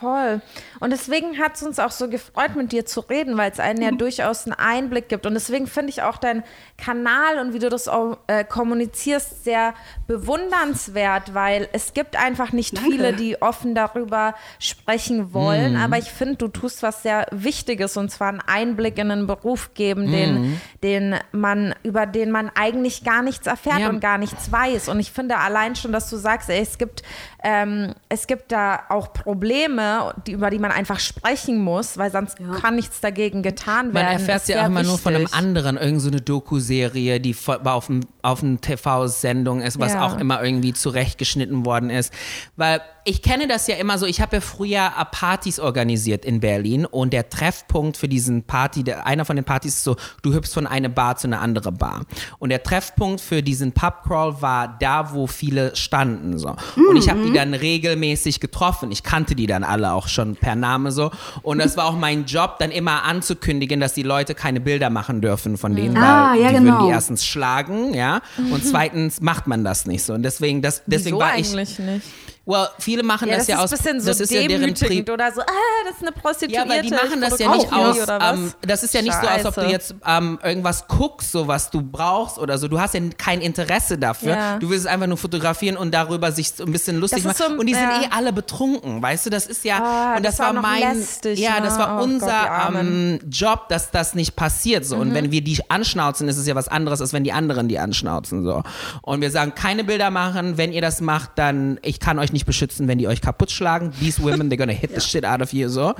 Voll. 0.00 0.40
Und 0.80 0.90
deswegen 0.90 1.38
hat 1.38 1.56
es 1.56 1.62
uns 1.62 1.78
auch 1.78 1.90
so 1.90 2.08
gefreut, 2.08 2.56
mit 2.56 2.72
dir 2.72 2.86
zu 2.86 3.00
reden, 3.00 3.36
weil 3.36 3.50
es 3.52 3.60
einen 3.60 3.82
ja 3.82 3.90
durchaus 3.90 4.46
einen 4.46 4.54
Einblick 4.54 5.08
gibt. 5.10 5.26
Und 5.26 5.34
deswegen 5.34 5.66
finde 5.66 5.90
ich 5.90 6.02
auch 6.02 6.16
deinen 6.16 6.44
Kanal 6.78 7.38
und 7.38 7.52
wie 7.52 7.58
du 7.58 7.68
das 7.68 7.88
auch, 7.88 8.16
äh, 8.26 8.42
kommunizierst 8.42 9.44
sehr 9.44 9.74
bewundernswert, 10.06 11.34
weil 11.34 11.68
es 11.72 11.92
gibt 11.92 12.16
einfach 12.16 12.52
nicht 12.52 12.76
Danke. 12.76 12.90
viele, 12.90 13.12
die 13.12 13.40
offen 13.42 13.74
darüber 13.74 14.34
sprechen 14.58 15.32
wollen. 15.34 15.76
Aber 15.76 15.98
ich 15.98 16.10
finde, 16.10 16.36
du 16.36 16.48
tust 16.48 16.82
was 16.82 17.02
sehr 17.02 17.26
Wichtiges 17.30 17.96
und 17.96 18.10
zwar 18.10 18.28
einen 18.28 18.40
Einblick 18.40 18.98
in 18.98 19.10
einen 19.10 19.26
Beruf 19.26 19.74
geben, 19.74 20.10
den, 20.10 20.60
den 20.82 21.16
man, 21.32 21.74
über 21.82 22.06
den 22.06 22.30
man 22.30 22.50
eigentlich 22.54 23.04
gar 23.04 23.22
nichts 23.22 23.46
erfährt 23.46 23.80
Ja. 23.80 23.88
und 23.90 24.00
gar 24.00 24.18
nichts 24.18 24.50
weiß. 24.50 24.88
Und 24.88 25.00
ich 25.00 25.12
finde 25.12 25.36
allein 25.38 25.76
schon, 25.76 25.92
dass 25.92 26.08
du 26.10 26.16
sagst, 26.16 26.48
ey, 26.48 26.60
es 26.60 26.78
gibt, 26.78 27.02
ähm, 27.44 27.94
es 28.08 28.26
gibt 28.26 28.52
da 28.52 28.80
auch 28.88 29.12
Probleme, 29.12 30.14
die, 30.26 30.32
über 30.32 30.50
die 30.50 30.58
man 30.58 30.70
einfach 30.70 31.00
sprechen 31.00 31.58
muss, 31.62 31.98
weil 31.98 32.10
sonst 32.12 32.36
kann 32.60 32.76
nichts 32.76 33.00
dagegen 33.00 33.42
getan 33.42 33.92
werden. 33.94 34.06
Man 34.06 34.12
erfährt 34.12 34.42
Ist 34.42 34.48
ja 34.48 34.62
auch 34.62 34.66
immer 34.66 34.82
nur 34.82 34.98
von 34.98 35.14
einem 35.14 35.24
wichtig. 35.24 35.38
anderen, 35.38 35.76
irgend 35.76 36.00
so 36.02 36.08
eine 36.08 36.20
Doku-Serie, 36.20 37.20
die 37.20 37.34
auf 37.64 37.86
dem 37.86 38.00
auf 38.22 38.42
einer 38.44 38.60
TV-Sendung 38.60 39.60
ist, 39.60 39.78
was 39.80 39.94
Ja. 39.94 40.06
auch 40.06 40.18
immer 40.18 40.42
irgendwie 40.42 40.72
zurechtgeschnitten 40.72 41.66
worden 41.66 41.90
ist. 41.90 42.12
Weil 42.56 42.80
ich 43.04 43.20
kenne 43.22 43.48
das 43.48 43.66
ja 43.66 43.74
immer 43.74 43.98
so, 43.98 44.06
ich 44.06 44.20
habe 44.20 44.36
ja 44.36 44.40
früher 44.40 44.88
Partys 45.10 45.58
organisiert 45.58 46.24
in 46.24 46.38
Berlin 46.38 46.86
und 46.86 47.12
der 47.12 47.28
Treffpunkt 47.28 47.96
für 47.96 48.06
diesen 48.08 48.44
Party, 48.44 48.84
der, 48.84 49.06
einer 49.06 49.24
von 49.24 49.34
den 49.34 49.44
Partys 49.44 49.74
ist 49.78 49.84
so, 49.84 49.96
du 50.22 50.32
hüpfst 50.32 50.54
von 50.54 50.68
einer 50.68 50.88
Bar 50.88 51.16
zu 51.16 51.26
einer 51.26 51.40
anderen 51.40 51.76
Bar. 51.76 52.02
Und 52.38 52.50
der 52.50 52.62
Treffpunkt 52.62 53.20
für 53.20 53.42
diesen 53.42 53.72
Pubcrawl 53.72 54.40
war 54.40 54.76
da, 54.78 55.12
wo 55.12 55.26
viele 55.26 55.74
standen. 55.74 56.38
So. 56.38 56.54
Und 56.76 56.96
ich 56.96 57.10
habe 57.10 57.24
die 57.24 57.31
dann 57.32 57.54
regelmäßig 57.54 58.40
getroffen. 58.40 58.90
Ich 58.92 59.02
kannte 59.02 59.34
die 59.34 59.46
dann 59.46 59.64
alle 59.64 59.92
auch 59.92 60.08
schon 60.08 60.36
per 60.36 60.54
Name 60.56 60.92
so. 60.92 61.10
Und 61.42 61.58
das 61.58 61.76
war 61.76 61.86
auch 61.86 61.96
mein 61.96 62.24
Job, 62.26 62.56
dann 62.58 62.70
immer 62.70 63.02
anzukündigen, 63.04 63.80
dass 63.80 63.94
die 63.94 64.02
Leute 64.02 64.34
keine 64.34 64.60
Bilder 64.60 64.90
machen 64.90 65.20
dürfen 65.20 65.56
von 65.58 65.74
denen, 65.76 65.96
Ah, 65.96 66.32
weil 66.32 66.40
ja, 66.40 66.48
die 66.48 66.54
würden 66.54 66.64
genau. 66.66 66.86
die 66.86 66.90
erstens 66.92 67.24
schlagen, 67.26 67.94
ja. 67.94 68.20
Und 68.50 68.64
zweitens 68.64 69.20
macht 69.20 69.46
man 69.46 69.64
das 69.64 69.86
nicht 69.86 70.02
so. 70.04 70.14
Und 70.14 70.22
deswegen, 70.22 70.62
das, 70.62 70.82
deswegen 70.86 71.16
Wieso 71.16 71.20
war 71.24 71.36
ich. 71.38 71.52
eigentlich 71.52 71.78
nicht? 71.78 72.06
Well, 72.44 72.66
viele 72.80 73.04
machen 73.04 73.28
Ja, 73.28 73.36
das, 73.36 73.46
das, 73.46 73.54
ja 73.56 73.62
aus, 73.62 73.70
so 73.70 73.76
das 73.76 74.18
ist 74.20 74.32
ja 74.32 74.46
deren 74.48 74.74
Pri 74.74 75.04
oder 75.08 75.30
so, 75.30 75.42
ah, 75.42 75.44
das 75.86 75.96
ist 75.96 76.02
eine 76.02 76.10
Prostituierte. 76.10 76.68
Ja, 76.68 76.74
weil 76.74 76.82
die 76.82 76.90
machen 76.90 77.20
das 77.20 77.38
ja 77.38 77.54
nicht 77.54 77.72
aus, 77.72 77.98
ähm, 78.08 78.52
das 78.62 78.82
ist 78.82 78.94
ja 78.94 79.02
nicht 79.02 79.14
so, 79.14 79.28
als 79.28 79.46
ob 79.46 79.54
du 79.54 79.60
Scheiße. 79.60 79.72
jetzt 79.72 79.94
ähm, 80.04 80.40
irgendwas 80.42 80.88
guckst, 80.88 81.30
so 81.30 81.46
was 81.46 81.70
du 81.70 81.82
brauchst 81.82 82.38
oder 82.38 82.58
so. 82.58 82.66
Du 82.66 82.80
hast 82.80 82.94
ja 82.94 83.00
kein 83.16 83.40
Interesse 83.40 83.96
dafür. 83.96 84.30
Ja. 84.36 84.58
Du 84.58 84.70
willst 84.70 84.86
es 84.86 84.90
einfach 84.90 85.06
nur 85.06 85.18
fotografieren 85.18 85.76
und 85.76 85.94
darüber 85.94 86.32
sich 86.32 86.50
so 86.50 86.64
ein 86.64 86.72
bisschen 86.72 86.98
lustig 86.98 87.22
machen. 87.22 87.36
so- 87.38 87.60
und 87.60 87.66
die 87.66 87.74
ja. 87.74 87.78
sind 87.78 88.06
eh 88.06 88.08
alle 88.10 88.32
betrunken, 88.32 89.00
weißt 89.00 89.26
du? 89.26 89.30
Das 89.30 89.46
ist 89.46 89.64
ja, 89.64 89.78
Ah, 89.80 90.16
und 90.16 90.24
das, 90.26 90.36
das 90.36 90.46
war 90.46 90.54
war 90.54 90.62
mein, 90.62 90.98
lästig, 90.98 91.38
ja, 91.38 91.60
ne? 91.60 91.66
das 91.66 91.78
war 91.78 91.94
Oh 91.94 91.98
Gott, 91.98 92.04
unser 92.08 92.50
Armen. 92.50 93.20
ähm, 93.22 93.30
Job, 93.30 93.68
dass 93.68 93.92
das 93.92 94.14
nicht 94.14 94.34
passiert 94.34 94.84
so. 94.84 94.96
Mhm. 94.96 95.02
Und 95.02 95.14
wenn 95.14 95.30
wir 95.30 95.42
die 95.44 95.60
anschnauzen, 95.70 96.26
ist 96.28 96.38
es 96.38 96.46
ja 96.48 96.56
was 96.56 96.66
anderes, 96.66 97.00
als 97.00 97.12
wenn 97.12 97.22
die 97.22 97.32
anderen 97.32 97.68
die 97.68 97.78
anschnauzen 97.78 98.42
so. 98.44 98.64
Und 99.02 99.20
wir 99.20 99.30
sagen, 99.30 99.54
keine 99.54 99.84
Bilder 99.84 100.10
machen. 100.10 100.56
Wenn 100.58 100.72
ihr 100.72 100.82
das 100.82 101.00
macht, 101.00 101.30
dann 101.36 101.78
ich 101.82 102.00
kann 102.00 102.18
euch 102.18 102.31
nicht 102.32 102.46
beschützen, 102.46 102.88
wenn 102.88 102.98
die 102.98 103.08
euch 103.08 103.20
kaputt 103.20 103.50
schlagen. 103.50 103.92
These 103.98 104.22
women, 104.22 104.50
they're 104.50 104.56
gonna 104.56 104.72
hit 104.72 104.90
the 104.94 105.00
shit 105.06 105.24
out 105.24 105.42
of 105.42 105.52
you 105.52 105.68
so. 105.68 105.94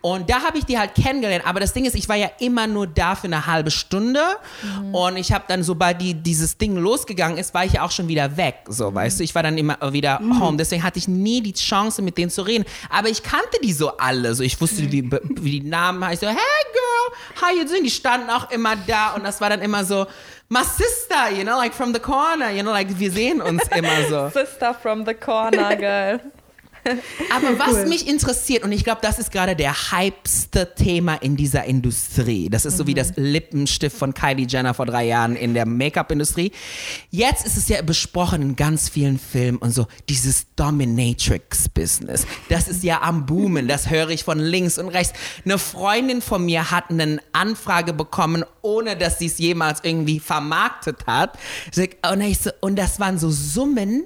Und 0.00 0.30
da 0.30 0.42
habe 0.42 0.58
ich 0.58 0.64
die 0.64 0.78
halt 0.78 0.94
kennengelernt. 0.94 1.46
Aber 1.46 1.60
das 1.60 1.72
Ding 1.72 1.84
ist, 1.84 1.94
ich 1.94 2.08
war 2.08 2.16
ja 2.16 2.30
immer 2.38 2.66
nur 2.66 2.86
da 2.86 3.14
für 3.14 3.26
eine 3.26 3.46
halbe 3.46 3.70
Stunde. 3.70 4.20
Und 4.92 5.16
ich 5.16 5.32
habe 5.32 5.44
dann, 5.48 5.62
sobald 5.62 6.00
die, 6.00 6.14
dieses 6.14 6.56
Ding 6.58 6.76
losgegangen 6.76 7.38
ist, 7.38 7.54
war 7.54 7.64
ich 7.64 7.74
ja 7.74 7.82
auch 7.82 7.90
schon 7.90 8.08
wieder 8.08 8.36
weg. 8.36 8.56
So, 8.68 8.94
weißt 8.94 9.20
du, 9.20 9.24
ich 9.24 9.34
war 9.34 9.42
dann 9.42 9.58
immer 9.58 9.78
wieder 9.92 10.20
home. 10.40 10.56
Deswegen 10.56 10.82
hatte 10.82 10.98
ich 10.98 11.08
nie 11.08 11.42
die 11.42 11.52
Chance, 11.54 12.02
mit 12.02 12.18
denen 12.18 12.30
zu 12.30 12.42
reden. 12.42 12.64
Aber 12.90 13.08
ich 13.08 13.22
kannte 13.22 13.58
die 13.62 13.72
so 13.72 13.96
alle. 13.96 14.34
So, 14.34 14.42
ich 14.42 14.60
wusste, 14.60 14.90
wie, 14.90 15.10
wie 15.40 15.60
die 15.60 15.68
Namen 15.68 16.04
heißen. 16.04 16.28
So, 16.28 16.34
hey 16.34 16.36
girl, 16.72 17.42
how 17.42 17.56
you 17.56 17.68
doing? 17.68 17.84
Die 17.84 17.90
standen 17.90 18.30
auch 18.30 18.50
immer 18.50 18.76
da. 18.76 19.14
Und 19.14 19.24
das 19.24 19.40
war 19.40 19.50
dann 19.50 19.60
immer 19.60 19.84
so, 19.84 20.06
my 20.54 20.62
sister, 20.62 21.30
you 21.30 21.42
know, 21.42 21.56
like 21.56 21.74
from 21.74 21.92
the 21.92 21.98
corner, 21.98 22.48
you 22.50 22.62
know, 22.62 22.70
like 22.70 22.88
wir 22.96 23.10
sehen 23.10 23.42
uns 23.42 23.66
immer 23.76 24.08
so. 24.08 24.30
Sister 24.30 24.72
from 24.72 25.04
the 25.04 25.12
corner, 25.12 25.74
girl. 25.88 26.20
Aber 27.34 27.58
was 27.58 27.86
mich 27.88 28.06
interessiert, 28.06 28.64
und 28.64 28.72
ich 28.72 28.84
glaube, 28.84 29.00
das 29.02 29.18
ist 29.18 29.30
gerade 29.30 29.56
der 29.56 29.74
hypste 29.74 30.74
Thema 30.74 31.14
in 31.16 31.36
dieser 31.36 31.64
Industrie. 31.64 32.48
Das 32.48 32.64
ist 32.64 32.76
so 32.76 32.86
wie 32.86 32.94
das 32.94 33.12
Lippenstift 33.16 33.96
von 33.96 34.14
Kylie 34.14 34.46
Jenner 34.46 34.74
vor 34.74 34.86
drei 34.86 35.06
Jahren 35.06 35.36
in 35.36 35.54
der 35.54 35.66
Make-up-Industrie. 35.66 36.52
Jetzt 37.10 37.46
ist 37.46 37.56
es 37.56 37.68
ja 37.68 37.80
besprochen 37.82 38.42
in 38.42 38.56
ganz 38.56 38.88
vielen 38.88 39.18
Filmen 39.18 39.58
und 39.58 39.72
so, 39.72 39.86
dieses 40.08 40.46
Dominatrix-Business. 40.56 42.26
Das 42.48 42.68
ist 42.68 42.82
ja 42.82 43.02
am 43.02 43.26
Boomen, 43.26 43.68
das 43.68 43.90
höre 43.90 44.10
ich 44.10 44.24
von 44.24 44.38
links 44.38 44.78
und 44.78 44.88
rechts. 44.88 45.12
Eine 45.44 45.58
Freundin 45.58 46.22
von 46.22 46.44
mir 46.44 46.70
hat 46.70 46.90
eine 46.90 47.20
Anfrage 47.32 47.92
bekommen, 47.92 48.44
ohne 48.62 48.96
dass 48.96 49.18
sie 49.18 49.26
es 49.26 49.38
jemals 49.38 49.80
irgendwie 49.82 50.20
vermarktet 50.20 51.06
hat. 51.06 51.38
Und, 52.10 52.20
ich 52.20 52.38
so, 52.38 52.50
und 52.60 52.76
das 52.76 53.00
waren 53.00 53.18
so 53.18 53.30
Summen, 53.30 54.04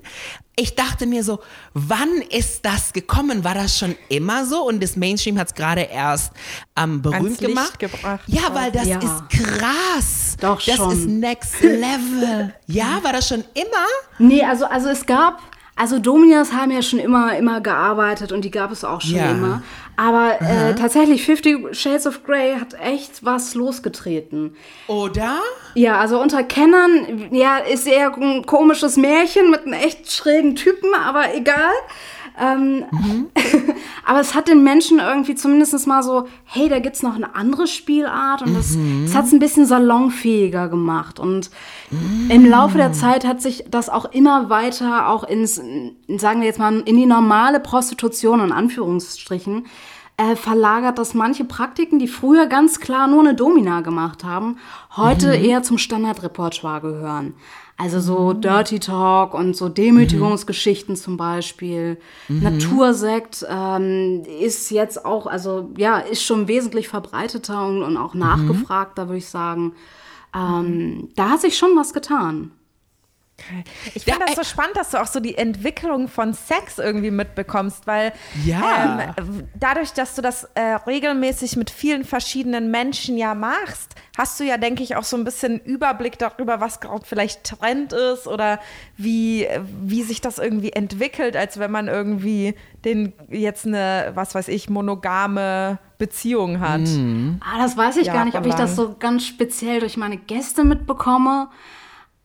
ich 0.60 0.74
dachte 0.74 1.06
mir 1.06 1.22
so, 1.22 1.38
wann 1.72 2.20
ist 2.30 2.64
das 2.64 2.92
gekommen? 2.92 3.44
War 3.44 3.54
das 3.54 3.78
schon 3.78 3.94
immer 4.08 4.44
so? 4.44 4.62
Und 4.66 4.82
das 4.82 4.96
Mainstream 4.96 5.38
hat 5.38 5.48
es 5.48 5.54
gerade 5.54 5.82
erst 5.82 6.32
ähm, 6.76 7.00
berühmt 7.00 7.38
gemacht. 7.38 7.78
gebracht. 7.78 8.20
Ja, 8.26 8.52
weil 8.52 8.72
das 8.72 8.86
Ja. 8.86 8.98
ist 8.98 9.22
krass. 9.30 10.36
Doch 10.40 10.60
das 10.60 10.76
schon. 10.76 10.90
ist 10.92 11.06
next 11.06 11.60
level. 11.62 12.52
ja, 12.66 12.98
war 13.02 13.12
das 13.12 13.28
schon 13.28 13.44
immer? 13.54 13.86
Nee, 14.18 14.42
also, 14.44 14.64
also 14.66 14.88
es 14.88 15.06
gab, 15.06 15.40
also 15.76 15.98
Dominas 16.00 16.52
haben 16.52 16.72
ja 16.72 16.82
schon 16.82 16.98
immer, 16.98 17.36
immer 17.36 17.60
gearbeitet 17.60 18.32
und 18.32 18.44
die 18.44 18.50
gab 18.50 18.72
es 18.72 18.84
auch 18.84 19.00
schon 19.00 19.14
Ja. 19.16 19.30
immer. 19.30 19.62
Aber 19.98 20.40
äh, 20.40 20.76
tatsächlich, 20.76 21.24
Fifty 21.24 21.66
Shades 21.72 22.06
of 22.06 22.22
Grey 22.22 22.54
hat 22.54 22.74
echt 22.80 23.24
was 23.24 23.56
losgetreten. 23.56 24.54
Oder? 24.86 25.40
Ja, 25.74 25.98
also 25.98 26.20
unter 26.20 26.44
Kennern, 26.44 27.28
ja, 27.32 27.58
ist 27.58 27.84
eher 27.84 28.16
ein 28.16 28.46
komisches 28.46 28.96
Märchen 28.96 29.50
mit 29.50 29.62
einem 29.62 29.72
echt 29.72 30.12
schrägen 30.12 30.54
Typen, 30.54 30.94
aber 30.94 31.34
egal. 31.34 31.72
Ähm, 32.38 32.84
aber 34.04 34.20
es 34.20 34.34
hat 34.34 34.48
den 34.48 34.62
Menschen 34.62 35.00
irgendwie 35.00 35.34
zumindest 35.34 35.86
mal 35.86 36.02
so, 36.02 36.26
hey, 36.44 36.68
da 36.68 36.78
gibt's 36.78 37.02
noch 37.02 37.14
eine 37.14 37.34
andere 37.34 37.66
Spielart 37.66 38.42
und 38.42 38.54
das, 38.54 38.76
das 39.04 39.14
hat's 39.14 39.32
ein 39.32 39.38
bisschen 39.38 39.66
salonfähiger 39.66 40.68
gemacht. 40.68 41.18
Und 41.18 41.50
im 42.28 42.46
Laufe 42.46 42.78
der 42.78 42.92
Zeit 42.92 43.26
hat 43.26 43.42
sich 43.42 43.64
das 43.70 43.88
auch 43.88 44.06
immer 44.06 44.50
weiter 44.50 45.08
auch 45.08 45.24
ins, 45.24 45.56
sagen 45.56 46.40
wir 46.40 46.46
jetzt 46.46 46.58
mal, 46.58 46.80
in 46.80 46.96
die 46.96 47.06
normale 47.06 47.60
Prostitution, 47.60 48.40
in 48.40 48.52
Anführungsstrichen, 48.52 49.66
äh, 50.16 50.34
verlagert, 50.34 50.98
dass 50.98 51.14
manche 51.14 51.44
Praktiken, 51.44 51.98
die 51.98 52.08
früher 52.08 52.46
ganz 52.46 52.80
klar 52.80 53.06
nur 53.06 53.20
eine 53.20 53.34
Domina 53.34 53.82
gemacht 53.82 54.24
haben, 54.24 54.58
heute 54.96 55.34
eher 55.34 55.62
zum 55.62 55.78
Standardrepertoire 55.78 56.80
gehören. 56.80 57.34
Also 57.80 58.00
so 58.00 58.32
Dirty 58.32 58.80
Talk 58.80 59.34
und 59.34 59.56
so 59.56 59.68
Demütigungsgeschichten 59.68 60.96
zum 60.96 61.16
Beispiel. 61.16 61.96
Natursekt 62.26 63.46
ähm, 63.48 64.24
ist 64.40 64.70
jetzt 64.70 65.04
auch, 65.04 65.28
also 65.28 65.70
ja, 65.76 65.98
ist 66.00 66.24
schon 66.24 66.48
wesentlich 66.48 66.88
verbreiteter 66.88 67.66
und, 67.68 67.84
und 67.84 67.96
auch 67.96 68.14
nachgefragter, 68.14 69.06
würde 69.06 69.18
ich 69.18 69.28
sagen. 69.28 69.74
Ähm, 70.34 71.10
da 71.14 71.30
hat 71.30 71.40
sich 71.40 71.56
schon 71.56 71.76
was 71.76 71.92
getan. 71.92 72.50
Ich 73.94 74.04
finde 74.04 74.20
Ja, 74.20 74.26
das 74.26 74.36
so 74.36 74.44
spannend, 74.44 74.76
dass 74.76 74.90
du 74.90 75.00
auch 75.00 75.06
so 75.06 75.20
die 75.20 75.38
Entwicklung 75.38 76.08
von 76.08 76.34
Sex 76.34 76.78
irgendwie 76.78 77.10
mitbekommst, 77.10 77.86
weil 77.86 78.12
Ja. 78.44 78.60
ähm, 79.16 79.40
dadurch, 79.58 79.92
dass 79.92 80.14
du 80.14 80.22
das 80.22 80.44
äh, 80.54 80.60
regelmäßig 80.86 81.56
mit 81.56 81.70
vielen 81.70 82.04
verschiedenen 82.04 82.70
Menschen 82.70 83.16
ja 83.16 83.34
machst, 83.34 83.94
hast 84.16 84.38
du 84.40 84.44
ja, 84.44 84.56
denke 84.58 84.82
ich, 84.82 84.96
auch 84.96 85.04
so 85.04 85.16
ein 85.16 85.24
bisschen 85.24 85.60
Überblick 85.60 86.18
darüber, 86.18 86.60
was 86.60 86.80
gerade 86.80 87.04
vielleicht 87.06 87.44
Trend 87.44 87.92
ist 87.92 88.26
oder 88.26 88.58
wie, 88.96 89.46
wie 89.82 90.02
sich 90.02 90.20
das 90.20 90.38
irgendwie 90.38 90.72
entwickelt, 90.72 91.36
als 91.36 91.58
wenn 91.58 91.70
man 91.70 91.88
irgendwie 91.88 92.54
den 92.84 93.12
jetzt 93.30 93.66
eine, 93.66 94.12
was 94.14 94.34
weiß 94.34 94.48
ich, 94.48 94.68
monogame 94.68 95.78
Beziehung 95.98 96.60
hat. 96.60 96.80
Ah, 97.40 97.58
das 97.58 97.76
weiß 97.76 97.96
ich 97.98 98.06
gar 98.06 98.24
nicht, 98.24 98.36
ob 98.36 98.46
ich 98.46 98.54
das 98.54 98.76
so 98.76 98.96
ganz 98.98 99.26
speziell 99.26 99.80
durch 99.80 99.96
meine 99.96 100.16
Gäste 100.16 100.64
mitbekomme. 100.64 101.48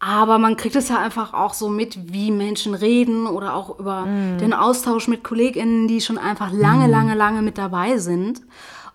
Aber 0.06 0.38
man 0.38 0.58
kriegt 0.58 0.76
es 0.76 0.90
ja 0.90 1.00
einfach 1.00 1.34
auch 1.34 1.54
so 1.54 1.70
mit, 1.70 2.12
wie 2.12 2.30
Menschen 2.30 2.74
reden 2.74 3.26
oder 3.26 3.56
auch 3.56 3.80
über 3.80 4.06
den 4.06 4.54
Austausch 4.54 5.08
mit 5.08 5.24
KollegInnen, 5.24 5.88
die 5.88 6.02
schon 6.02 6.18
einfach 6.18 6.52
lange, 6.52 6.88
lange, 6.88 7.16
lange 7.16 7.42
mit 7.42 7.58
dabei 7.58 7.98
sind. 7.98 8.42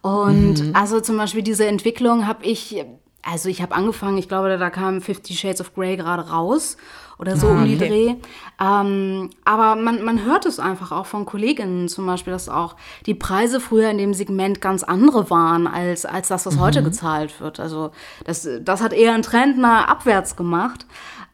Und 0.02 0.72
also 0.74 1.00
zum 1.00 1.16
Beispiel 1.16 1.42
diese 1.42 1.66
Entwicklung 1.66 2.26
habe 2.26 2.44
ich, 2.44 2.84
also 3.22 3.48
ich 3.48 3.62
habe 3.62 3.74
angefangen, 3.74 4.18
ich 4.18 4.28
glaube, 4.28 4.58
da 4.58 4.68
kam 4.68 5.00
Fifty 5.00 5.34
Shades 5.34 5.62
of 5.62 5.74
Grey 5.74 5.96
gerade 5.96 6.28
raus 6.28 6.76
oder 7.18 7.36
so 7.36 7.48
um 7.48 7.64
die 7.64 7.76
Dreh. 7.76 8.14
Ähm, 8.60 9.30
aber 9.44 9.74
man, 9.74 10.04
man 10.04 10.24
hört 10.24 10.46
es 10.46 10.60
einfach 10.60 10.92
auch 10.92 11.06
von 11.06 11.26
KollegInnen 11.26 11.88
zum 11.88 12.06
Beispiel, 12.06 12.32
dass 12.32 12.48
auch 12.48 12.76
die 13.06 13.14
Preise 13.14 13.60
früher 13.60 13.90
in 13.90 13.98
dem 13.98 14.14
Segment 14.14 14.60
ganz 14.60 14.82
andere 14.84 15.28
waren, 15.30 15.66
als, 15.66 16.06
als 16.06 16.28
das, 16.28 16.46
was 16.46 16.58
heute 16.58 16.82
gezahlt 16.82 17.40
wird. 17.40 17.58
Also 17.60 17.90
das, 18.24 18.48
das 18.60 18.80
hat 18.82 18.92
eher 18.92 19.14
einen 19.14 19.22
Trend 19.22 19.58
nach 19.58 19.88
abwärts 19.88 20.36
gemacht. 20.36 20.86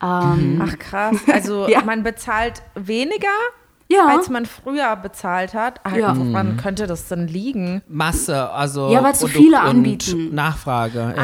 Ähm, 0.03 0.61
Ach 0.63 0.79
krass. 0.79 1.17
Also 1.33 1.69
Ja. 1.69 1.83
man 1.85 2.03
bezahlt 2.03 2.63
weniger, 2.75 3.29
Ja. 3.89 4.07
als 4.17 4.31
man 4.31 4.47
früher 4.47 4.97
bezahlt 4.97 5.53
hat. 5.55 5.81
Ah, 5.85 5.95
Ja. 5.97 6.17
Woran 6.17 6.57
könnte 6.57 6.87
das 6.87 7.07
denn 7.09 7.29
liegen? 7.29 7.83
Masse, 7.87 8.51
also 8.51 8.91
Ja, 8.91 9.03
weil 9.05 9.15
zu 9.15 9.27
viele 9.29 9.59
und 9.59 9.63
anbieten. 9.67 10.35
Nachfrage. 10.35 11.15
Ja. 11.17 11.23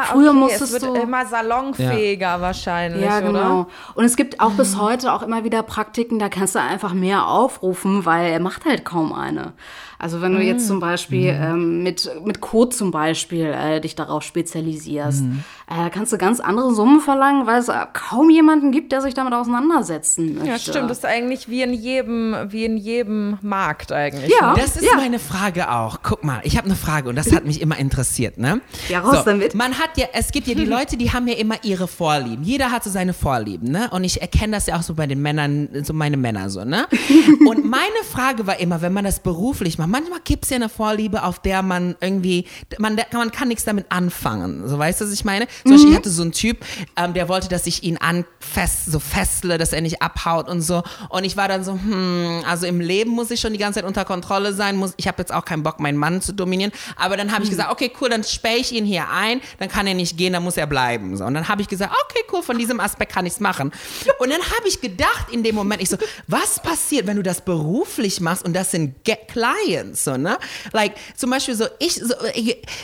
Ah, 0.00 0.02
Früher 0.12 0.30
okay, 0.30 0.38
musstest 0.38 0.72
es 0.74 0.82
wird 0.82 0.96
du- 0.96 1.00
immer 1.00 1.26
salonfähiger 1.26 2.40
wahrscheinlich, 2.40 3.02
Ja, 3.04 3.20
genau. 3.20 3.30
oder? 3.60 3.66
Und 3.94 4.04
es 4.04 4.16
gibt 4.16 4.40
auch 4.40 4.52
bis 4.52 4.78
heute 4.78 5.12
auch 5.12 5.22
immer 5.22 5.44
wieder 5.44 5.62
Praktiken, 5.62 6.18
da 6.18 6.28
kannst 6.28 6.54
du 6.54 6.60
einfach 6.60 6.94
mehr 6.94 7.26
aufrufen, 7.28 8.06
weil 8.06 8.30
er 8.32 8.40
macht 8.40 8.64
halt 8.64 8.84
kaum 8.84 9.12
eine. 9.12 9.52
Also 9.98 10.22
wenn 10.22 10.32
du 10.32 10.40
jetzt 10.40 10.66
zum 10.68 10.78
Beispiel 10.80 11.26
ähm, 11.28 11.82
mit, 11.82 12.08
mit 12.24 12.40
Code 12.40 12.70
zum 12.70 12.90
Beispiel 12.92 13.46
äh, 13.46 13.80
dich 13.80 13.96
darauf 13.96 14.22
spezialisierst, 14.22 15.24
äh, 15.70 15.90
kannst 15.90 16.12
du 16.12 16.18
ganz 16.18 16.40
andere 16.40 16.74
Summen 16.74 17.00
verlangen, 17.00 17.46
weil 17.46 17.60
es 17.60 17.68
äh, 17.68 17.74
kaum 17.92 18.30
jemanden 18.30 18.72
gibt, 18.72 18.92
der 18.92 19.02
sich 19.02 19.14
damit 19.14 19.34
auseinandersetzen 19.34 20.34
möchte. 20.34 20.48
Ja, 20.48 20.58
stimmt. 20.58 20.90
Das 20.90 20.98
ist 20.98 21.04
eigentlich 21.04 21.48
wie 21.48 21.62
in 21.62 21.72
jedem, 21.72 22.34
wie 22.48 22.64
in 22.64 22.76
jedem 22.76 23.38
Markt 23.42 23.92
eigentlich. 23.92 24.32
Ja. 24.40 24.52
ne? 24.54 24.60
Das 24.60 24.76
ist 24.76 24.84
Ja. 24.84 24.96
meine 24.96 25.18
Frage 25.18 25.70
auch. 25.70 25.98
Guck 26.02 26.24
mal, 26.24 26.40
ich 26.44 26.56
habe 26.56 26.66
eine 26.66 26.76
Frage 26.76 27.08
und 27.08 27.16
das 27.16 27.32
hat 27.34 27.44
mich 27.44 27.60
immer 27.60 27.78
interessiert, 27.78 28.38
ne? 28.38 28.60
Ja, 28.88 29.00
raus 29.00 29.24
damit. 29.24 29.54
Man 29.54 29.78
hat 29.78 29.96
ja, 29.96 30.06
es 30.12 30.32
gibt 30.32 30.46
ja 30.46 30.54
die 30.54 30.64
Leute, 30.66 30.96
die 30.96 31.12
haben 31.12 31.26
ja 31.28 31.34
immer 31.34 31.56
ihre 31.62 31.86
Vorlieben. 31.88 32.42
Jeder 32.44 32.70
hat 32.70 32.84
so 32.84 32.90
seine 32.90 33.12
Vorlieben, 33.12 33.70
ne? 33.70 33.88
Und 33.90 34.04
ich 34.04 34.20
erkenne 34.22 34.54
das 34.54 34.66
ja 34.66 34.76
auch 34.76 34.82
so 34.82 34.94
bei 34.94 35.06
den 35.06 35.20
Männern, 35.20 35.68
so 35.82 35.92
meine 35.92 36.16
Männer 36.16 36.48
so, 36.50 36.64
ne? 36.64 36.86
Und 37.48 37.64
meine 37.64 38.02
Frage 38.10 38.46
war 38.46 38.58
immer, 38.60 38.80
wenn 38.80 38.92
man 38.92 39.04
das 39.04 39.20
beruflich 39.20 39.78
macht, 39.78 39.88
manchmal 39.90 40.20
gibt 40.24 40.44
es 40.44 40.50
ja 40.50 40.56
eine 40.56 40.68
Vorliebe, 40.68 41.22
auf 41.24 41.38
der 41.40 41.62
man 41.62 41.96
irgendwie, 42.00 42.46
man, 42.78 42.96
man 43.12 43.30
kann 43.32 43.48
nichts 43.48 43.64
damit 43.64 43.86
anfangen. 43.90 44.66
So 44.66 44.78
weißt 44.78 45.00
du, 45.00 45.04
was 45.04 45.12
ich 45.12 45.24
meine? 45.24 45.46
Zum 45.62 45.72
Beispiel, 45.72 45.90
ich 45.90 45.96
hatte 45.96 46.10
so 46.10 46.22
einen 46.22 46.32
Typ, 46.32 46.58
ähm, 46.96 47.14
der 47.14 47.28
wollte, 47.28 47.48
dass 47.48 47.66
ich 47.66 47.82
ihn 47.82 47.96
anfest, 47.96 48.86
so 48.86 48.98
festle, 48.98 49.58
dass 49.58 49.72
er 49.72 49.80
nicht 49.80 50.02
abhaut 50.02 50.48
und 50.48 50.62
so. 50.62 50.82
Und 51.08 51.24
ich 51.24 51.36
war 51.36 51.48
dann 51.48 51.64
so, 51.64 51.72
hm, 51.72 52.42
also 52.46 52.66
im 52.66 52.80
Leben 52.80 53.10
muss 53.10 53.30
ich 53.30 53.40
schon 53.40 53.52
die 53.52 53.58
ganze 53.58 53.80
Zeit 53.80 53.86
unter 53.86 54.04
Kontrolle 54.04 54.52
sein. 54.52 54.76
Muss, 54.76 54.94
ich 54.96 55.08
habe 55.08 55.18
jetzt 55.18 55.32
auch 55.32 55.44
keinen 55.44 55.62
Bock, 55.62 55.80
meinen 55.80 55.98
Mann 55.98 56.20
zu 56.22 56.32
dominieren. 56.32 56.72
Aber 56.96 57.16
dann 57.16 57.32
habe 57.32 57.44
ich 57.44 57.50
gesagt, 57.50 57.70
okay, 57.70 57.92
cool, 58.00 58.08
dann 58.08 58.24
sperre 58.24 58.56
ich 58.56 58.72
ihn 58.72 58.84
hier 58.84 59.08
ein, 59.10 59.40
dann 59.58 59.68
kann 59.68 59.86
er 59.86 59.94
nicht 59.94 60.16
gehen, 60.16 60.32
dann 60.32 60.44
muss 60.44 60.56
er 60.56 60.66
bleiben. 60.66 61.16
So. 61.16 61.24
Und 61.24 61.34
dann 61.34 61.48
habe 61.48 61.62
ich 61.62 61.68
gesagt, 61.68 61.94
okay, 62.04 62.24
cool, 62.32 62.42
von 62.42 62.58
diesem 62.58 62.80
Aspekt 62.80 63.12
kann 63.12 63.26
ich 63.26 63.34
es 63.34 63.40
machen. 63.40 63.72
Und 64.18 64.30
dann 64.30 64.40
habe 64.40 64.68
ich 64.68 64.80
gedacht 64.80 65.26
in 65.32 65.42
dem 65.42 65.54
Moment, 65.54 65.82
ich 65.82 65.88
so, 65.88 65.96
was 66.26 66.60
passiert, 66.60 67.06
wenn 67.06 67.16
du 67.16 67.22
das 67.22 67.40
beruflich 67.40 68.20
machst 68.20 68.44
und 68.44 68.54
das 68.54 68.70
sind 68.70 69.04
Get 69.04 69.28
Clients, 69.28 70.04
so, 70.04 70.16
ne? 70.16 70.38
Like, 70.72 70.94
zum 71.16 71.30
Beispiel 71.30 71.54
so, 71.54 71.66
ich, 71.78 71.94
so, 71.94 72.14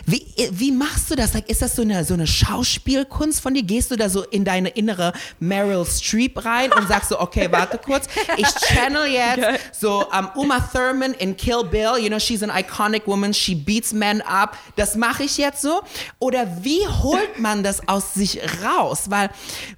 wie, 0.06 0.26
wie 0.50 0.72
machst 0.72 1.10
du 1.10 1.16
das? 1.16 1.34
Like, 1.34 1.48
ist 1.48 1.62
das 1.62 1.76
so 1.76 1.82
eine, 1.82 2.04
so 2.04 2.14
eine 2.14 2.26
Schauspielkunst 2.64 3.40
von 3.40 3.54
dir? 3.54 3.62
Gehst 3.62 3.90
du 3.90 3.96
da 3.96 4.08
so 4.08 4.22
in 4.22 4.44
deine 4.44 4.70
innere 4.70 5.12
Meryl 5.40 5.84
Streep 5.84 6.44
rein 6.44 6.72
und 6.72 6.88
sagst 6.88 7.10
so, 7.10 7.20
okay, 7.20 7.48
warte 7.50 7.78
kurz, 7.78 8.06
ich 8.36 8.46
channel 8.66 9.06
jetzt 9.06 9.80
so 9.80 10.06
um, 10.06 10.28
Uma 10.34 10.60
Thurman 10.60 11.14
in 11.14 11.36
Kill 11.36 11.64
Bill, 11.64 11.98
you 11.98 12.08
know, 12.08 12.18
she's 12.18 12.42
an 12.42 12.50
iconic 12.50 13.06
woman, 13.06 13.32
she 13.32 13.54
beats 13.54 13.92
men 13.92 14.22
up, 14.22 14.56
das 14.76 14.96
mache 14.96 15.24
ich 15.24 15.38
jetzt 15.38 15.62
so? 15.62 15.82
Oder 16.18 16.46
wie 16.62 16.86
holt 16.86 17.38
man 17.38 17.62
das 17.62 17.86
aus 17.88 18.14
sich 18.14 18.40
raus? 18.64 19.04
Weil, 19.08 19.30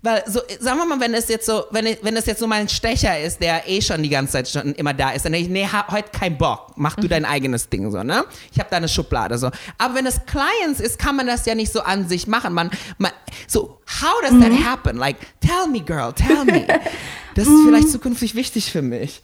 weil 0.03 0.23
so, 0.27 0.41
sagen 0.61 0.79
wir 0.79 0.87
mal, 0.87 1.01
wenn 1.01 1.15
es 1.15 1.29
jetzt 1.29 1.47
so, 1.47 1.65
wenn, 1.71 1.97
wenn 2.03 2.17
es 2.17 2.27
jetzt 2.27 2.41
so 2.41 2.47
mal 2.47 2.61
ein 2.61 2.69
Stecher 2.69 3.19
ist, 3.21 3.41
der 3.41 3.69
eh 3.69 3.81
schon 3.81 4.03
die 4.03 4.09
ganze 4.09 4.33
Zeit 4.33 4.49
schon 4.49 4.75
immer 4.75 4.95
da 4.95 5.11
ist, 5.11 5.25
dann 5.25 5.33
denke 5.33 5.47
ich, 5.47 5.53
nee, 5.53 5.69
heute 5.91 6.11
kein 6.11 6.37
Bock, 6.39 6.73
mach 6.77 6.97
du 6.97 7.09
dein 7.09 7.25
eigenes 7.25 7.69
Ding 7.69 7.91
so, 7.91 8.03
ne? 8.03 8.25
Ich 8.53 8.59
habe 8.59 8.69
da 8.71 8.77
eine 8.77 8.89
Schublade 8.89 9.39
so. 9.39 9.51
Aber 9.79 9.95
wenn 9.95 10.07
es 10.07 10.21
Clients 10.27 10.81
ist, 10.81 10.99
kann 10.99 11.17
man 11.17 11.27
das 11.27 11.47
ja 11.47 11.55
nicht 11.55 11.73
so 11.73 11.83
an 11.83 12.09
sich 12.09 12.27
machen. 12.27 12.53
Man, 12.53 12.71
man 12.99 13.13
so, 13.47 13.79
how 14.03 14.21
does 14.23 14.39
that 14.41 14.53
happen? 14.65 14.97
Like, 14.97 15.17
tell 15.41 15.69
me, 15.71 15.81
girl, 15.81 16.13
tell 16.13 16.45
me. 16.45 16.67
Das 17.35 17.47
ist 17.47 17.65
vielleicht 17.67 17.91
zukünftig 17.91 18.35
wichtig 18.35 18.73
für 18.73 18.81
mich. 18.81 19.21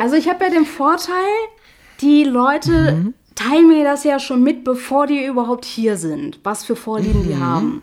Also 0.00 0.16
ich 0.16 0.30
habe 0.30 0.44
ja 0.44 0.50
den 0.50 0.64
Vorteil, 0.64 1.12
die 2.00 2.24
Leute 2.24 3.12
teilen 3.34 3.68
mir 3.68 3.84
das 3.84 4.02
ja 4.02 4.18
schon 4.18 4.42
mit, 4.42 4.64
bevor 4.64 5.06
die 5.06 5.22
überhaupt 5.26 5.66
hier 5.66 5.98
sind, 5.98 6.40
was 6.42 6.64
für 6.64 6.74
Vorlieben 6.74 7.22
die 7.28 7.36
haben. 7.36 7.82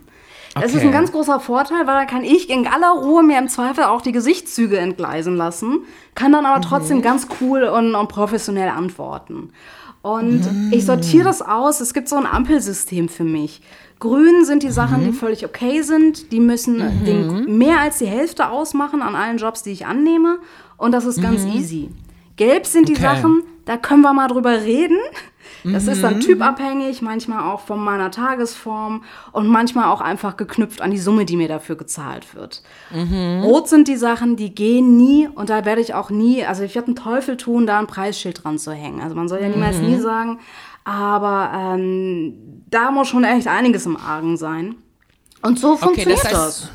Das 0.55 0.71
ist 0.71 0.77
Okay. 0.77 0.87
ein 0.87 0.91
ganz 0.91 1.11
großer 1.11 1.39
Vorteil, 1.39 1.85
weil 1.85 1.93
dann 1.93 2.07
kann 2.07 2.23
ich 2.23 2.49
in 2.49 2.65
aller 2.65 2.89
Ruhe 2.89 3.21
mir 3.21 3.37
im 3.37 3.49
Zweifel 3.49 3.83
auch 3.83 4.01
die 4.01 4.11
Gesichtszüge 4.11 4.79
entgleisen 4.79 5.35
lassen, 5.35 5.81
kann 6.15 6.31
dann 6.31 6.47
aber 6.47 6.59
trotzdem 6.61 7.03
ganz 7.03 7.27
cool 7.39 7.61
und, 7.65 7.93
und 7.93 8.07
professionell 8.09 8.69
antworten. 8.69 9.51
Und 10.01 10.71
ich 10.71 10.85
sortiere 10.85 11.25
das 11.25 11.43
aus. 11.43 11.81
Es 11.81 11.93
gibt 11.93 12.09
so 12.09 12.15
ein 12.15 12.25
Ampelsystem 12.25 13.09
für 13.09 13.25
mich. 13.25 13.61
Grün 13.99 14.45
sind 14.45 14.63
die 14.63 14.69
Sachen, 14.71 15.03
die 15.05 15.11
völlig 15.11 15.45
okay 15.45 15.81
sind. 15.81 16.31
Die 16.31 16.39
müssen 16.39 16.77
den, 17.05 17.57
mehr 17.57 17.79
als 17.79 17.97
die 17.97 18.05
Hälfte 18.05 18.49
ausmachen 18.49 19.01
an 19.01 19.15
allen 19.15 19.37
Jobs, 19.37 19.63
die 19.63 19.71
ich 19.71 19.85
annehme. 19.85 20.37
Und 20.77 20.91
das 20.91 21.05
ist 21.05 21.21
ganz 21.21 21.43
easy. 21.45 21.89
Gelb 22.35 22.65
sind 22.67 22.87
die 22.89 22.93
Okay. 22.93 23.01
Sachen, 23.01 23.41
da 23.65 23.77
können 23.77 24.01
wir 24.01 24.13
mal 24.13 24.27
drüber 24.27 24.61
reden. 24.61 24.97
Das 25.63 25.87
ist 25.87 26.03
dann 26.03 26.19
typabhängig, 26.21 27.01
manchmal 27.01 27.51
auch 27.51 27.61
von 27.61 27.79
meiner 27.83 28.11
Tagesform 28.11 29.03
und 29.31 29.47
manchmal 29.47 29.85
auch 29.85 30.01
einfach 30.01 30.37
geknüpft 30.37 30.81
an 30.81 30.91
die 30.91 30.97
Summe, 30.99 31.25
die 31.25 31.35
mir 31.35 31.47
dafür 31.47 31.75
gezahlt 31.75 32.35
wird. 32.35 32.61
Rot 33.43 33.67
sind 33.67 33.87
die 33.87 33.95
Sachen, 33.97 34.35
die 34.35 34.53
gehen 34.53 34.95
nie 34.97 35.27
und 35.33 35.49
da 35.49 35.65
werde 35.65 35.81
ich 35.81 35.93
auch 35.95 36.09
nie, 36.09 36.45
also 36.45 36.63
ich 36.63 36.75
werde 36.75 36.87
einen 36.87 36.95
Teufel 36.95 37.35
tun, 37.37 37.65
da 37.65 37.79
ein 37.79 37.87
Preisschild 37.87 38.43
dran 38.43 38.59
zu 38.59 38.71
hängen. 38.71 39.01
Also 39.01 39.15
man 39.15 39.27
soll 39.27 39.41
ja 39.41 39.49
niemals 39.49 39.79
nie 39.79 39.97
sagen, 39.97 40.39
aber 40.87 41.51
ähm, 41.53 42.63
da 42.69 42.91
muss 42.91 43.09
schon 43.09 43.25
echt 43.25 43.47
einiges 43.47 43.85
im 43.85 43.97
Argen 43.97 44.37
sein. 44.37 44.75
Und 45.41 45.59
so 45.59 45.73
Okay, 45.73 45.79
funktioniert 45.83 46.23
das 46.23 46.31
das. 46.31 46.33
heißt, 46.33 46.63
Das, 46.63 46.69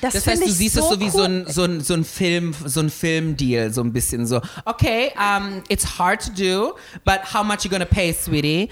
Das 0.00 0.14
find 0.14 0.26
heißt, 0.26 0.42
du 0.42 0.46
ich 0.46 0.54
siehst 0.54 0.76
es 0.76 0.88
so 0.88 0.98
wie 1.00 1.04
cool. 1.04 1.10
so 1.10 1.22
ein, 1.22 1.46
so 1.48 1.62
ein, 1.64 1.80
so 1.80 1.94
ein 1.94 2.04
Film, 2.04 2.54
so 2.64 2.80
ein 2.80 2.90
Filmdeal, 2.90 3.72
so 3.72 3.82
ein 3.82 3.92
bisschen 3.92 4.26
so. 4.26 4.40
Okay, 4.64 5.12
um, 5.16 5.62
it's 5.68 5.98
hard 5.98 6.20
to 6.24 6.30
do, 6.32 6.74
but 7.04 7.20
how 7.34 7.44
much 7.44 7.64
you 7.64 7.70
gonna 7.70 7.84
pay, 7.84 8.12
sweetie? 8.12 8.68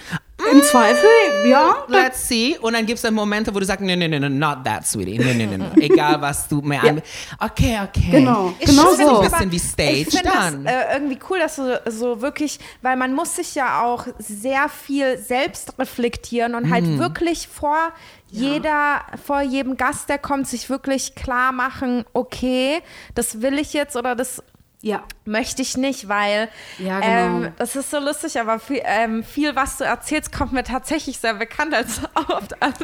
Im 0.51 0.63
Zweifel, 0.63 1.05
ja. 1.51 1.85
da- 1.87 2.05
Let's 2.05 2.27
see. 2.27 2.57
Und 2.63 2.73
dann 2.73 2.87
gibt 2.87 2.97
es 2.97 3.03
dann 3.03 3.13
Momente, 3.13 3.55
wo 3.55 3.59
du 3.61 3.67
sagst, 3.67 3.85
no, 3.85 3.95
no, 3.95 4.09
no, 4.09 4.19
no, 4.19 4.29
not 4.31 4.65
that, 4.65 4.87
sweetie. 4.87 5.19
No, 5.19 5.35
no, 5.35 5.45
no, 5.45 5.59
no. 5.59 5.71
Egal, 5.83 6.19
was 6.23 6.49
du 6.49 6.63
mir 6.63 6.83
an... 6.83 7.03
Okay, 7.39 7.79
okay. 7.87 8.11
Genau, 8.11 8.55
Ist 8.59 8.71
genau 8.71 8.95
so. 8.95 9.21
ein 9.21 9.31
bisschen 9.31 9.53
wie 9.53 9.57
Ich 9.57 9.63
Stage 9.63 10.05
finde 10.17 10.31
dann. 10.33 10.65
das 10.65 10.73
äh, 10.73 10.95
irgendwie 10.95 11.19
cool, 11.29 11.39
dass 11.41 11.57
du 11.57 11.83
so 11.91 12.23
wirklich, 12.23 12.59
weil 12.81 12.97
man 12.97 13.13
muss 13.13 13.37
sich 13.37 13.55
ja 13.55 13.83
auch 13.83 14.07
sehr 14.19 14.71
viel 14.71 15.19
selbst 15.19 15.79
reflektieren 15.79 16.55
und 16.55 16.67
Mhm. 16.69 16.71
halt 16.73 16.99
wirklich 16.99 17.47
vor 17.47 17.93
jeder, 18.31 19.03
vor 19.27 19.41
jedem 19.43 19.77
Gast, 19.77 20.09
der 20.09 20.19
kommt, 20.19 20.47
sich 20.49 20.71
wirklich 20.71 21.15
klar 21.15 21.53
machen, 21.53 22.05
okay, 22.13 22.81
das 23.15 23.43
will 23.43 23.59
ich 23.59 23.73
jetzt 23.73 23.97
oder 23.97 24.15
das 24.15 24.43
Ja. 24.83 25.03
möchte 25.27 25.61
ich 25.63 25.77
nicht, 25.77 26.09
weil 26.09 26.49
Ja, 26.79 27.01
genau. 27.01 27.11
ähm, 27.47 27.53
das 27.59 27.77
ist 27.77 27.91
so 27.91 27.99
lustig, 27.99 28.41
aber 28.41 28.59
viel, 28.59 28.81
ähm, 28.85 29.23
viel, 29.25 29.55
was 29.57 29.77
du 29.77 29.85
erzählst, 29.85 30.33
kommt 30.33 30.53
mir 30.53 30.65
tatsächlich 30.65 31.19
sehr 31.19 31.35
bekannt 31.35 31.75
als 31.75 32.01
oft 32.29 32.63
als 32.63 32.79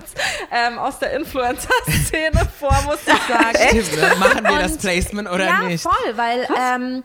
ähm, 0.51 0.79
aus 0.79 0.99
der 0.99 1.15
Influencer-Szene 1.15 2.47
vor, 2.61 2.77
muss 2.85 2.99
ich 3.07 3.13
sagen. 3.35 3.57
Stimmt, 3.69 3.97
ne? 3.97 4.15
Machen 4.19 4.45
wir 4.45 4.59
das 4.59 4.73
Und- 4.73 4.81
Placement 4.81 5.31
oder 5.31 5.47
ja, 5.47 5.63
nicht? 5.63 5.83
voll, 5.83 6.17
weil 6.17 6.47
ähm, 6.61 7.03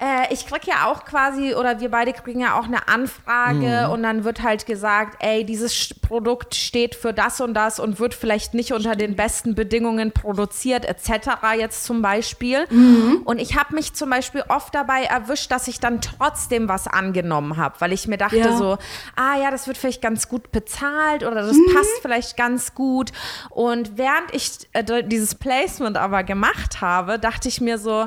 äh, 0.00 0.32
ich 0.32 0.46
krieg 0.46 0.66
ja 0.66 0.86
auch 0.86 1.04
quasi, 1.04 1.54
oder 1.54 1.80
wir 1.80 1.90
beide 1.90 2.12
kriegen 2.12 2.40
ja 2.40 2.58
auch 2.58 2.64
eine 2.66 2.88
Anfrage 2.88 3.86
Mhm. 3.86 3.92
und 3.92 4.02
dann 4.02 4.24
wird 4.24 4.42
halt 4.42 4.64
gesagt, 4.66 5.16
ey, 5.22 5.44
dieses 5.44 5.92
Produkt 6.00 6.54
steht 6.54 6.94
für 6.94 7.12
das 7.12 7.40
und 7.40 7.54
das 7.54 7.80
und 7.80 7.98
wird 7.98 8.14
vielleicht 8.14 8.54
nicht 8.54 8.72
unter 8.72 8.94
den 8.96 9.16
besten 9.16 9.54
Bedingungen 9.54 10.12
produziert, 10.12 10.84
etc. 10.84 11.30
jetzt 11.58 11.84
zum 11.84 12.00
Beispiel. 12.02 12.66
Mhm. 12.70 13.22
Und 13.24 13.40
ich 13.40 13.56
habe 13.58 13.74
mich 13.74 13.92
zum 13.94 14.10
Beispiel 14.10 14.44
oft 14.48 14.74
dabei 14.74 15.02
erwischt, 15.04 15.50
dass 15.50 15.66
ich 15.68 15.80
dann 15.80 16.00
trotzdem 16.00 16.68
was 16.68 16.86
angenommen 16.86 17.56
habe, 17.56 17.74
weil 17.80 17.92
ich 17.92 18.06
mir 18.06 18.18
dachte 18.18 18.36
Ja. 18.38 18.52
so, 18.56 18.78
ah 19.16 19.36
ja, 19.42 19.50
das 19.50 19.66
wird 19.66 19.76
vielleicht 19.78 20.00
ganz 20.02 20.28
gut 20.28 20.52
bezahlt 20.52 21.24
oder 21.24 21.42
das 21.46 21.56
Mhm. 21.56 21.74
passt 21.74 21.98
vielleicht 22.02 22.36
ganz 22.36 22.74
gut. 22.74 23.10
Und 23.50 23.98
während 23.98 24.32
ich 24.32 24.50
äh, 24.74 25.02
dieses 25.02 25.34
Placement 25.34 25.96
aber 25.96 26.22
gemacht 26.22 26.80
habe, 26.80 27.18
dachte 27.18 27.48
ich 27.48 27.60
mir 27.60 27.78
so, 27.78 28.06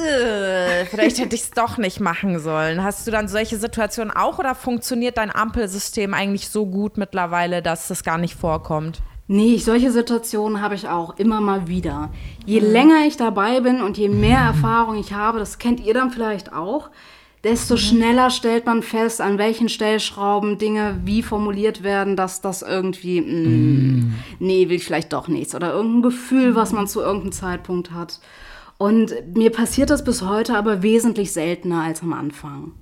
äh, 0.00 0.86
vielleicht 0.86 1.18
hätte 1.18 1.34
ich 1.34 1.42
es 1.42 1.50
doch 1.50 1.78
nicht 1.78 2.00
machen 2.00 2.38
sollen. 2.38 2.82
Hast 2.82 3.06
du 3.06 3.10
dann 3.10 3.28
solche 3.28 3.56
Situationen 3.56 4.10
auch 4.10 4.38
oder 4.38 4.54
funktioniert 4.54 5.18
dein 5.18 5.34
Ampelsystem 5.34 6.14
eigentlich 6.14 6.48
so 6.48 6.66
gut 6.66 6.96
mittlerweile, 6.96 7.62
dass 7.62 7.88
das 7.88 8.02
gar 8.02 8.18
nicht 8.18 8.34
vorkommt? 8.34 9.02
Nee, 9.32 9.58
solche 9.58 9.92
Situationen 9.92 10.60
habe 10.60 10.74
ich 10.74 10.88
auch 10.88 11.16
immer 11.18 11.40
mal 11.40 11.68
wieder. 11.68 12.10
Je 12.46 12.58
länger 12.58 13.06
ich 13.06 13.16
dabei 13.16 13.60
bin 13.60 13.80
und 13.80 13.96
je 13.96 14.08
mehr 14.08 14.40
Erfahrung 14.40 14.98
ich 14.98 15.12
habe, 15.12 15.38
das 15.38 15.58
kennt 15.58 15.78
ihr 15.78 15.94
dann 15.94 16.10
vielleicht 16.10 16.52
auch, 16.52 16.90
desto 17.44 17.76
schneller 17.76 18.30
stellt 18.30 18.66
man 18.66 18.82
fest, 18.82 19.20
an 19.20 19.38
welchen 19.38 19.68
Stellschrauben 19.68 20.58
Dinge 20.58 21.00
wie 21.04 21.22
formuliert 21.22 21.82
werden, 21.82 22.16
dass 22.16 22.40
das 22.40 22.62
irgendwie, 22.62 23.20
mm, 23.20 24.14
nee, 24.40 24.68
will 24.68 24.76
ich 24.76 24.84
vielleicht 24.84 25.12
doch 25.12 25.28
nichts. 25.28 25.54
Oder 25.54 25.72
irgendein 25.72 26.02
Gefühl, 26.02 26.54
was 26.54 26.72
man 26.72 26.88
zu 26.88 27.00
irgendeinem 27.00 27.32
Zeitpunkt 27.32 27.92
hat. 27.92 28.18
Und 28.80 29.14
mir 29.36 29.50
passiert 29.50 29.90
das 29.90 30.04
bis 30.04 30.22
heute 30.22 30.56
aber 30.56 30.82
wesentlich 30.82 31.34
seltener 31.34 31.82
als 31.82 32.00
am 32.00 32.14
Anfang. 32.14 32.72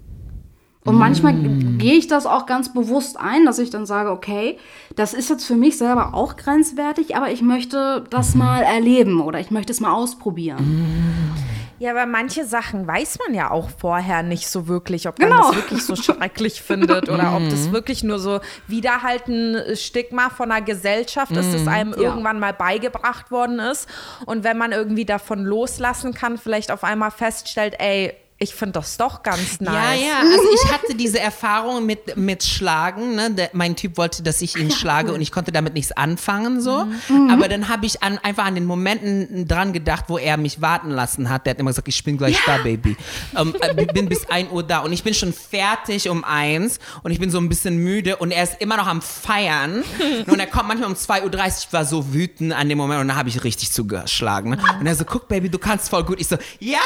Und 0.84 0.96
manchmal 0.96 1.34
gehe 1.34 1.94
ich 1.94 2.06
das 2.06 2.24
auch 2.24 2.46
ganz 2.46 2.72
bewusst 2.72 3.18
ein, 3.18 3.44
dass 3.44 3.58
ich 3.58 3.70
dann 3.70 3.84
sage, 3.84 4.12
okay, 4.12 4.58
das 4.94 5.12
ist 5.12 5.28
jetzt 5.28 5.44
für 5.44 5.56
mich 5.56 5.76
selber 5.76 6.14
auch 6.14 6.36
grenzwertig, 6.36 7.16
aber 7.16 7.32
ich 7.32 7.42
möchte 7.42 8.04
das 8.10 8.36
mal 8.36 8.62
erleben 8.62 9.20
oder 9.20 9.40
ich 9.40 9.50
möchte 9.50 9.72
es 9.72 9.80
mal 9.80 9.92
ausprobieren. 9.92 11.34
Ja, 11.80 11.92
aber 11.92 12.06
manche 12.06 12.44
Sachen 12.44 12.86
weiß 12.86 13.18
man 13.24 13.34
ja 13.34 13.50
auch 13.50 13.70
vorher 13.70 14.22
nicht 14.22 14.48
so 14.48 14.66
wirklich, 14.68 15.06
ob 15.08 15.18
man 15.18 15.28
Genau. 15.30 15.48
das 15.48 15.56
wirklich 15.56 15.82
so 15.84 15.94
schrecklich 15.96 16.60
findet 16.62 17.08
oder 17.08 17.36
ob 17.36 17.48
das 17.48 17.70
wirklich 17.70 18.02
nur 18.02 18.18
so 18.18 18.40
wieder 18.66 19.02
halt 19.02 19.28
ein 19.28 19.76
Stigma 19.76 20.28
von 20.30 20.50
einer 20.50 20.64
Gesellschaft 20.64 21.32
ist, 21.32 21.54
das 21.54 21.66
einem 21.68 21.92
Ja. 21.92 21.98
irgendwann 21.98 22.40
mal 22.40 22.52
beigebracht 22.52 23.30
worden 23.30 23.58
ist. 23.60 23.88
Und 24.26 24.42
wenn 24.44 24.58
man 24.58 24.72
irgendwie 24.72 25.04
davon 25.04 25.44
loslassen 25.44 26.14
kann, 26.14 26.36
vielleicht 26.38 26.70
auf 26.70 26.82
einmal 26.84 27.10
feststellt, 27.10 27.74
ey, 27.78 28.14
ich 28.40 28.54
finde 28.54 28.74
das 28.74 28.96
doch 28.96 29.24
ganz 29.24 29.60
nice. 29.60 29.74
Ja, 29.74 29.94
ja, 29.94 30.18
also 30.20 30.44
ich 30.54 30.72
hatte 30.72 30.94
diese 30.94 31.18
Erfahrung 31.18 31.84
mit, 31.84 32.16
mit 32.16 32.44
Schlagen. 32.44 33.16
Ne? 33.16 33.32
Der, 33.32 33.50
mein 33.52 33.74
Typ 33.74 33.96
wollte, 33.96 34.22
dass 34.22 34.40
ich 34.42 34.56
ihn 34.56 34.70
schlage 34.70 35.12
und 35.12 35.20
ich 35.20 35.32
konnte 35.32 35.50
damit 35.50 35.74
nichts 35.74 35.90
anfangen. 35.90 36.60
so. 36.60 36.86
Aber 37.30 37.48
dann 37.48 37.68
habe 37.68 37.84
ich 37.84 38.02
an, 38.04 38.18
einfach 38.18 38.44
an 38.44 38.54
den 38.54 38.64
Momenten 38.64 39.48
dran 39.48 39.72
gedacht, 39.72 40.04
wo 40.06 40.18
er 40.18 40.36
mich 40.36 40.60
warten 40.60 40.90
lassen 40.90 41.30
hat. 41.30 41.46
Der 41.46 41.52
hat 41.52 41.58
immer 41.58 41.70
gesagt, 41.70 41.88
ich 41.88 42.04
bin 42.04 42.16
gleich 42.16 42.38
da, 42.46 42.58
Baby. 42.58 42.96
Ähm, 43.36 43.54
äh, 43.60 43.86
bin 43.86 44.08
bis 44.08 44.28
1 44.30 44.52
Uhr 44.52 44.62
da 44.62 44.80
und 44.80 44.92
ich 44.92 45.02
bin 45.02 45.14
schon 45.14 45.32
fertig 45.32 46.08
um 46.08 46.22
eins 46.22 46.78
und 47.02 47.10
ich 47.10 47.18
bin 47.18 47.30
so 47.30 47.38
ein 47.38 47.48
bisschen 47.48 47.78
müde 47.78 48.16
und 48.16 48.30
er 48.30 48.44
ist 48.44 48.60
immer 48.60 48.76
noch 48.76 48.86
am 48.86 49.02
Feiern. 49.02 49.82
Und 50.28 50.38
er 50.38 50.46
kommt 50.46 50.68
manchmal 50.68 50.88
um 50.88 50.94
2.30 50.94 51.24
Uhr. 51.24 51.46
Ich 51.68 51.72
war 51.72 51.84
so 51.84 52.12
wütend 52.12 52.52
an 52.52 52.68
dem 52.68 52.78
Moment 52.78 53.00
und 53.00 53.08
dann 53.08 53.16
habe 53.16 53.28
ich 53.28 53.42
richtig 53.44 53.72
zugeschlagen. 53.72 54.50
Ne? 54.50 54.58
Und 54.78 54.86
er 54.86 54.94
so, 54.94 55.04
guck, 55.04 55.28
Baby, 55.28 55.48
du 55.48 55.58
kannst 55.58 55.88
voll 55.88 56.04
gut. 56.04 56.20
Ich 56.20 56.28
so, 56.28 56.36
ja! 56.60 56.78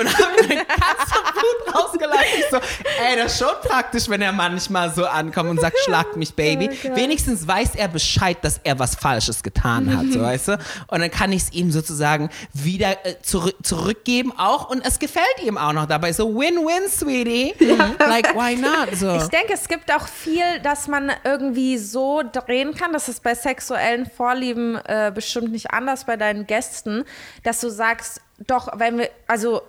Und 0.00 0.08
dann 0.38 0.66
Kannst 0.66 1.14
du 1.14 1.32
Blut 1.32 1.74
rausgelassen? 1.74 2.26
Ich 2.38 2.44
so, 2.50 2.56
ey, 2.56 3.16
das 3.16 3.32
ist 3.32 3.38
schon 3.38 3.54
praktisch, 3.62 4.08
wenn 4.08 4.22
er 4.22 4.32
manchmal 4.32 4.92
so 4.92 5.06
ankommt 5.06 5.50
und 5.50 5.60
sagt, 5.60 5.78
schlag 5.84 6.16
mich, 6.16 6.34
Baby. 6.34 6.70
Oh 6.84 6.96
Wenigstens 6.96 7.46
weiß 7.46 7.74
er 7.74 7.88
Bescheid, 7.88 8.38
dass 8.42 8.60
er 8.64 8.78
was 8.78 8.94
Falsches 8.94 9.42
getan 9.42 9.96
hat, 9.96 10.06
so 10.12 10.20
weißt 10.20 10.48
du? 10.48 10.58
Und 10.88 11.00
dann 11.00 11.10
kann 11.10 11.32
ich 11.32 11.42
es 11.42 11.52
ihm 11.52 11.70
sozusagen 11.70 12.30
wieder 12.52 13.04
äh, 13.04 13.16
zurück, 13.22 13.56
zurückgeben 13.62 14.32
auch 14.36 14.70
und 14.70 14.84
es 14.84 14.98
gefällt 14.98 15.42
ihm 15.42 15.58
auch 15.58 15.72
noch 15.72 15.86
dabei. 15.86 16.12
So, 16.12 16.34
win-win, 16.34 16.88
Sweetie. 16.88 17.54
Like, 17.98 18.34
why 18.34 18.56
not? 18.56 18.96
So. 18.96 19.16
Ich 19.16 19.28
denke, 19.28 19.54
es 19.54 19.68
gibt 19.68 19.92
auch 19.94 20.06
viel, 20.06 20.60
dass 20.62 20.88
man 20.88 21.12
irgendwie 21.24 21.78
so 21.78 22.22
drehen 22.22 22.74
kann. 22.74 22.92
Das 22.92 23.08
ist 23.08 23.22
bei 23.22 23.34
sexuellen 23.34 24.06
Vorlieben 24.06 24.76
äh, 24.84 25.12
bestimmt 25.14 25.52
nicht 25.52 25.70
anders 25.70 26.04
bei 26.04 26.16
deinen 26.16 26.46
Gästen, 26.46 27.04
dass 27.42 27.60
du 27.60 27.70
sagst, 27.70 28.20
doch, 28.46 28.68
wenn 28.78 28.98
wir, 28.98 29.10
also 29.26 29.62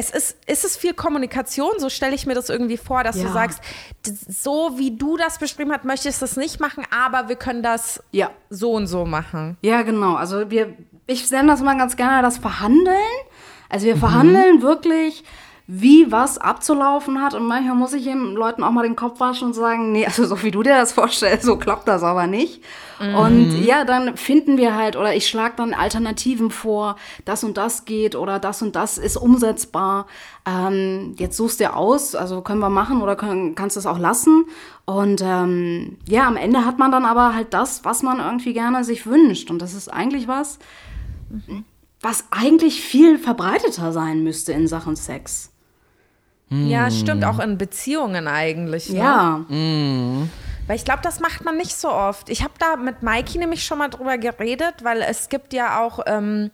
es 0.00 0.10
ist, 0.10 0.36
ist 0.46 0.64
es 0.64 0.76
viel 0.76 0.94
Kommunikation, 0.94 1.72
so 1.78 1.88
stelle 1.88 2.14
ich 2.14 2.24
mir 2.24 2.34
das 2.34 2.48
irgendwie 2.50 2.76
vor, 2.76 3.02
dass 3.02 3.16
du 3.16 3.22
Ja. 3.24 3.32
sagst, 3.32 3.60
d- 4.06 4.12
so 4.28 4.74
wie 4.76 4.96
du 4.96 5.16
das 5.16 5.38
beschrieben 5.38 5.72
hast, 5.72 5.84
möchtest 5.84 6.22
du 6.22 6.26
das 6.26 6.36
nicht 6.36 6.60
machen, 6.60 6.84
aber 6.96 7.28
wir 7.28 7.34
können 7.36 7.62
das 7.64 8.00
Ja. 8.12 8.30
so 8.48 8.72
und 8.72 8.86
so 8.86 9.04
machen. 9.04 9.56
Ja, 9.62 9.82
genau. 9.82 10.14
Also 10.14 10.50
wir, 10.50 10.74
ich 11.08 11.28
nenne 11.32 11.48
das 11.48 11.60
mal 11.62 11.76
ganz 11.76 11.96
gerne 11.96 12.22
das 12.22 12.38
Verhandeln. 12.38 12.96
Also 13.68 13.86
wir 13.86 13.96
verhandeln 13.96 14.62
wirklich, 14.62 15.24
wie 15.70 16.10
was 16.10 16.38
abzulaufen 16.38 17.22
hat. 17.22 17.34
Und 17.34 17.46
manchmal 17.46 17.76
muss 17.76 17.92
ich 17.92 18.06
eben 18.06 18.34
Leuten 18.34 18.62
auch 18.64 18.70
mal 18.70 18.84
den 18.84 18.96
Kopf 18.96 19.20
waschen 19.20 19.48
und 19.48 19.52
sagen, 19.52 19.92
nee, 19.92 20.06
also 20.06 20.24
so 20.24 20.42
wie 20.42 20.50
du 20.50 20.62
dir 20.62 20.74
das 20.74 20.92
vorstellst, 20.94 21.44
so 21.44 21.58
klappt 21.58 21.86
das 21.86 22.02
aber 22.02 22.26
nicht. 22.26 22.62
Und 23.00 23.52
ja, 23.64 23.84
dann 23.84 24.16
finden 24.16 24.56
wir 24.56 24.74
halt, 24.74 24.96
oder 24.96 25.14
ich 25.14 25.28
schlage 25.28 25.54
dann 25.56 25.74
Alternativen 25.74 26.50
vor, 26.50 26.96
das 27.24 27.44
und 27.44 27.56
das 27.56 27.84
geht 27.84 28.16
oder 28.16 28.40
das 28.40 28.62
und 28.62 28.74
das 28.74 28.98
ist 28.98 29.16
umsetzbar. 29.16 30.06
Ähm, 30.44 31.14
jetzt 31.16 31.36
suchst 31.36 31.60
du 31.60 31.72
aus, 31.72 32.16
also 32.16 32.40
können 32.40 32.60
wir 32.60 32.70
machen 32.70 33.00
oder 33.00 33.14
können, 33.14 33.54
kannst 33.54 33.76
du 33.76 33.80
es 33.80 33.86
auch 33.86 33.98
lassen. 33.98 34.46
Und 34.84 35.20
ähm, 35.22 35.98
ja, 36.08 36.26
am 36.26 36.36
Ende 36.36 36.64
hat 36.64 36.78
man 36.78 36.90
dann 36.90 37.04
aber 37.04 37.34
halt 37.34 37.52
das, 37.54 37.84
was 37.84 38.02
man 38.02 38.18
irgendwie 38.18 38.54
gerne 38.54 38.82
sich 38.82 39.06
wünscht. 39.06 39.50
Und 39.50 39.60
das 39.60 39.74
ist 39.74 39.92
eigentlich 39.92 40.26
was, 40.26 40.58
was 42.00 42.24
eigentlich 42.30 42.80
viel 42.80 43.18
verbreiteter 43.18 43.92
sein 43.92 44.24
müsste 44.24 44.52
in 44.52 44.66
Sachen 44.66 44.96
Sex. 44.96 45.52
Ja, 46.50 46.90
stimmt, 46.90 47.24
auch 47.24 47.38
in 47.40 47.58
Beziehungen 47.58 48.26
eigentlich. 48.26 48.90
Ne? 48.90 48.98
Ja. 48.98 49.44
Weil 50.66 50.76
ich 50.76 50.84
glaube, 50.84 51.00
das 51.02 51.20
macht 51.20 51.44
man 51.44 51.56
nicht 51.56 51.74
so 51.74 51.90
oft. 51.90 52.28
Ich 52.28 52.42
habe 52.42 52.54
da 52.58 52.76
mit 52.76 53.02
Mikey 53.02 53.38
nämlich 53.38 53.64
schon 53.64 53.78
mal 53.78 53.88
drüber 53.88 54.18
geredet, 54.18 54.82
weil 54.82 55.00
es 55.02 55.28
gibt 55.28 55.52
ja 55.54 55.80
auch 55.80 56.00
ähm, 56.06 56.50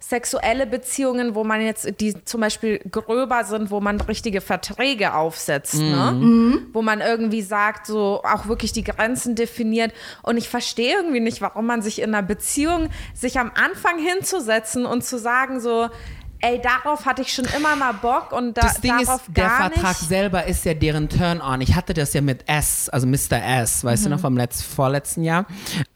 sexuelle 0.00 0.66
Beziehungen, 0.66 1.34
wo 1.34 1.44
man 1.44 1.60
jetzt, 1.60 2.00
die 2.00 2.24
zum 2.24 2.40
Beispiel 2.40 2.78
gröber 2.90 3.44
sind, 3.44 3.70
wo 3.70 3.80
man 3.80 4.00
richtige 4.00 4.40
Verträge 4.40 5.14
aufsetzt, 5.14 5.74
ne? 5.74 6.14
Wo 6.72 6.82
man 6.82 7.00
irgendwie 7.00 7.42
sagt, 7.42 7.86
so 7.86 8.22
auch 8.22 8.46
wirklich 8.46 8.72
die 8.72 8.84
Grenzen 8.84 9.34
definiert. 9.34 9.92
Und 10.22 10.36
ich 10.36 10.48
verstehe 10.48 10.94
irgendwie 10.94 11.20
nicht, 11.20 11.40
warum 11.40 11.66
man 11.66 11.82
sich 11.82 12.00
in 12.00 12.14
einer 12.14 12.26
Beziehung 12.26 12.90
sich 13.12 13.38
am 13.40 13.50
Anfang 13.54 13.98
hinzusetzen 13.98 14.86
und 14.86 15.04
zu 15.04 15.18
sagen, 15.18 15.60
so, 15.60 15.88
ey, 16.40 16.60
darauf 16.60 17.04
hatte 17.06 17.22
ich 17.22 17.32
schon 17.32 17.44
immer 17.56 17.74
mal 17.76 17.92
Bock 17.92 18.32
und 18.32 18.54
da, 18.56 18.62
das 18.62 18.80
Ding 18.80 18.98
ist, 18.98 19.08
darauf 19.08 19.22
der 19.28 19.44
gar 19.44 19.56
Vertrag 19.70 19.98
nicht. 20.00 20.08
selber 20.08 20.44
ist 20.46 20.64
ja 20.64 20.74
deren 20.74 21.08
Turn-on. 21.08 21.60
Ich 21.60 21.74
hatte 21.74 21.94
das 21.94 22.12
ja 22.14 22.20
mit 22.20 22.48
S, 22.48 22.88
also 22.88 23.06
Mr. 23.06 23.42
S, 23.62 23.84
weißt 23.84 24.02
Mhm. 24.02 24.04
du 24.04 24.10
noch, 24.16 24.20
vom 24.20 24.36
letz 24.36 24.62
vorletzten 24.62 25.24
Jahr. 25.24 25.46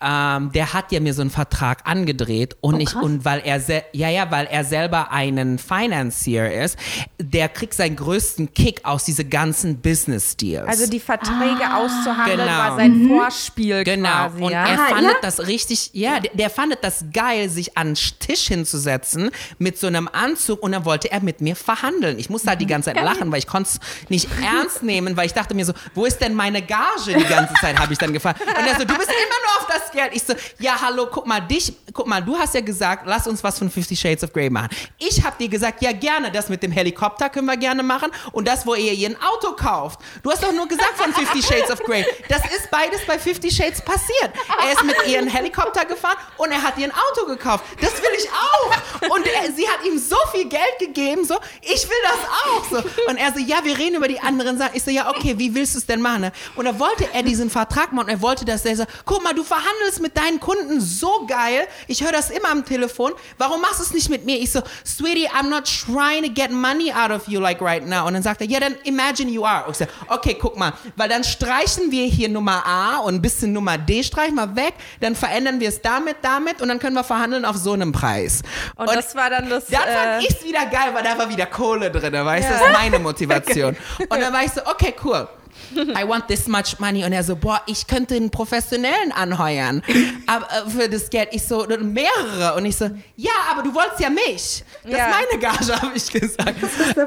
Ähm, 0.00 0.50
der 0.52 0.72
hat 0.72 0.92
ja 0.92 1.00
mir 1.00 1.14
so 1.14 1.22
einen 1.22 1.30
Vertrag 1.30 1.86
angedreht 1.88 2.56
und 2.60 2.80
ich, 2.80 2.94
und 2.94 3.24
weil 3.24 3.40
er, 3.44 3.60
ja, 3.92 4.08
ja, 4.08 4.30
weil 4.30 4.46
er 4.46 4.64
selber 4.64 5.12
einen 5.12 5.58
Financier 5.58 6.52
ist, 6.62 6.76
der 7.20 7.48
kriegt 7.48 7.74
seinen 7.74 7.96
größten 7.96 8.52
Kick 8.54 8.84
aus 8.84 9.04
diese 9.04 9.24
ganzen 9.24 9.80
Business-Deals. 9.80 10.66
Also 10.68 10.88
die 10.90 11.00
Verträge 11.00 11.74
auszuhandeln 11.74 12.38
Genau. 12.38 12.58
war 12.58 12.76
sein 12.76 13.06
Vorspiel 13.08 13.84
Genau, 13.84 14.08
quasi. 14.08 14.42
und 14.42 14.52
ja? 14.52 14.66
er 14.66 14.78
Ah, 14.80 14.86
fandet 14.88 15.12
ja? 15.12 15.18
das 15.22 15.46
richtig, 15.46 15.90
ja, 15.92 16.18
der, 16.20 16.32
der 16.34 16.50
fandet 16.50 16.82
das 16.82 17.04
geil, 17.12 17.48
sich 17.48 17.76
an 17.76 17.94
den 17.94 17.98
Tisch 18.18 18.48
hinzusetzen 18.48 19.30
mit 19.58 19.78
so 19.78 19.86
einem 19.86 20.08
Anzug 20.32 20.62
und 20.62 20.72
dann 20.72 20.84
wollte 20.84 21.10
er 21.10 21.20
mit 21.22 21.40
mir 21.40 21.54
verhandeln. 21.56 22.18
Ich 22.18 22.30
musste 22.30 22.48
halt 22.48 22.60
die 22.60 22.66
ganze 22.66 22.92
Zeit 22.92 23.02
lachen, 23.02 23.30
weil 23.30 23.38
ich 23.38 23.46
konnte 23.46 23.70
es 23.70 24.08
nicht 24.08 24.28
ernst 24.42 24.82
nehmen, 24.82 25.16
weil 25.16 25.26
ich 25.26 25.34
dachte 25.34 25.54
mir 25.54 25.64
so, 25.64 25.72
wo 25.94 26.06
ist 26.06 26.20
denn 26.20 26.34
meine 26.34 26.62
Gage 26.62 27.14
die 27.18 27.24
ganze 27.24 27.54
Zeit, 27.54 27.78
habe 27.78 27.92
ich 27.92 27.98
dann 27.98 28.12
gefragt. 28.12 28.40
Und 28.40 28.66
er 28.66 28.78
so, 28.78 28.84
du 28.84 28.94
bist 28.96 29.10
immer 29.10 29.38
nur 29.44 29.60
auf 29.60 29.66
das 29.68 29.92
Geld. 29.92 30.10
Ich 30.14 30.22
so, 30.22 30.34
ja, 30.58 30.80
hallo, 30.80 31.08
guck 31.10 31.26
mal, 31.26 31.40
dich, 31.40 31.72
guck 31.92 32.06
mal, 32.06 32.20
du 32.20 32.36
hast 32.36 32.54
ja 32.54 32.60
gesagt, 32.60 33.04
lass 33.06 33.26
uns 33.26 33.44
was 33.44 33.58
von 33.58 33.70
Fifty 33.70 33.94
Shades 33.94 34.24
of 34.24 34.32
Grey 34.32 34.48
machen. 34.48 34.68
Ich 34.98 35.22
habe 35.24 35.36
dir 35.38 35.48
gesagt, 35.48 35.82
ja, 35.82 35.92
gerne, 35.92 36.30
das 36.30 36.48
mit 36.48 36.62
dem 36.62 36.72
Helikopter 36.72 37.28
können 37.28 37.46
wir 37.46 37.56
gerne 37.56 37.82
machen 37.82 38.10
und 38.32 38.48
das, 38.48 38.66
wo 38.66 38.74
ihr 38.74 38.92
ihr 38.92 39.10
ein 39.10 39.16
Auto 39.22 39.52
kauft. 39.52 40.00
Du 40.22 40.30
hast 40.30 40.42
doch 40.42 40.52
nur 40.52 40.66
gesagt 40.66 40.96
von 40.96 41.12
Fifty 41.12 41.42
Shades 41.42 41.70
of 41.70 41.82
Grey. 41.82 42.04
Das 42.28 42.42
ist 42.56 42.70
beides 42.70 43.04
bei 43.06 43.18
Fifty 43.18 43.50
Shades 43.50 43.82
passiert. 43.82 44.32
Er 44.64 44.72
ist 44.72 44.84
mit 44.84 44.96
ihr 45.06 45.18
einen 45.18 45.28
Helikopter 45.28 45.84
gefahren 45.84 46.16
und 46.38 46.50
er 46.50 46.62
hat 46.62 46.78
ihr 46.78 46.86
ein 46.86 46.92
Auto 46.92 47.26
gekauft. 47.26 47.64
Das 47.80 47.92
will 47.94 48.10
ich 48.16 48.28
auch. 48.30 49.10
Und 49.10 49.26
er, 49.26 49.52
sie 49.52 49.68
hat 49.68 49.84
ihm 49.84 49.98
so 49.98 50.16
viel 50.30 50.48
Geld 50.48 50.78
gegeben, 50.78 51.24
so, 51.24 51.36
ich 51.60 51.88
will 51.88 51.96
das 52.02 52.28
auch. 52.44 52.64
So. 52.70 53.10
Und 53.10 53.16
er 53.16 53.32
so, 53.32 53.38
ja, 53.38 53.64
wir 53.64 53.78
reden 53.78 53.96
über 53.96 54.08
die 54.08 54.20
anderen 54.20 54.58
Sachen. 54.58 54.72
Ich 54.74 54.82
so, 54.82 54.90
ja, 54.90 55.10
okay, 55.10 55.34
wie 55.38 55.54
willst 55.54 55.74
du 55.74 55.78
es 55.78 55.86
denn 55.86 56.00
machen? 56.00 56.22
ne? 56.22 56.32
Und 56.56 56.64
da 56.64 56.78
wollte 56.78 57.06
er 57.12 57.22
diesen 57.22 57.50
Vertrag 57.50 57.92
machen 57.92 58.06
und 58.06 58.10
er 58.10 58.22
wollte, 58.22 58.46
dass 58.46 58.64
er 58.64 58.76
so, 58.76 58.84
guck 59.04 59.22
mal, 59.22 59.34
du 59.34 59.44
verhandelst 59.44 60.00
mit 60.00 60.16
deinen 60.16 60.40
Kunden 60.40 60.80
so 60.80 61.26
geil. 61.26 61.66
Ich 61.86 62.02
höre 62.02 62.12
das 62.12 62.30
immer 62.30 62.50
am 62.50 62.64
Telefon. 62.64 63.12
Warum 63.36 63.60
machst 63.60 63.80
du 63.80 63.84
es 63.84 63.92
nicht 63.92 64.08
mit 64.08 64.24
mir? 64.24 64.38
Ich 64.38 64.50
so, 64.50 64.62
Sweetie, 64.86 65.28
I'm 65.28 65.48
not 65.50 65.64
trying 65.64 66.24
to 66.24 66.30
get 66.32 66.50
money 66.50 66.90
out 66.92 67.10
of 67.10 67.28
you 67.28 67.40
like 67.40 67.60
right 67.60 67.86
now. 67.86 68.06
Und 68.06 68.14
dann 68.14 68.22
sagt 68.22 68.40
er, 68.40 68.46
ja, 68.46 68.60
dann 68.60 68.76
imagine 68.84 69.30
you 69.30 69.44
are. 69.44 69.66
Und 69.66 69.72
ich 69.72 69.78
so, 69.78 69.86
okay, 70.08 70.36
guck 70.40 70.56
mal, 70.56 70.72
weil 70.96 71.08
dann 71.08 71.24
streichen 71.24 71.90
wir 71.90 72.06
hier 72.06 72.28
Nummer 72.28 72.64
A 72.66 72.98
und 72.98 73.16
ein 73.16 73.22
bisschen 73.22 73.52
Nummer 73.52 73.76
D 73.76 74.02
streichen 74.02 74.36
wir 74.36 74.56
weg, 74.56 74.74
dann 75.00 75.14
verändern 75.14 75.60
wir 75.60 75.68
es 75.68 75.82
damit, 75.82 76.16
damit 76.22 76.62
und 76.62 76.68
dann 76.68 76.78
können 76.78 76.94
wir 76.94 77.04
verhandeln 77.04 77.44
auf 77.44 77.56
so 77.56 77.72
einem 77.72 77.92
Preis. 77.92 78.42
Und 78.76 78.88
das 78.94 79.14
war 79.14 79.28
dann 79.28 79.50
das, 79.50 79.66
Da 79.66 79.80
fand 79.80 80.11
äh, 80.12 80.24
ich's 80.24 80.44
wieder 80.44 80.66
geil, 80.66 80.90
weil 80.92 81.02
da 81.02 81.16
war 81.18 81.28
wieder 81.28 81.46
Kohle 81.46 81.90
drin, 81.90 82.12
weißt 82.12 82.48
du? 82.48 82.52
Das 82.52 82.62
ist 82.62 82.72
meine 82.72 82.98
Motivation. 82.98 83.76
Und 83.98 84.20
dann 84.20 84.32
war 84.32 84.44
ich 84.44 84.52
so, 84.52 84.60
okay, 84.66 84.94
cool. 85.04 85.28
I 85.74 86.06
want 86.06 86.28
this 86.28 86.48
much 86.48 86.78
money. 86.78 87.04
Und 87.04 87.12
er 87.12 87.22
so, 87.22 87.36
boah, 87.36 87.60
ich 87.66 87.86
könnte 87.86 88.14
einen 88.14 88.30
Professionellen 88.30 89.12
anheuern 89.12 89.82
aber, 90.26 90.46
äh, 90.50 90.70
für 90.70 90.88
das 90.88 91.08
Geld. 91.10 91.28
Ich 91.32 91.46
so, 91.46 91.66
mehrere. 91.66 92.54
Und 92.56 92.64
ich 92.64 92.76
so, 92.76 92.90
ja, 93.16 93.30
aber 93.50 93.62
du 93.62 93.74
wolltest 93.74 94.00
ja 94.00 94.10
mich. 94.10 94.64
Das 94.82 94.92
Ja. 94.92 95.06
ist 95.06 95.16
meine 95.30 95.40
Gage, 95.40 95.82
habe 95.82 95.92
ich 95.94 96.10
gesagt. 96.10 96.54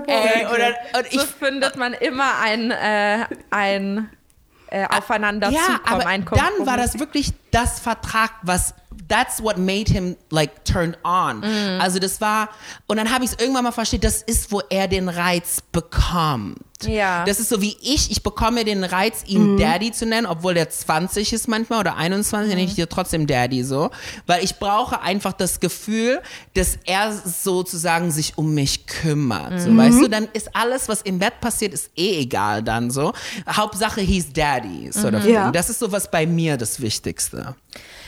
Ey, 0.07 0.45
und, 0.45 0.59
dann, 0.59 0.73
und 0.97 1.07
ich 1.11 1.19
so 1.19 1.25
findet 1.25 1.75
man 1.75 1.93
immer 1.93 2.39
ein, 2.39 2.71
äh, 2.71 3.25
ein 3.51 4.09
äh, 4.69 4.85
aufeinander 4.89 5.49
ja, 5.49 5.59
zukommen, 5.61 6.01
aber 6.01 6.05
ein 6.07 6.25
dann 6.25 6.65
war 6.65 6.77
das 6.77 6.99
wirklich 6.99 7.33
das 7.51 7.79
Vertrag, 7.79 8.31
was 8.41 8.73
that's 9.07 9.41
what 9.41 9.57
made 9.57 9.91
him 9.91 10.15
like 10.29 10.63
turned 10.65 10.97
on. 11.03 11.39
Mhm. 11.39 11.79
Also 11.81 11.99
das 11.99 12.21
war 12.21 12.49
und 12.87 12.97
dann 12.97 13.11
habe 13.13 13.23
ich 13.25 13.31
es 13.31 13.39
irgendwann 13.39 13.63
mal 13.63 13.71
verstanden, 13.71 14.05
das 14.05 14.21
ist, 14.21 14.51
wo 14.51 14.61
er 14.69 14.87
den 14.87 15.09
Reiz 15.09 15.61
bekommt. 15.71 16.57
Ja. 16.83 17.23
Das 17.25 17.39
ist 17.39 17.49
so 17.49 17.61
wie 17.61 17.77
ich, 17.81 18.11
ich 18.11 18.21
bekomme 18.21 18.65
den 18.65 18.83
Reiz, 18.83 19.23
ihn 19.25 19.57
Daddy 19.57 19.91
zu 19.91 20.05
nennen, 20.05 20.27
obwohl 20.27 20.53
der 20.53 20.69
20 20.69 21.31
ist 21.31 21.47
manchmal 21.47 21.79
oder 21.79 21.95
21, 21.95 22.49
nenne 22.49 22.63
ich 22.65 22.75
dir 22.75 22.89
trotzdem 22.89 23.27
Daddy 23.27 23.63
so, 23.63 23.91
weil 24.27 24.43
ich 24.43 24.57
brauche 24.59 25.01
einfach 25.01 25.31
das 25.33 25.61
Gefühl, 25.61 26.21
dass 26.53 26.77
er 26.85 27.13
sozusagen 27.13 28.11
sich 28.11 28.37
um 28.37 28.53
mich 28.53 28.87
kümmert, 28.87 29.61
so, 29.61 29.75
weißt 29.75 29.99
du, 30.01 30.07
dann 30.09 30.27
ist 30.33 30.53
alles, 30.55 30.89
was 30.89 31.01
im 31.01 31.19
Bett 31.19 31.39
passiert, 31.39 31.73
ist 31.73 31.91
eh 31.95 32.19
egal 32.19 32.61
dann 32.61 32.91
so. 32.91 33.13
Hauptsache 33.49 34.01
he's 34.01 34.31
Daddy, 34.33 34.91
sort 34.91 35.15
of 35.15 35.25
Ja. 35.25 35.43
thing. 35.45 35.53
Das 35.53 35.69
ist 35.69 35.79
so 35.79 35.91
was 35.93 36.11
bei 36.11 36.25
mir 36.27 36.57
das 36.57 36.81
Wichtigste. 36.81 37.55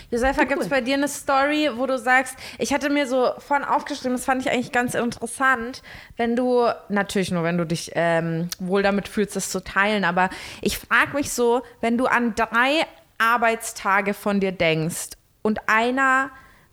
Josefa, 0.09 0.45
gibt 0.45 0.61
es 0.61 0.69
bei 0.69 0.79
dir 0.79 0.93
eine 0.93 1.09
Story, 1.09 1.69
wo 1.75 1.85
du 1.85 1.97
sagst, 1.99 2.37
ich 2.59 2.73
hatte 2.73 2.89
mir 2.89 3.07
so 3.07 3.31
vorhin 3.39 3.67
aufgeschrieben, 3.67 4.13
das 4.13 4.23
fand 4.23 4.41
ich 4.41 4.49
eigentlich 4.49 4.71
ganz 4.71 4.93
interessant, 4.95 5.81
wenn 6.15 6.37
du, 6.37 6.67
natürlich 6.87 7.29
nur, 7.31 7.43
wenn 7.43 7.57
du 7.57 7.65
dich 7.65 7.91
ähm, 7.95 8.47
wohl 8.59 8.83
damit 8.83 9.09
fühlst, 9.09 9.35
das 9.35 9.51
zu 9.51 9.61
teilen, 9.61 10.05
aber 10.05 10.29
ich 10.61 10.77
frage 10.77 11.13
mich 11.13 11.33
so, 11.33 11.61
wenn 11.81 11.97
du 11.97 12.05
an 12.05 12.35
drei 12.35 12.85
Arbeitstage 13.17 14.13
von 14.13 14.39
dir 14.39 14.53
denkst 14.53 15.09
und 15.41 15.59
einer 15.67 16.29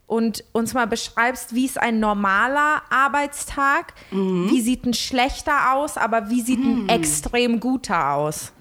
und 0.07 0.45
uns 0.53 0.74
mal 0.74 0.87
beschreibst, 0.87 1.55
wie 1.57 1.64
ist 1.64 1.80
ein 1.80 1.99
normaler 1.99 2.82
Arbeitstag, 2.91 3.95
wie 4.11 4.61
sieht 4.61 4.85
ein 4.85 4.95
schlechter 4.95 5.72
aus, 5.72 5.97
aber 5.97 6.28
wie 6.30 6.43
sieht 6.43 6.61
ein 6.61 6.89
extrem 6.89 7.59
guter 7.59 8.12
aus? 8.12 8.53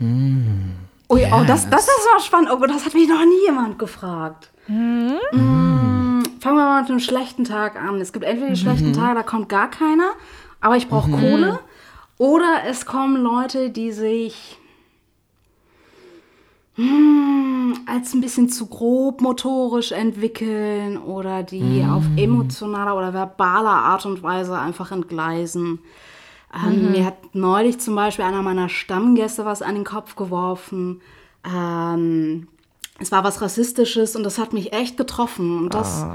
Ui, 1.10 1.22
oh, 1.32 1.44
das, 1.46 1.70
das 1.70 1.84
ist 1.84 2.08
mal 2.12 2.22
spannend. 2.22 2.50
Oh, 2.52 2.58
Gott, 2.58 2.70
das 2.70 2.86
hat 2.86 2.94
mich 2.94 3.08
noch 3.10 3.24
nie 3.24 3.46
jemand 3.46 3.78
gefragt. 3.78 4.53
Mm, 4.68 6.24
fangen 6.40 6.58
wir 6.58 6.66
mal 6.66 6.82
mit 6.82 6.90
einem 6.90 7.00
schlechten 7.00 7.44
Tag 7.44 7.76
an. 7.82 8.00
Es 8.00 8.14
gibt 8.14 8.26
entweder 8.26 8.50
die 8.52 8.60
schlechten 8.60 8.94
Tage, 8.94 9.16
da 9.16 9.24
kommt 9.24 9.50
gar 9.50 9.70
keiner, 9.70 10.12
aber 10.62 10.78
ich 10.78 10.88
brauche 10.88 11.12
Kohle. 11.12 11.60
Oder 12.18 12.64
es 12.68 12.86
kommen 12.86 13.22
Leute, 13.22 13.70
die 13.70 13.92
sich 13.92 14.58
hm, 16.76 17.78
als 17.86 18.14
ein 18.14 18.22
bisschen 18.22 18.50
zu 18.50 18.68
grob 18.68 19.22
motorisch 19.22 19.92
entwickeln 19.92 20.98
oder 20.98 21.44
die 21.44 21.86
auf 21.88 22.04
emotionaler 22.16 22.96
oder 22.96 23.14
verbaler 23.14 23.70
Art 23.70 24.06
und 24.06 24.24
Weise 24.24 24.58
einfach 24.58 24.92
entgleisen. 24.92 25.80
Ähm, 26.54 26.92
Mir 26.92 27.06
hat 27.06 27.36
neulich 27.36 27.80
zum 27.80 27.96
Beispiel 27.96 28.26
einer 28.26 28.42
meiner 28.42 28.70
Stammgäste 28.70 29.44
was 29.46 29.62
an 29.62 29.76
den 29.76 29.84
Kopf 29.84 30.16
geworfen. 30.16 31.02
Ähm, 31.46 32.48
es 33.04 33.12
war 33.12 33.24
was 33.24 33.42
Rassistisches 33.42 34.16
und 34.16 34.24
das 34.24 34.38
hat 34.38 34.54
mich 34.54 34.74
echt 34.74 34.98
getroffen. 34.98 35.60
Und 35.60 35.74
das, 35.74 36.06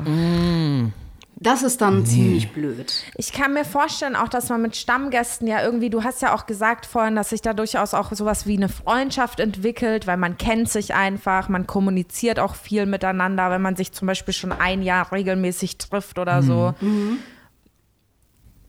das 1.36 1.62
ist 1.62 1.80
dann 1.80 2.04
ziemlich 2.04 2.50
blöd. 2.52 3.04
Ich 3.16 3.32
kann 3.32 3.54
mir 3.54 3.64
vorstellen, 3.64 4.16
auch 4.16 4.28
dass 4.28 4.48
man 4.48 4.60
mit 4.60 4.74
Stammgästen 4.76 5.46
ja 5.46 5.62
irgendwie, 5.62 5.88
du 5.88 6.02
hast 6.02 6.20
ja 6.20 6.34
auch 6.34 6.46
gesagt 6.46 6.84
vorhin, 6.86 7.14
dass 7.14 7.30
sich 7.30 7.42
da 7.42 7.54
durchaus 7.54 7.94
auch 7.94 8.12
sowas 8.12 8.46
wie 8.46 8.56
eine 8.56 8.68
Freundschaft 8.68 9.38
entwickelt, 9.38 10.06
weil 10.08 10.16
man 10.16 10.36
kennt 10.36 10.68
sich 10.68 10.94
einfach, 10.94 11.48
man 11.48 11.66
kommuniziert 11.66 12.40
auch 12.40 12.56
viel 12.56 12.86
miteinander, 12.86 13.50
wenn 13.50 13.62
man 13.62 13.76
sich 13.76 13.92
zum 13.92 14.06
Beispiel 14.06 14.34
schon 14.34 14.50
ein 14.50 14.82
Jahr 14.82 15.12
regelmäßig 15.12 15.78
trifft 15.78 16.18
oder 16.18 16.42
so. 16.42 16.74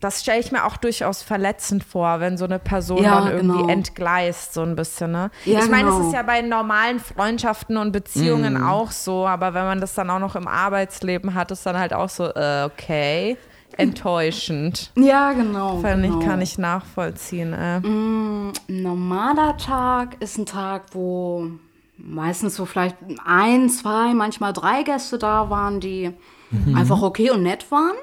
Das 0.00 0.22
stelle 0.22 0.40
ich 0.40 0.50
mir 0.50 0.64
auch 0.64 0.78
durchaus 0.78 1.22
verletzend 1.22 1.84
vor, 1.84 2.20
wenn 2.20 2.38
so 2.38 2.46
eine 2.46 2.58
Person 2.58 3.02
Ja, 3.02 3.20
dann 3.20 3.32
irgendwie 3.32 3.58
genau. 3.58 3.68
entgleist, 3.68 4.54
so 4.54 4.62
ein 4.62 4.74
bisschen. 4.74 5.12
Ne? 5.12 5.30
Ja, 5.44 5.60
ich 5.60 5.68
meine, 5.68 5.90
es 5.90 5.94
genau. 5.96 6.08
ist 6.08 6.14
ja 6.14 6.22
bei 6.22 6.40
normalen 6.40 6.98
Freundschaften 7.00 7.76
und 7.76 7.92
Beziehungen 7.92 8.62
auch 8.62 8.90
so, 8.90 9.26
aber 9.26 9.52
wenn 9.52 9.64
man 9.64 9.80
das 9.80 9.94
dann 9.94 10.08
auch 10.08 10.18
noch 10.18 10.36
im 10.36 10.48
Arbeitsleben 10.48 11.34
hat, 11.34 11.50
ist 11.50 11.66
dann 11.66 11.78
halt 11.78 11.92
auch 11.92 12.08
so, 12.08 12.24
äh, 12.24 12.64
okay, 12.64 13.36
enttäuschend. 13.76 14.90
Ja, 14.96 15.32
genau. 15.32 15.80
Kann, 15.82 16.02
genau. 16.02 16.18
ich, 16.18 16.26
kann 16.26 16.40
ich 16.40 16.56
nachvollziehen. 16.58 17.52
Äh. 17.52 17.80
Ein 17.84 18.52
normaler 18.68 19.56
Tag 19.58 20.16
ist 20.20 20.38
ein 20.38 20.46
Tag, 20.46 20.86
wo 20.92 21.46
meistens 21.98 22.56
so 22.56 22.64
vielleicht 22.64 22.96
ein, 23.24 23.68
zwei, 23.68 24.14
manchmal 24.14 24.54
drei 24.54 24.82
Gäste 24.82 25.18
da 25.18 25.50
waren, 25.50 25.80
die 25.80 26.10
einfach 26.74 27.02
okay 27.02 27.30
und 27.30 27.42
nett 27.42 27.70
waren. 27.70 27.94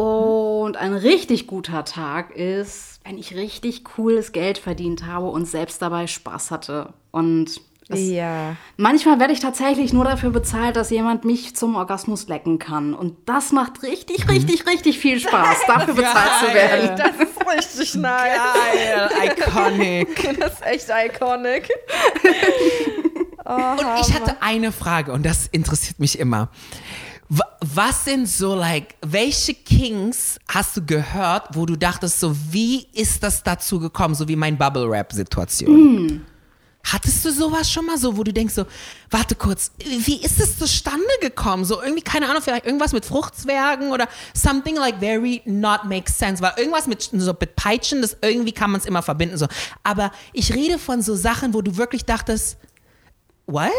Und 0.00 0.76
ein 0.76 0.94
richtig 0.94 1.46
guter 1.46 1.84
Tag 1.84 2.34
ist, 2.34 3.00
wenn 3.04 3.18
ich 3.18 3.34
richtig 3.34 3.84
cooles 3.84 4.32
Geld 4.32 4.58
verdient 4.58 5.04
habe 5.06 5.26
und 5.28 5.44
selbst 5.46 5.82
dabei 5.82 6.06
Spaß 6.06 6.50
hatte. 6.50 6.94
Und 7.10 7.60
Ja. 7.92 8.56
manchmal 8.76 9.18
werde 9.18 9.32
ich 9.32 9.40
tatsächlich 9.40 9.92
nur 9.92 10.04
dafür 10.04 10.30
bezahlt, 10.30 10.76
dass 10.76 10.90
jemand 10.90 11.24
mich 11.24 11.56
zum 11.56 11.74
Orgasmus 11.76 12.28
lecken 12.28 12.58
kann. 12.58 12.94
Und 12.94 13.16
das 13.26 13.52
macht 13.52 13.82
richtig, 13.82 14.28
richtig, 14.28 14.66
richtig 14.66 14.98
viel 14.98 15.18
Spaß, 15.20 15.58
dafür 15.66 15.94
bezahlt 15.94 16.30
zu 16.48 16.54
werden. 16.54 16.96
Das 16.96 17.16
ist 17.16 17.78
richtig 17.78 17.94
nice. 18.00 18.38
Geil, 18.54 19.10
iconic. 19.36 20.36
Das 20.40 20.52
ist 20.54 20.62
echt 20.66 20.86
iconic. 20.88 21.68
Und 23.44 23.80
ich 24.06 24.14
hatte 24.14 24.36
eine 24.40 24.70
Frage 24.70 25.12
und 25.12 25.26
das 25.26 25.48
interessiert 25.48 25.98
mich 25.98 26.18
immer. 26.18 26.48
Wa- 27.32 27.46
Was 27.60 28.04
sind 28.04 28.28
so, 28.28 28.54
like, 28.56 28.96
welche 29.02 29.54
Kings 29.54 30.38
hast 30.48 30.76
du 30.76 30.84
gehört, 30.84 31.48
wo 31.54 31.64
du 31.64 31.76
dachtest, 31.76 32.18
so, 32.20 32.34
wie 32.50 32.86
ist 32.92 33.22
das 33.22 33.42
dazu 33.44 33.78
gekommen, 33.78 34.14
so 34.16 34.26
wie 34.26 34.34
mein 34.36 34.58
Bubble-Rap-Situation? 34.58 36.26
Hattest 36.82 37.24
du 37.26 37.30
sowas 37.30 37.70
schon 37.70 37.84
mal 37.86 37.98
so, 37.98 38.16
wo 38.16 38.24
du 38.24 38.32
denkst 38.32 38.54
so, 38.54 38.64
warte 39.10 39.34
kurz, 39.34 39.70
wie 39.84 40.16
ist 40.22 40.40
es 40.40 40.58
zustande 40.58 41.04
gekommen? 41.20 41.64
So 41.66 41.80
irgendwie, 41.82 42.02
keine 42.02 42.26
Ahnung, 42.28 42.40
vielleicht 42.42 42.64
irgendwas 42.64 42.92
mit 42.92 43.04
Fruchtzwergen 43.04 43.92
oder 43.92 44.08
something 44.34 44.76
like 44.76 44.98
very 44.98 45.42
not 45.44 45.84
makes 45.84 46.18
sense. 46.18 46.42
Weil 46.42 46.54
irgendwas 46.56 46.86
mit 46.86 47.02
so 47.12 47.34
mit 47.38 47.54
Peitschen, 47.54 48.00
das 48.00 48.16
irgendwie 48.22 48.52
kann 48.52 48.70
man 48.70 48.80
es 48.80 48.86
immer 48.86 49.02
verbinden. 49.02 49.36
So. 49.36 49.46
Aber 49.84 50.10
ich 50.32 50.54
rede 50.54 50.78
von 50.78 51.02
so 51.02 51.14
Sachen, 51.14 51.52
wo 51.52 51.60
du 51.60 51.76
wirklich 51.76 52.06
dachtest, 52.06 52.56
what? 53.46 53.70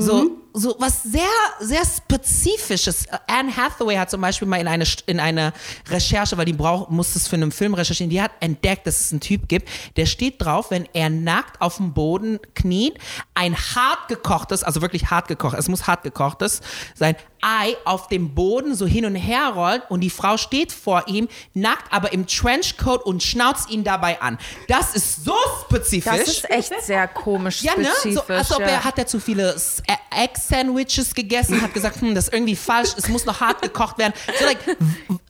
So, 0.00 0.32
so 0.52 0.74
was 0.78 1.02
sehr, 1.02 1.22
sehr 1.60 1.82
Spezifisches. 1.84 3.06
Anne 3.26 3.56
Hathaway 3.56 3.96
hat 3.96 4.10
zum 4.10 4.20
Beispiel 4.20 4.46
mal 4.48 4.60
in 4.60 4.68
eine, 4.68 4.84
in 5.06 5.20
eine 5.20 5.52
Recherche, 5.88 6.36
weil 6.36 6.44
die 6.44 6.52
braucht, 6.52 6.90
muss 6.90 7.16
es 7.16 7.28
für 7.28 7.36
einen 7.36 7.52
Film 7.52 7.74
recherchieren, 7.74 8.10
die 8.10 8.20
hat 8.20 8.32
entdeckt, 8.40 8.86
dass 8.86 9.00
es 9.00 9.12
einen 9.12 9.20
Typ 9.20 9.48
gibt, 9.48 9.68
der 9.96 10.06
steht 10.06 10.42
drauf, 10.42 10.70
wenn 10.70 10.88
er 10.92 11.10
nackt 11.10 11.60
auf 11.60 11.76
dem 11.76 11.92
Boden 11.92 12.38
kniet, 12.54 12.98
ein 13.34 13.56
hart 13.56 14.08
gekochtes, 14.08 14.62
also 14.62 14.82
wirklich 14.82 15.10
hart 15.10 15.28
gekocht, 15.28 15.56
es 15.58 15.68
muss 15.68 15.86
hart 15.86 16.02
gekochtes 16.02 16.60
sein, 16.94 17.16
Ei 17.42 17.74
auf 17.86 18.08
dem 18.08 18.34
Boden 18.34 18.74
so 18.74 18.86
hin 18.86 19.06
und 19.06 19.14
her 19.14 19.52
rollt 19.54 19.82
und 19.88 20.00
die 20.02 20.10
Frau 20.10 20.36
steht 20.36 20.72
vor 20.72 21.04
ihm, 21.06 21.26
nackt, 21.54 21.90
aber 21.90 22.12
im 22.12 22.26
Trenchcoat 22.26 23.02
und 23.06 23.22
schnauzt 23.22 23.70
ihn 23.70 23.82
dabei 23.82 24.20
an. 24.20 24.36
Das 24.68 24.94
ist 24.94 25.24
so 25.24 25.32
spezifisch. 25.64 26.12
Das 26.12 26.28
ist 26.28 26.50
echt 26.50 26.72
sehr 26.82 27.08
komisch 27.08 27.62
Ja, 27.62 27.74
ne? 27.76 27.86
spezifisch. 27.86 28.26
So, 28.26 28.32
als 28.34 28.52
ob 28.52 28.60
ja. 28.60 28.66
er 28.66 28.84
hat 28.84 28.98
er 28.98 29.06
zu 29.06 29.20
viele 29.20 29.54
S- 29.54 29.82
Ä- 29.88 29.96
Egg-Sandwiches 30.40 31.14
gegessen, 31.14 31.60
hat 31.60 31.74
gesagt, 31.74 32.00
hm, 32.00 32.14
das 32.14 32.24
ist 32.28 32.34
irgendwie 32.34 32.56
falsch, 32.56 32.90
es 32.96 33.08
muss 33.08 33.24
noch 33.26 33.40
hart 33.40 33.62
gekocht 33.62 33.98
werden. 33.98 34.14
So 34.38 34.44
like, 34.44 34.58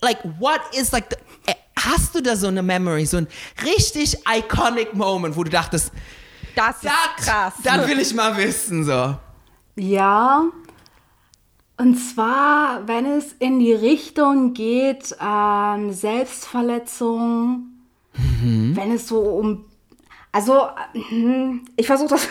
like 0.00 0.18
what 0.38 0.60
is 0.72 0.92
like, 0.92 1.06
the, 1.10 1.50
äh, 1.50 1.54
hast 1.76 2.14
du 2.14 2.22
da 2.22 2.36
so 2.36 2.48
eine 2.48 2.62
Memory, 2.62 3.06
so 3.06 3.18
ein 3.18 3.26
richtig 3.64 4.18
iconic 4.28 4.94
Moment, 4.94 5.36
wo 5.36 5.44
du 5.44 5.50
dachtest, 5.50 5.92
das 6.54 6.76
ist 6.76 6.84
das, 6.84 7.26
krass. 7.26 7.54
das 7.62 7.88
will 7.88 8.00
ich 8.00 8.14
mal 8.14 8.36
wissen, 8.36 8.84
so. 8.84 9.16
Ja. 9.76 10.44
Und 11.76 11.96
zwar, 11.96 12.86
wenn 12.86 13.06
es 13.06 13.32
in 13.38 13.58
die 13.58 13.72
Richtung 13.72 14.52
geht, 14.52 15.16
ähm, 15.18 15.92
Selbstverletzung, 15.92 17.68
wenn 18.42 18.92
es 18.92 19.08
so 19.08 19.20
um. 19.20 19.64
Also, 20.32 20.68
hm, 20.92 21.64
ich 21.76 21.86
versuche 21.86 22.10
das. 22.10 22.28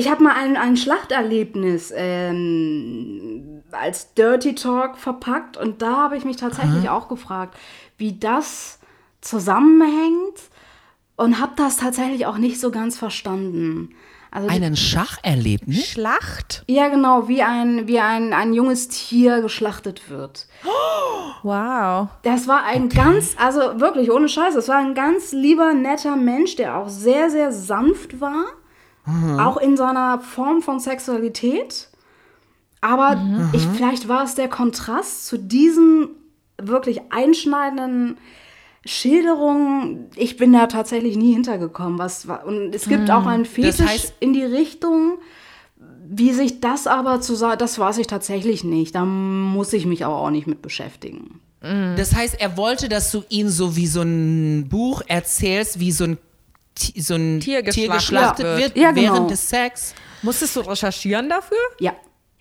Ich 0.00 0.10
habe 0.10 0.24
mal 0.24 0.32
ein, 0.32 0.56
ein 0.56 0.78
Schlachterlebnis 0.78 1.92
ähm, 1.94 3.62
als 3.70 4.14
Dirty 4.14 4.54
Talk 4.54 4.96
verpackt 4.96 5.58
und 5.58 5.82
da 5.82 5.94
habe 5.98 6.16
ich 6.16 6.24
mich 6.24 6.38
tatsächlich 6.38 6.88
auch 6.88 7.06
gefragt, 7.06 7.54
wie 7.98 8.18
das 8.18 8.78
zusammenhängt 9.20 10.40
und 11.16 11.38
habe 11.38 11.52
das 11.54 11.76
tatsächlich 11.76 12.24
auch 12.24 12.38
nicht 12.38 12.58
so 12.58 12.70
ganz 12.70 12.96
verstanden. 12.96 13.94
Also 14.30 14.48
Einen 14.48 14.74
Schacherlebnis? 14.74 15.88
Schlacht? 15.88 16.64
ja, 16.66 16.88
genau, 16.88 17.28
wie 17.28 17.42
ein, 17.42 17.86
wie 17.86 18.00
ein, 18.00 18.32
ein 18.32 18.54
junges 18.54 18.88
Tier 18.88 19.42
geschlachtet 19.42 20.08
wird. 20.08 20.46
Wow. 21.42 22.08
Das 22.22 22.48
war 22.48 22.64
ein 22.64 22.90
ganz, 22.90 23.34
also 23.38 23.80
wirklich, 23.80 24.10
ohne 24.10 24.28
Scheiß, 24.28 24.54
das 24.54 24.68
war 24.68 24.76
ein 24.76 24.94
ganz 24.94 25.32
lieber, 25.32 25.72
netter 25.72 26.16
Mensch, 26.16 26.56
der 26.56 26.76
auch 26.76 26.90
sehr, 26.90 27.30
sehr 27.30 27.50
sanft 27.50 28.20
war. 28.20 28.44
Auch 29.38 29.56
in 29.56 29.76
seiner 29.76 30.20
Form 30.20 30.62
von 30.62 30.78
Sexualität. 30.80 31.88
Aber 32.80 33.20
ich, 33.52 33.66
vielleicht 33.66 34.08
war 34.08 34.24
es 34.24 34.34
der 34.34 34.48
Kontrast 34.48 35.26
zu 35.26 35.38
diesen 35.38 36.08
wirklich 36.60 37.00
einschneidenden 37.10 38.16
Schilderungen. 38.84 40.06
Ich 40.16 40.36
bin 40.36 40.52
da 40.52 40.66
tatsächlich 40.66 41.16
nie 41.16 41.32
hintergekommen. 41.32 41.98
Was, 41.98 42.28
war- 42.28 42.44
und 42.46 42.74
es 42.74 42.86
gibt 42.86 43.10
auch 43.10 43.26
einen 43.26 43.44
Fetisch 43.44 43.80
heißt- 43.86 44.12
in 44.20 44.32
die 44.32 44.44
Richtung. 44.44 45.18
Wie 46.12 46.32
sich 46.32 46.60
das 46.60 46.86
aber 46.88 47.20
zu 47.20 47.34
sagen, 47.36 47.58
das 47.58 47.78
weiß 47.78 47.98
ich 47.98 48.06
tatsächlich 48.08 48.64
nicht. 48.64 48.94
Da 48.96 49.04
muss 49.04 49.72
ich 49.72 49.86
mich 49.86 50.04
aber 50.04 50.16
auch 50.16 50.30
nicht 50.30 50.46
mit 50.46 50.60
beschäftigen. 50.62 51.40
Das 51.62 52.14
heißt, 52.14 52.40
er 52.40 52.56
wollte, 52.56 52.88
dass 52.88 53.12
du 53.12 53.22
ihn 53.28 53.48
so 53.50 53.76
wie 53.76 53.86
so 53.86 54.00
ein 54.00 54.68
Buch 54.70 55.02
erzählst, 55.06 55.78
wie 55.78 55.92
so 55.92 56.04
ein, 56.04 56.18
so 56.96 57.14
ein 57.14 57.40
Tier 57.40 57.64
Tier 57.64 57.88
geschlachtet 57.92 58.44
geschlachtet 58.44 58.44
wird. 58.58 58.76
Ja, 58.76 58.90
genau. 58.92 59.14
während 59.14 59.30
des 59.30 59.48
Sex. 59.48 59.94
Musstest 60.22 60.56
du 60.56 60.60
recherchieren 60.60 61.28
dafür? 61.28 61.56
Ja. 61.78 61.92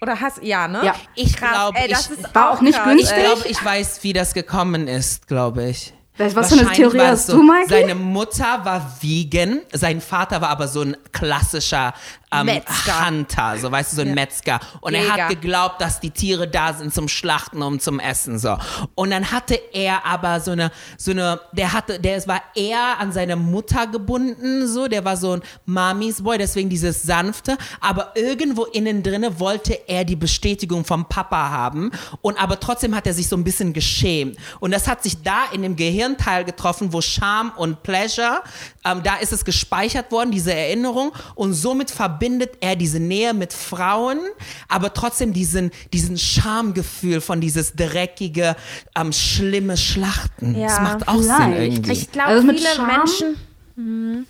Oder 0.01 0.19
hast 0.19 0.41
ja, 0.43 0.67
ne? 0.67 0.81
Ja. 0.83 0.95
Ich 1.15 1.35
glaube, 1.35 1.77
ich- 1.85 1.91
ist 1.91 2.33
War 2.35 2.51
auch 2.51 2.61
nicht 2.61 2.75
krass, 2.77 2.87
günstig. 2.87 3.17
Ich 3.17 3.23
glaube, 3.23 3.47
ich 3.47 3.65
weiß, 3.65 3.99
wie 4.03 4.13
das 4.13 4.33
gekommen 4.33 4.87
ist, 4.87 5.27
glaube 5.27 5.69
ich. 5.69 5.93
Was- 6.17 6.33
für 6.33 6.39
eine 6.39 6.45
Wahrscheinlich 6.65 6.77
Theorie 6.77 6.99
hast 6.99 7.29
du, 7.29 7.41
Mikey? 7.41 7.69
Seine 7.69 7.95
Mutter 7.95 8.59
war 8.65 8.97
vegan, 9.01 9.61
sein 9.71 10.01
Vater 10.01 10.41
war 10.41 10.49
aber 10.49 10.67
so 10.67 10.81
ein 10.81 10.97
klassischer 11.13 11.93
ähm, 12.31 12.45
Metzger. 12.45 13.07
Hunter, 13.07 13.57
so 13.57 13.71
weißt 13.71 13.91
du, 13.91 13.95
so 13.97 14.01
ein 14.03 14.13
Metzger. 14.13 14.59
Und 14.81 14.93
er 14.93 15.01
Jäger. 15.01 15.13
hat 15.13 15.29
geglaubt, 15.29 15.81
dass 15.81 15.99
die 15.99 16.11
Tiere 16.11 16.47
da 16.47 16.73
sind 16.73 16.93
zum 16.93 17.07
Schlachten 17.07 17.61
und 17.61 17.81
zum 17.81 17.99
Essen 17.99 18.37
so. 18.37 18.57
Und 18.95 19.11
dann 19.11 19.31
hatte 19.31 19.59
er 19.73 20.05
aber 20.05 20.39
so 20.39 20.51
eine, 20.51 20.71
so 20.97 21.11
eine, 21.11 21.39
der 21.53 21.73
hatte, 21.73 21.99
der 21.99 22.25
war 22.27 22.41
eher 22.55 22.99
an 22.99 23.11
seine 23.11 23.35
Mutter 23.35 23.87
gebunden, 23.87 24.67
so, 24.67 24.87
der 24.87 25.03
war 25.05 25.17
so 25.17 25.33
ein 25.33 25.41
Mamis 25.65 26.21
Boy, 26.21 26.37
deswegen 26.37 26.69
dieses 26.69 27.03
sanfte. 27.03 27.57
Aber 27.79 28.11
irgendwo 28.15 28.65
innen 28.65 29.01
drinne 29.01 29.39
wollte 29.39 29.87
er 29.87 30.03
die 30.05 30.15
Bestätigung 30.15 30.85
vom 30.85 31.05
Papa 31.05 31.49
haben 31.49 31.91
und 32.21 32.41
aber 32.41 32.59
trotzdem 32.59 32.95
hat 32.95 33.07
er 33.07 33.13
sich 33.13 33.27
so 33.27 33.35
ein 33.35 33.43
bisschen 33.43 33.73
geschämt. 33.73 34.37
Und 34.59 34.71
das 34.71 34.87
hat 34.87 35.03
sich 35.03 35.21
da 35.23 35.45
in 35.51 35.61
dem 35.61 35.75
Gehirnteil 35.75 36.45
getroffen, 36.45 36.93
wo 36.93 37.01
Scham 37.01 37.51
und 37.55 37.83
Pleasure, 37.83 38.43
ähm, 38.85 39.01
da 39.03 39.15
ist 39.15 39.33
es 39.33 39.45
gespeichert 39.45 40.11
worden, 40.11 40.31
diese 40.31 40.53
Erinnerung. 40.53 41.11
Und 41.35 41.53
somit 41.53 41.89
verbindet 42.19 42.57
er 42.59 42.75
diese 42.75 42.99
Nähe 42.99 43.33
mit 43.33 43.53
Frauen, 43.53 44.19
aber 44.67 44.93
trotzdem 44.93 45.31
diesen, 45.31 45.71
diesen 45.93 46.17
Schamgefühl 46.17 47.21
von 47.21 47.39
dieses 47.39 47.73
dreckige, 47.75 48.55
ähm, 48.95 49.13
schlimme 49.13 49.77
Schlachten. 49.77 50.53
das 50.53 50.77
Ja, 50.77 50.81
macht 50.81 51.07
auch 51.07 51.21
Sinn 51.21 51.33
vielleicht. 51.35 51.61
irgendwie. 51.73 51.91
Ich 51.93 52.11
glaube, 52.11 52.29
Also 52.29 52.45
mit 52.47 52.59
viele 52.59 52.75
Scham- 52.75 52.87
Menschen. 52.87 54.25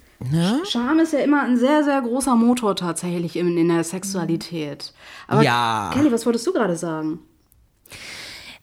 Scham 0.69 0.99
ist 0.99 1.13
ja 1.13 1.19
immer 1.19 1.43
ein 1.43 1.57
sehr, 1.57 1.83
sehr 1.83 1.99
großer 2.01 2.35
Motor 2.35 2.75
tatsächlich 2.75 3.35
in, 3.35 3.57
in 3.57 3.69
der 3.69 3.83
Sexualität. 3.83 4.93
Aber 5.27 5.41
Ja. 5.41 5.89
Kelly, 5.93 6.11
was 6.11 6.25
wolltest 6.25 6.45
du 6.45 6.53
gerade 6.53 6.75
sagen? 6.75 7.19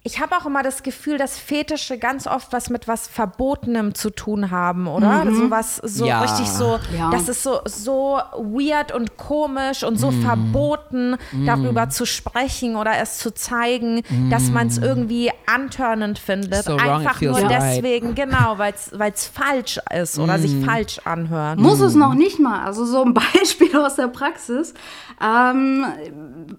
Ich 0.06 0.20
habe 0.20 0.36
auch 0.36 0.46
immer 0.46 0.62
das 0.62 0.84
Gefühl, 0.84 1.18
dass 1.18 1.36
Fetische 1.36 1.98
ganz 1.98 2.28
oft 2.28 2.52
was 2.52 2.70
mit 2.70 2.86
was 2.86 3.08
Verbotenem 3.08 3.92
zu 3.96 4.10
tun 4.10 4.52
haben, 4.52 4.86
oder? 4.86 5.24
Mhm. 5.24 5.34
So 5.34 5.50
was 5.50 5.76
so 5.78 6.06
Ja. 6.06 6.20
richtig 6.20 6.46
so, 6.48 6.78
Ja. 6.96 7.10
das 7.10 7.28
ist 7.28 7.42
so, 7.42 7.58
so 7.64 8.20
weird 8.36 8.92
und 8.92 9.16
komisch 9.16 9.82
und 9.82 9.98
so 9.98 10.12
verboten, 10.12 11.16
darüber 11.44 11.88
zu 11.88 12.06
sprechen 12.06 12.76
oder 12.76 12.92
es 13.02 13.18
zu 13.18 13.34
zeigen, 13.34 14.02
dass 14.30 14.48
man 14.48 14.68
es 14.68 14.78
irgendwie 14.78 15.32
antörnend 15.52 16.20
findet. 16.20 16.62
So 16.66 16.76
Einfach 16.76 17.20
nur 17.20 17.34
right. 17.34 17.50
deswegen, 17.50 18.14
genau, 18.14 18.58
weil 18.58 18.74
es 19.12 19.26
falsch 19.26 19.80
ist 19.92 20.20
oder 20.20 20.38
sich 20.38 20.64
falsch 20.64 21.00
anhört. 21.04 21.58
Muss 21.58 21.80
es 21.80 21.96
noch 21.96 22.14
nicht 22.14 22.38
mal. 22.38 22.64
Also 22.64 22.84
so 22.84 23.02
ein 23.04 23.12
Beispiel 23.34 23.76
aus 23.76 23.96
der 23.96 24.06
Praxis. 24.06 24.72
Ähm, 25.20 25.84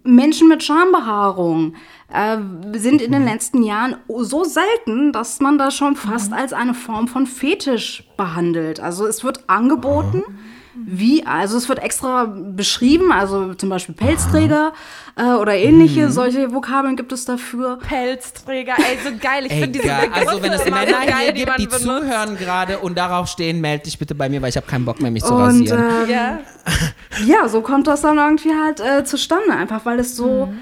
Menschen 0.03 0.49
mit 0.49 0.63
Schambehaarung 0.63 1.75
äh, 2.13 2.37
sind 2.77 3.01
in 3.01 3.11
den 3.11 3.25
letzten 3.25 3.63
Jahren 3.63 3.97
so 4.07 4.43
selten, 4.43 5.11
dass 5.11 5.39
man 5.39 5.57
das 5.57 5.75
schon 5.75 5.95
fast 5.95 6.31
als 6.33 6.53
eine 6.53 6.73
Form 6.73 7.07
von 7.07 7.25
Fetisch 7.27 8.03
behandelt. 8.17 8.79
Also 8.79 9.05
es 9.07 9.23
wird 9.23 9.43
angeboten. 9.47 10.23
Wie, 10.79 11.25
also 11.25 11.57
es 11.57 11.67
wird 11.69 11.79
extra 11.79 12.25
beschrieben, 12.25 13.11
also 13.11 13.55
zum 13.55 13.67
Beispiel 13.69 13.95
Pelzträger 13.95 14.73
äh, 15.15 15.23
oder 15.33 15.55
ähnliche, 15.55 16.11
solche 16.11 16.53
Vokabeln 16.53 16.95
gibt 16.95 17.11
es 17.11 17.25
dafür. 17.25 17.79
Pelzträger, 17.79 18.75
ey, 18.77 18.99
so 19.03 19.09
geil. 19.19 19.47
Ich 19.47 19.53
finde 19.53 19.69
diese 19.69 19.87
geil. 19.87 20.05
Begriffe 20.07 20.29
Also 20.29 20.43
wenn 20.43 20.53
es 20.53 20.65
Männer 20.65 20.85
geil, 20.85 21.13
hier 21.23 21.31
die 21.33 21.45
gibt, 21.45 21.57
die 21.59 21.65
benutzt. 21.65 21.81
zuhören 21.83 22.37
gerade 22.37 22.77
und 22.77 22.95
darauf 22.95 23.27
stehen, 23.27 23.59
melde 23.59 23.85
dich 23.85 23.97
bitte 23.97 24.13
bei 24.13 24.29
mir, 24.29 24.39
weil 24.43 24.49
ich 24.49 24.55
habe 24.57 24.67
keinen 24.67 24.85
Bock 24.85 25.01
mehr, 25.01 25.09
mich 25.09 25.23
zu 25.23 25.33
Und 25.33 25.41
rasieren. 25.41 25.83
ähm, 26.03 26.09
Ja. 26.11 26.39
ja, 27.25 27.47
so 27.49 27.61
kommt 27.61 27.87
das 27.87 28.01
dann 28.01 28.19
irgendwie 28.19 28.51
halt 28.53 28.79
äh, 28.79 29.03
zustande, 29.03 29.53
einfach 29.53 29.83
weil 29.83 29.99
es 29.99 30.15
so. 30.15 30.53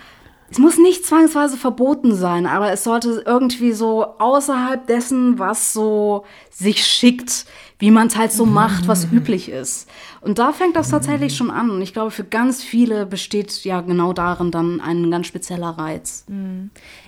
Es 0.56 0.60
muss 0.60 0.78
nicht 0.78 1.06
zwangsweise 1.06 1.58
verboten 1.58 2.16
sein, 2.16 2.45
aber 2.45 2.72
es 2.72 2.86
sollte 2.86 3.22
irgendwie 3.26 3.74
so 3.74 4.06
außerhalb 4.20 4.88
dessen, 4.88 5.38
was 5.38 5.74
so 5.74 6.24
sich 6.49 6.88
schickt, 6.88 7.45
wie 7.78 7.91
man 7.91 8.08
es 8.08 8.16
halt 8.16 8.32
so 8.32 8.45
macht, 8.45 8.88
was 8.88 9.12
üblich 9.12 9.49
ist. 9.49 9.89
Und 10.26 10.39
da 10.39 10.53
fängt 10.53 10.76
das 10.76 10.89
tatsächlich 10.89 11.36
schon 11.38 11.51
an. 11.51 11.69
Und 11.69 11.84
ich 11.84 11.93
glaube, 11.93 12.09
für 12.09 12.23
ganz 12.23 12.63
viele 12.63 13.05
besteht 13.05 13.63
ja 13.63 13.82
genau 13.82 14.11
darin 14.11 14.49
dann 14.49 14.82
ein 14.82 15.11
ganz 15.11 15.28
spezieller 15.28 15.69
Reiz. 15.78 16.26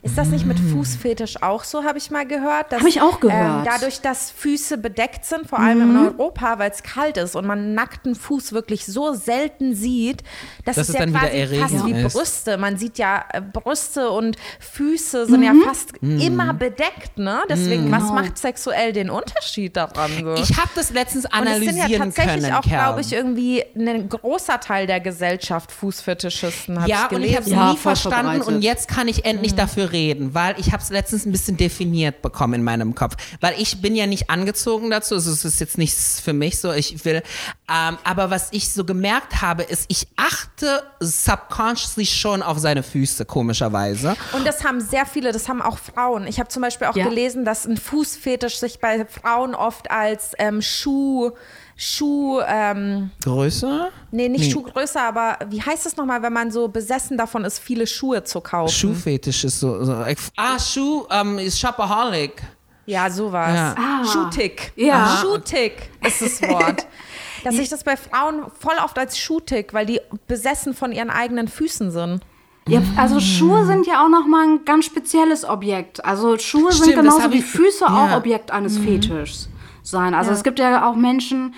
Ist 0.04 0.18
das 0.20 0.28
nicht 0.28 0.46
mit 0.46 0.60
Fußfetisch 0.60 1.42
auch 1.42 1.64
so, 1.64 1.84
habe 1.84 1.98
ich 1.98 2.12
mal 2.12 2.28
gehört? 2.28 2.72
Dass, 2.72 2.82
Hab 2.82 2.88
ich 2.88 3.02
auch 3.02 3.20
gehört. 3.20 3.66
Ähm, 3.66 3.66
dadurch, 3.66 4.02
dass 4.02 4.30
Füße 4.30 4.78
bedeckt 4.78 5.26
sind, 5.26 5.48
vor 5.48 5.58
allem 5.58 5.82
in 5.82 5.98
Europa, 5.98 6.60
weil 6.60 6.70
es 6.70 6.84
kalt 6.84 7.18
ist 7.18 7.36
und 7.36 7.48
man 7.48 7.58
einen 7.58 7.74
nackten 7.74 8.14
Fuß 8.14 8.54
wirklich 8.54 8.86
so 8.86 9.14
selten 9.14 9.74
sieht, 9.74 10.22
dass 10.64 10.76
Dass 10.76 10.90
es 10.90 10.94
ja 10.94 11.00
dann 11.00 11.10
wieder 11.10 11.22
quasi 11.22 11.38
erregend 11.38 11.72
fast 11.72 11.86
wie 11.88 11.92
ist. 11.94 12.14
Brüste. 12.14 12.58
Man 12.58 12.78
sieht 12.78 13.00
ja 13.00 13.26
äh, 13.34 13.42
Brüste 13.42 14.12
und 14.12 14.38
Füße 14.60 15.26
sind 15.26 15.42
ja 15.42 15.54
fast 15.66 15.94
immer 16.02 16.54
bedeckt, 16.54 17.18
ne? 17.18 17.42
Deswegen, 17.50 17.92
was 17.92 18.12
macht 18.12 18.38
sexuell 18.38 18.94
den 18.94 19.10
Unterschied 19.10 19.76
daran? 19.76 20.12
So? 20.22 20.36
Ich 20.36 20.56
habe 20.56 20.70
das 20.76 20.92
letztens 20.92 21.26
und 21.26 21.32
es 21.32 21.38
sind 21.40 21.48
analysieren 21.48 21.90
ja 21.90 21.98
tatsächlich 21.98 22.44
können, 22.44 22.54
auch, 22.54 22.62
Kerl. 22.62 22.84
glaube 22.84 23.02
ich, 23.02 23.07
irgendwie 23.12 23.64
ein 23.76 24.10
großer 24.10 24.60
Teil 24.60 24.88
der 24.88 25.00
Gesellschaft 25.00 25.72
Fußfetischisten, 25.72 26.80
habe 26.80 26.90
Ja, 26.90 27.08
ich 27.10 27.16
und 27.18 27.24
ich 27.24 27.32
habe 27.36 27.40
es 27.42 27.46
gelesen. 27.46 27.60
Ja, 27.66 27.72
nie 27.72 27.78
verstanden 27.78 28.42
und 28.42 28.62
jetzt 28.62 28.88
kann 28.88 29.08
ich 29.08 29.26
endlich 29.26 29.56
dafür 29.56 29.92
reden, 29.92 30.34
weil 30.34 30.56
ich 30.60 30.72
habe 30.72 30.82
es 30.84 30.90
letztens 30.90 31.26
ein 31.26 31.32
bisschen 31.32 31.58
definiert 31.58 32.22
bekommen 32.22 32.54
in 32.56 32.64
meinem 32.64 32.96
Kopf. 32.96 33.16
Weil 33.42 33.56
ich 33.60 33.82
bin 33.82 33.96
ja 33.96 34.06
nicht 34.08 34.30
angezogen 34.30 34.90
dazu, 34.90 35.16
also 35.16 35.32
es 35.32 35.46
ist 35.46 35.60
jetzt 35.60 35.78
nichts 35.78 36.20
für 36.20 36.34
mich 36.34 36.60
so, 36.60 36.72
ich 36.72 37.04
will, 37.06 37.24
ähm, 37.70 37.98
aber 38.04 38.30
was 38.30 38.50
ich 38.52 38.72
so 38.72 38.86
gemerkt 38.86 39.42
habe, 39.42 39.64
ist, 39.64 39.86
ich 39.90 40.08
achte 40.16 40.84
subconsciously 41.00 42.06
schon 42.06 42.42
auf 42.42 42.58
seine 42.60 42.84
Füße, 42.84 43.26
komischerweise. 43.26 44.16
Und 44.34 44.46
das 44.48 44.64
haben 44.64 44.82
sehr 44.82 45.06
viele, 45.06 45.32
das 45.32 45.50
haben 45.50 45.62
auch 45.62 45.78
Frauen. 45.78 46.28
Ich 46.28 46.40
habe 46.40 46.50
zum 46.50 46.62
Beispiel 46.62 46.88
auch 46.88 46.96
Ja. 46.96 47.06
gelesen, 47.08 47.46
dass 47.46 47.66
ein 47.66 47.78
Fußfetisch 47.78 48.58
sich 48.58 48.80
bei 48.80 49.06
Frauen 49.06 49.56
oft 49.56 49.92
als 49.92 50.32
ähm, 50.40 50.62
Schuh, 50.62 51.32
Schuh, 51.80 52.40
ähm, 52.48 53.12
Größe? 53.24 53.90
nee, 54.10 54.28
nicht 54.30 54.46
Nee. 54.46 54.52
Schuhgröße, 54.52 55.00
aber 55.00 55.38
wie 55.50 55.62
heißt 55.62 55.86
es 55.86 55.96
nochmal, 55.96 56.24
wenn 56.24 56.34
man 56.34 56.50
so 56.50 56.68
besessen 56.68 57.18
davon 57.18 57.46
ist, 57.46 57.60
viele 57.60 57.86
Schuhe 57.86 58.24
zu 58.24 58.42
kaufen? 58.42 58.74
Schuhfetisch 58.74 59.44
ist 59.44 59.60
so, 59.60 59.84
so 59.86 59.94
ah, 60.36 60.60
Schuh, 60.60 61.06
ähm, 61.12 61.38
ist 61.38 61.60
Shopaholic. 61.60 62.42
Ja, 62.88 63.12
sowas. 63.12 63.54
Ja. 63.54 63.76
Ah. 63.78 64.06
Schuhtick. 64.06 64.72
Ja. 64.76 65.20
Schuhtick 65.22 65.90
ist 66.06 66.22
das 66.22 66.42
Wort. 66.50 66.88
Dass 67.44 67.56
sich 67.56 67.70
das 67.70 67.84
bei 67.84 67.96
Frauen 67.96 68.46
voll 68.60 68.76
oft 68.84 68.98
als 68.98 69.18
Schuhtick, 69.18 69.74
weil 69.74 69.86
die 69.86 70.02
besessen 70.26 70.74
von 70.74 70.92
ihren 70.92 71.12
eigenen 71.12 71.48
Füßen 71.48 71.92
sind. 71.92 72.22
Ja, 72.68 72.82
also 72.98 73.20
Schuhe 73.20 73.66
sind 73.66 73.86
ja 73.88 74.04
auch 74.04 74.10
noch 74.10 74.26
mal 74.26 74.46
ein 74.46 74.66
ganz 74.66 74.86
spezielles 74.86 75.46
Objekt. 75.46 76.04
Also 76.04 76.38
Schuhe 76.38 76.72
sind 76.72 76.92
Stimmt, 76.92 77.06
das 77.08 77.16
genauso 77.16 77.32
wie 77.34 77.38
ich- 77.38 77.46
Füße 77.46 77.86
ja. 77.86 78.14
auch 78.14 78.18
Objekt 78.18 78.52
eines 78.52 78.78
Fetischs 78.78 79.48
sein. 79.90 80.14
Also 80.14 80.32
es 80.32 80.44
gibt 80.44 80.60
ja 80.60 80.88
auch 80.90 80.96
Menschen, 80.96 81.56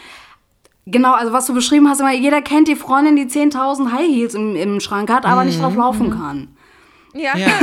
genau, 0.85 1.13
also 1.13 1.33
was 1.33 1.45
du 1.45 1.53
beschrieben 1.53 1.87
hast, 1.89 1.99
immer, 1.99 2.13
jeder 2.13 2.41
kennt 2.41 2.67
die 2.67 2.75
Freundin, 2.75 3.15
die 3.15 3.25
10.000 3.25 3.91
High 3.91 4.07
Heels 4.07 4.33
im, 4.33 4.55
im 4.55 4.79
Schrank 4.79 5.09
hat, 5.11 5.25
aber 5.25 5.43
nicht 5.43 5.61
drauf 5.61 5.75
laufen 5.75 6.11
kann. 6.11 6.49
Ja. 7.13 7.37
Ja. 7.37 7.47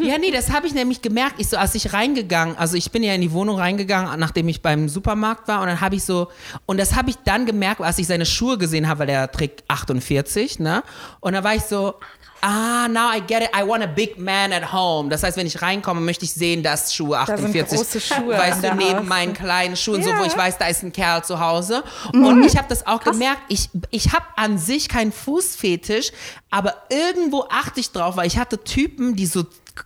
Ja, 0.00 0.18
nee, 0.18 0.30
das 0.30 0.50
habe 0.50 0.66
ich 0.66 0.74
nämlich 0.74 1.00
gemerkt. 1.00 1.36
Ich 1.38 1.48
so, 1.48 1.56
als 1.56 1.74
ich 1.74 1.92
reingegangen, 1.92 2.56
also 2.56 2.76
ich 2.76 2.90
bin 2.90 3.02
ja 3.02 3.14
in 3.14 3.20
die 3.20 3.32
Wohnung 3.32 3.56
reingegangen, 3.58 4.18
nachdem 4.18 4.48
ich 4.48 4.60
beim 4.60 4.88
Supermarkt 4.88 5.48
war 5.48 5.60
und 5.60 5.68
dann 5.68 5.80
habe 5.80 5.94
ich 5.94 6.04
so, 6.04 6.28
und 6.66 6.78
das 6.78 6.94
habe 6.94 7.10
ich 7.10 7.16
dann 7.24 7.46
gemerkt, 7.46 7.80
als 7.80 7.98
ich 7.98 8.06
seine 8.06 8.26
Schuhe 8.26 8.58
gesehen 8.58 8.88
habe, 8.88 9.00
weil 9.00 9.06
der 9.06 9.30
trägt 9.30 9.64
48, 9.68 10.58
ne? 10.58 10.82
Und 11.20 11.32
da 11.32 11.44
war 11.44 11.54
ich 11.54 11.62
so, 11.62 11.94
ah, 12.42 12.88
now 12.88 13.08
I 13.10 13.20
get 13.20 13.42
it, 13.42 13.50
I 13.54 13.62
want 13.62 13.82
a 13.82 13.86
big 13.86 14.18
man 14.18 14.52
at 14.52 14.72
home. 14.72 15.08
Das 15.08 15.22
heißt, 15.22 15.36
wenn 15.36 15.46
ich 15.46 15.62
reinkomme, 15.62 16.00
möchte 16.00 16.24
ich 16.24 16.32
sehen, 16.32 16.62
dass 16.62 16.94
Schuhe 16.94 17.16
sind 17.26 17.38
48, 17.38 17.78
große 17.78 18.00
Schuhe 18.00 18.36
weißt 18.36 18.64
du, 18.64 18.74
neben 18.74 18.98
Haus. 18.98 19.06
meinen 19.06 19.32
kleinen 19.32 19.76
Schuhen, 19.76 20.02
so 20.02 20.10
wo 20.10 20.24
ich 20.24 20.36
weiß, 20.36 20.58
da 20.58 20.66
ist 20.66 20.82
ein 20.82 20.92
Kerl 20.92 21.24
zu 21.24 21.40
Hause. 21.40 21.84
Und 22.12 22.44
ich 22.44 22.56
habe 22.56 22.68
das 22.68 22.86
auch 22.86 23.00
gemerkt, 23.02 23.42
ich, 23.48 23.70
ich 23.90 24.12
habe 24.12 24.26
an 24.36 24.58
sich 24.58 24.88
keinen 24.88 25.12
Fußfetisch, 25.12 26.10
aber 26.50 26.74
irgendwo 26.90 27.46
achte 27.48 27.80
ich 27.80 27.92
drauf, 27.92 28.16
weil 28.16 28.26
ich 28.26 28.38
hatte 28.38 28.62
Typen, 28.62 29.14
die 29.14 29.26
so 29.26 29.44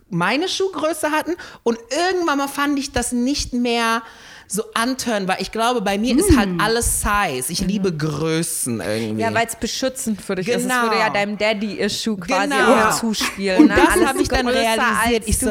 meine 0.09 0.49
Schuhgröße 0.49 1.11
hatten 1.13 1.37
und 1.63 1.79
irgendwann 1.91 2.39
mal 2.39 2.49
fand 2.49 2.79
ich 2.79 2.93
das 2.93 3.13
nicht 3.13 3.53
mehr 3.53 4.03
so 4.49 4.63
antören, 4.75 5.27
weil 5.29 5.37
ich 5.41 5.51
glaube, 5.53 5.81
bei 5.81 5.99
mir 5.99 6.17
ist 6.17 6.37
halt 6.37 6.49
alles 6.59 7.01
Size. 7.03 7.53
Ich 7.53 7.61
liebe 7.61 7.93
Größen 7.93 8.81
irgendwie. 8.81 9.23
Ja, 9.23 9.33
weil 9.35 9.47
es 9.47 9.57
beschützend 9.57 10.21
für 10.23 10.35
dich 10.37 10.49
ist. 10.49 10.57
Es 10.57 10.63
Genau. 10.63 10.83
würde 10.85 10.99
ja 10.99 11.11
deinem 11.11 11.37
Daddy-Issue 11.39 12.17
quasi 12.17 12.49
Genau. 12.51 12.89
auch 12.89 12.99
zuspielen. 12.99 13.63
Und 13.63 13.69
ne? 13.69 13.75
das 13.77 14.07
habe 14.07 14.23
ich 14.23 14.29
dann 14.29 14.47
realisiert. 14.49 15.25
Ich 15.27 15.39
so, 15.39 15.51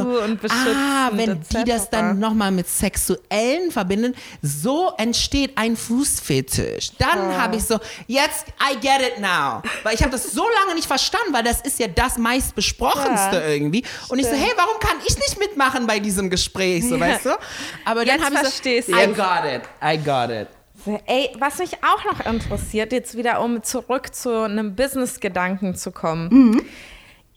ah, 0.49 1.09
wenn 1.13 1.39
die 1.41 1.63
das 1.65 1.89
dann 1.89 2.19
nochmal 2.19 2.51
mit 2.51 2.67
Sexuellen 2.69 3.71
verbinden, 3.71 4.15
so 4.41 4.91
entsteht 4.97 5.51
ein 5.57 5.75
Fußfetisch. 5.75 6.91
Dann 6.97 7.37
habe 7.41 7.57
ich 7.57 7.63
so, 7.65 7.79
jetzt, 8.07 8.45
I 8.61 8.75
get 8.79 9.01
it 9.01 9.19
now. 9.19 9.61
Weil 9.83 9.95
ich 9.95 10.01
habe 10.01 10.11
das 10.11 10.31
so 10.31 10.43
lange 10.61 10.75
nicht 10.75 10.87
verstanden, 10.87 11.33
weil 11.33 11.43
das 11.43 11.61
ist 11.61 11.79
ja 11.79 11.87
das 11.87 12.17
meistbesprochenste 12.17 13.35
Ja. 13.37 13.47
irgendwie. 13.47 13.83
Und 14.09 14.19
ich 14.19 14.25
so, 14.25 14.33
hey, 14.33 14.51
warum 14.55 14.79
kann 14.79 14.97
ich 15.07 15.17
nicht 15.17 15.39
mitmachen 15.39 15.87
bei 15.87 15.99
diesem 15.99 16.29
Gespräch, 16.29 16.87
so, 16.87 16.99
weißt 16.99 17.25
du? 17.25 17.29
Aber 17.85 18.05
dann 18.05 18.23
habe 18.23 18.35
ich 18.35 18.41
so, 18.41 18.49
I 18.89 19.07
got 19.07 19.45
it, 19.45 19.61
I 19.81 19.97
got 19.97 20.29
it. 20.29 20.47
Ey, 21.05 21.31
was 21.39 21.59
mich 21.59 21.77
auch 21.83 22.03
noch 22.05 22.25
interessiert, 22.25 22.91
jetzt 22.91 23.17
wieder 23.17 23.41
um 23.41 23.63
zurück 23.63 24.13
zu 24.13 24.43
einem 24.43 24.75
Business-Gedanken 24.75 25.75
zu 25.75 25.91
kommen. 25.91 26.29
Mhm. 26.29 26.61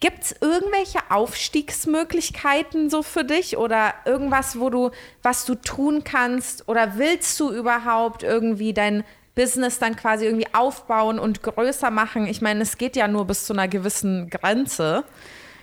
Gibt 0.01 0.23
es 0.23 0.37
irgendwelche 0.41 1.01
Aufstiegsmöglichkeiten 1.09 2.89
so 2.89 3.03
für 3.03 3.25
dich 3.25 3.57
oder 3.57 3.95
irgendwas, 4.05 4.61
wo 4.61 4.71
du, 4.71 4.91
was 5.23 5.45
du 5.45 5.57
tun 5.57 6.05
kannst 6.05 6.69
oder 6.69 6.99
willst 6.99 7.39
du 7.41 7.51
überhaupt 7.51 8.23
irgendwie 8.23 8.73
dein 8.73 9.03
Business 9.35 9.81
dann 9.81 9.97
quasi 9.97 10.27
irgendwie 10.27 10.47
aufbauen 10.53 11.19
und 11.19 11.43
größer 11.43 11.91
machen? 11.91 12.27
Ich 12.27 12.41
meine, 12.41 12.63
es 12.63 12.79
geht 12.79 12.95
ja 12.95 13.09
nur 13.09 13.25
bis 13.25 13.47
zu 13.47 13.53
einer 13.55 13.67
gewissen 13.67 14.31
Grenze. 14.31 15.05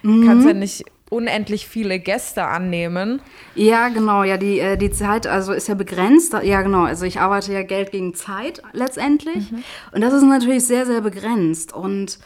Du 0.04 0.26
kannst 0.26 0.46
ja 0.46 0.54
nicht 0.54 0.86
unendlich 1.10 1.68
viele 1.68 2.00
Gäste 2.00 2.46
annehmen. 2.46 3.22
Ja, 3.54 3.90
genau, 3.90 4.24
ja, 4.24 4.38
die, 4.38 4.60
äh, 4.60 4.78
die 4.78 4.92
Zeit 4.92 5.28
also 5.28 5.54
ist 5.54 5.68
ja 5.68 5.76
begrenzt. 5.76 6.36
Ja, 6.44 6.62
genau, 6.62 6.84
also 6.84 7.06
ich 7.06 7.20
arbeite 7.20 7.54
ja 7.54 7.64
Geld 7.64 7.92
gegen 7.92 8.16
Zeit 8.16 8.62
letztendlich. 8.74 9.52
Und 9.92 10.02
das 10.02 10.14
ist 10.14 10.24
natürlich 10.24 10.66
sehr, 10.66 10.86
sehr 10.86 11.02
begrenzt. 11.02 11.74
Und 11.74 12.20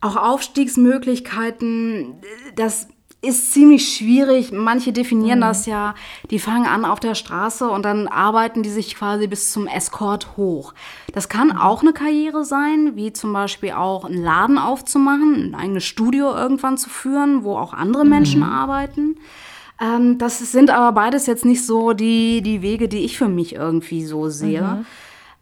auch 0.00 0.16
Aufstiegsmöglichkeiten, 0.16 2.20
das 2.56 2.88
ist 3.24 3.52
ziemlich 3.52 3.96
schwierig. 3.96 4.52
Manche 4.52 4.92
definieren 4.92 5.40
das 5.40 5.66
ja, 5.66 5.94
die 6.30 6.38
fangen 6.38 6.66
an 6.66 6.84
auf 6.84 7.00
der 7.00 7.14
Straße 7.14 7.68
und 7.68 7.84
dann 7.84 8.08
arbeiten 8.08 8.62
die 8.62 8.70
sich 8.70 8.94
quasi 8.94 9.26
bis 9.26 9.50
zum 9.50 9.66
Escort 9.66 10.36
hoch. 10.36 10.74
Das 11.12 11.28
kann 11.28 11.56
auch 11.56 11.82
eine 11.82 11.92
Karriere 11.92 12.44
sein, 12.44 12.92
wie 12.94 13.12
zum 13.12 13.32
Beispiel 13.32 13.72
auch 13.72 14.04
einen 14.04 14.22
Laden 14.22 14.58
aufzumachen, 14.58 15.50
ein 15.50 15.54
eigenes 15.54 15.84
Studio 15.84 16.34
irgendwann 16.34 16.78
zu 16.78 16.88
führen, 16.88 17.44
wo 17.44 17.56
auch 17.56 17.72
andere 17.72 18.04
Menschen 18.04 18.42
arbeiten. 18.42 19.16
Ähm, 19.80 20.18
das 20.18 20.38
sind 20.38 20.70
aber 20.70 20.92
beides 20.92 21.26
jetzt 21.26 21.44
nicht 21.44 21.64
so 21.64 21.92
die, 21.92 22.42
die 22.42 22.62
Wege, 22.62 22.88
die 22.88 23.04
ich 23.04 23.18
für 23.18 23.28
mich 23.28 23.54
irgendwie 23.54 24.04
so 24.04 24.28
sehe. 24.28 24.84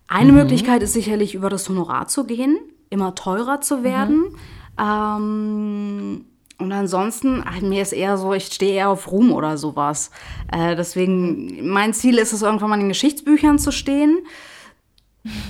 Eine 0.09 0.33
Möglichkeit 0.33 0.83
ist 0.83 0.93
sicherlich, 0.93 1.35
über 1.35 1.49
das 1.49 1.69
Honorar 1.69 2.07
zu 2.07 2.25
gehen, 2.25 2.59
immer 2.91 3.15
teurer 3.15 3.61
zu 3.61 3.83
werden. 3.83 4.37
Ähm, 4.79 6.27
und 6.59 6.73
ansonsten, 6.73 7.43
ach, 7.47 7.61
mir 7.61 7.83
ist 7.83 7.93
eher 7.93 8.17
so, 8.17 8.33
ich 8.35 8.47
stehe 8.47 8.75
eher 8.75 8.91
auf 8.91 9.11
Ruhm 9.11 9.33
oder 9.33 9.57
sowas. 9.57 10.11
Äh, 10.51 10.77
deswegen, 10.77 11.69
mein 11.69 11.93
Ziel 11.95 12.19
ist 12.19 12.33
es, 12.33 12.43
irgendwann 12.43 12.71
mal 12.71 12.81
in 12.81 12.89
Geschichtsbüchern 12.89 13.59
zu 13.59 13.73
stehen. 13.73 14.19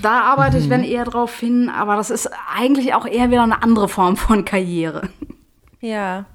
Da 0.02 0.22
arbeite 0.22 0.58
ich, 0.58 0.68
wenn 0.68 0.84
eher 0.84 1.04
drauf 1.04 1.38
hin, 1.38 1.70
aber 1.70 1.96
das 1.96 2.10
ist 2.10 2.28
eigentlich 2.54 2.94
auch 2.94 3.06
eher 3.06 3.30
wieder 3.30 3.42
eine 3.42 3.62
andere 3.62 3.88
Form 3.88 4.16
von 4.16 4.44
Karriere. 4.44 5.08
Ja. 5.80 6.26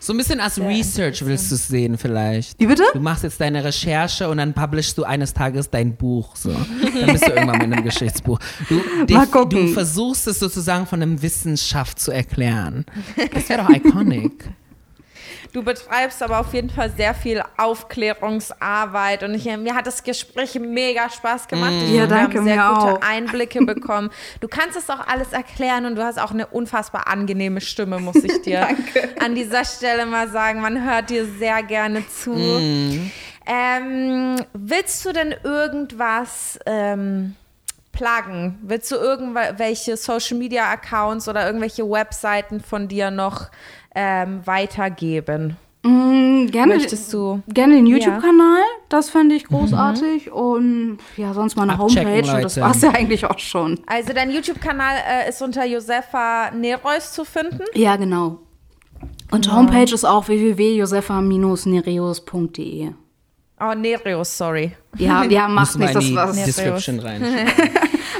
So 0.00 0.12
ein 0.12 0.16
bisschen 0.16 0.40
als 0.40 0.60
Research 0.60 1.24
willst 1.24 1.50
du 1.50 1.56
es 1.56 1.68
sehen 1.68 1.98
vielleicht. 1.98 2.58
Wie 2.60 2.66
bitte? 2.66 2.84
Du 2.92 3.00
machst 3.00 3.24
jetzt 3.24 3.40
deine 3.40 3.64
Recherche 3.64 4.28
und 4.28 4.38
dann 4.38 4.54
publishst 4.54 4.96
du 4.96 5.04
eines 5.04 5.34
Tages 5.34 5.70
dein 5.70 5.96
Buch. 5.96 6.36
So. 6.36 6.50
Dann 6.50 7.12
bist 7.12 7.26
du 7.26 7.32
irgendwann 7.32 7.58
mit 7.58 7.72
einem 7.72 7.84
Geschichtsbuch. 7.84 8.38
Du, 8.68 8.80
gucken. 9.30 9.66
du 9.66 9.72
versuchst 9.72 10.26
es 10.28 10.38
sozusagen 10.38 10.86
von 10.86 11.02
einem 11.02 11.20
Wissenschaft 11.20 11.98
zu 11.98 12.12
erklären. 12.12 12.86
Das 13.34 13.48
wäre 13.48 13.62
doch 13.62 13.70
iconic. 13.70 14.50
Du 15.52 15.62
betreibst 15.62 16.22
aber 16.22 16.40
auf 16.40 16.52
jeden 16.52 16.70
Fall 16.70 16.90
sehr 16.90 17.14
viel 17.14 17.42
Aufklärungsarbeit 17.56 19.22
und 19.22 19.34
ich, 19.34 19.44
mir 19.44 19.74
hat 19.74 19.86
das 19.86 20.02
Gespräch 20.02 20.54
mega 20.60 21.08
Spaß 21.10 21.48
gemacht. 21.48 21.72
Ich 21.72 21.90
Ja, 21.92 22.02
finde, 22.02 22.14
wir 22.14 22.16
danke, 22.16 22.38
haben 22.38 22.44
sehr 22.44 22.56
gute 22.56 22.94
auch. 22.94 23.00
Einblicke 23.08 23.64
bekommen. 23.64 24.10
Du 24.40 24.48
kannst 24.48 24.76
es 24.76 24.90
auch 24.90 25.06
alles 25.06 25.32
erklären 25.32 25.86
und 25.86 25.94
du 25.96 26.04
hast 26.04 26.18
auch 26.18 26.32
eine 26.32 26.46
unfassbar 26.46 27.08
angenehme 27.08 27.60
Stimme, 27.60 27.98
muss 27.98 28.16
ich 28.16 28.42
dir 28.42 28.68
an 29.20 29.34
dieser 29.34 29.64
Stelle 29.64 30.06
mal 30.06 30.28
sagen. 30.28 30.60
Man 30.60 30.84
hört 30.84 31.10
dir 31.10 31.24
sehr 31.26 31.62
gerne 31.62 32.06
zu. 32.08 32.34
Ähm, 33.46 34.36
willst 34.52 35.04
du 35.06 35.12
denn 35.12 35.34
irgendwas 35.42 36.58
ähm, 36.66 37.34
pluggen? 37.92 38.58
Willst 38.62 38.90
du 38.90 38.96
irgendwelche 38.96 39.96
Social 39.96 40.36
Media 40.36 40.70
Accounts 40.70 41.28
oder 41.28 41.46
irgendwelche 41.46 41.88
Webseiten 41.88 42.60
von 42.60 42.88
dir 42.88 43.10
noch 43.10 43.48
ähm, 43.98 44.40
weitergeben? 44.44 45.56
Mm, 45.82 46.46
gerne, 46.46 46.76
Möchtest 46.76 47.12
du? 47.12 47.42
gerne 47.48 47.74
den 47.74 47.86
YouTube-Kanal, 47.86 48.62
das 48.88 49.10
fände 49.10 49.34
ich 49.34 49.44
großartig. 49.44 50.30
Und 50.30 50.98
ja, 51.16 51.34
sonst 51.34 51.56
meine 51.56 51.72
Abchecken, 51.78 52.06
Homepage 52.06 52.36
und 52.36 52.44
das 52.44 52.54
Leute. 52.56 52.66
war 52.66 52.70
es 52.70 52.80
ja 52.82 52.90
eigentlich 52.90 53.24
auch 53.26 53.40
schon. 53.40 53.80
Also 53.86 54.12
dein 54.12 54.30
YouTube-Kanal 54.30 54.94
äh, 55.08 55.28
ist 55.28 55.42
unter 55.42 55.66
Josefa 55.66 56.52
Nereus 56.52 57.12
zu 57.12 57.24
finden. 57.24 57.64
Ja, 57.74 57.96
genau. 57.96 58.38
Und 59.30 59.52
Homepage 59.52 59.92
ist 59.92 60.04
auch 60.04 60.28
www.josefa-nereus.de. 60.28 62.90
Oh, 63.60 63.74
Nereus, 63.74 64.38
sorry. 64.38 64.72
Ja, 64.96 65.24
ja, 65.24 65.48
macht 65.48 65.76
nichts, 65.76 65.94
in 65.94 65.98
das 65.98 66.06
die 66.06 66.14
war, 66.14 66.32
Description 66.32 67.00
rein. 67.00 67.20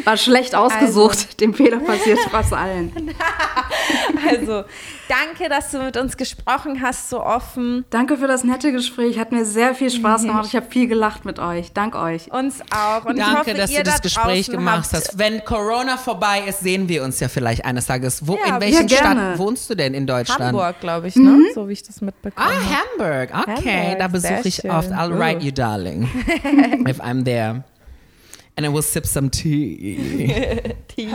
war 0.04 0.16
schlecht 0.16 0.54
ausgesucht. 0.54 1.40
Dem 1.40 1.54
Fehler 1.54 1.78
passiert 1.80 2.18
fast 2.30 2.52
allen. 2.52 2.92
Also, 4.28 4.64
danke, 5.08 5.48
dass 5.48 5.70
du 5.70 5.78
mit 5.78 5.96
uns 5.96 6.16
gesprochen 6.16 6.82
hast, 6.82 7.08
so 7.08 7.22
offen. 7.24 7.84
Danke 7.90 8.16
für 8.18 8.26
das 8.26 8.44
nette 8.44 8.72
Gespräch, 8.72 9.18
hat 9.18 9.32
mir 9.32 9.44
sehr 9.46 9.74
viel 9.74 9.90
Spaß 9.90 10.22
gemacht. 10.24 10.46
Ich 10.48 10.56
habe 10.56 10.66
viel 10.68 10.88
gelacht 10.88 11.24
mit 11.24 11.38
euch. 11.38 11.72
Dank 11.72 11.94
euch. 11.94 12.30
Uns 12.32 12.60
auch. 12.70 13.04
Und 13.06 13.16
ich 13.16 13.22
Danke, 13.24 13.38
hoffe, 13.40 13.54
dass 13.54 13.70
ihr 13.70 13.78
du 13.78 13.84
das 13.84 13.96
da 13.96 14.00
Gespräch 14.02 14.50
gemacht 14.50 14.84
habt- 14.92 15.08
hast. 15.08 15.18
Wenn 15.18 15.42
Corona 15.44 15.96
vorbei 15.96 16.42
ist, 16.46 16.60
sehen 16.60 16.88
wir 16.88 17.04
uns 17.04 17.20
ja 17.20 17.28
vielleicht 17.28 17.64
eines 17.64 17.86
Tages. 17.86 18.26
Wo, 18.26 18.36
Ja, 18.36 18.56
in 18.56 18.60
welcher 18.60 18.80
ja, 18.82 18.86
gerne. 18.86 19.20
Stadt 19.30 19.38
wohnst 19.38 19.70
du 19.70 19.74
denn 19.74 19.94
in 19.94 20.06
Deutschland? 20.06 20.40
Hamburg, 20.42 20.80
glaube 20.80 21.08
ich, 21.08 21.16
ne? 21.16 21.38
So 21.54 21.68
wie 21.68 21.72
ich 21.72 21.82
das 21.82 22.00
mitbekomme. 22.02 22.46
Ah, 22.46 22.52
Hamburg. 22.52 23.30
Okay, 23.48 23.78
Hamburg, 23.80 23.98
da 23.98 24.08
besuche 24.08 24.40
ich 24.48 24.54
schön. 24.56 24.70
oft. 24.70 24.90
I'll 24.90 25.16
write 25.18 25.42
you, 25.44 25.52
darling, 25.52 26.08
if 26.86 27.00
I'm 27.00 27.24
there. 27.24 27.62
And 28.58 28.66
I 28.66 28.70
will 28.70 28.82
sip 28.82 29.06
some 29.06 29.30
tea. 29.30 30.26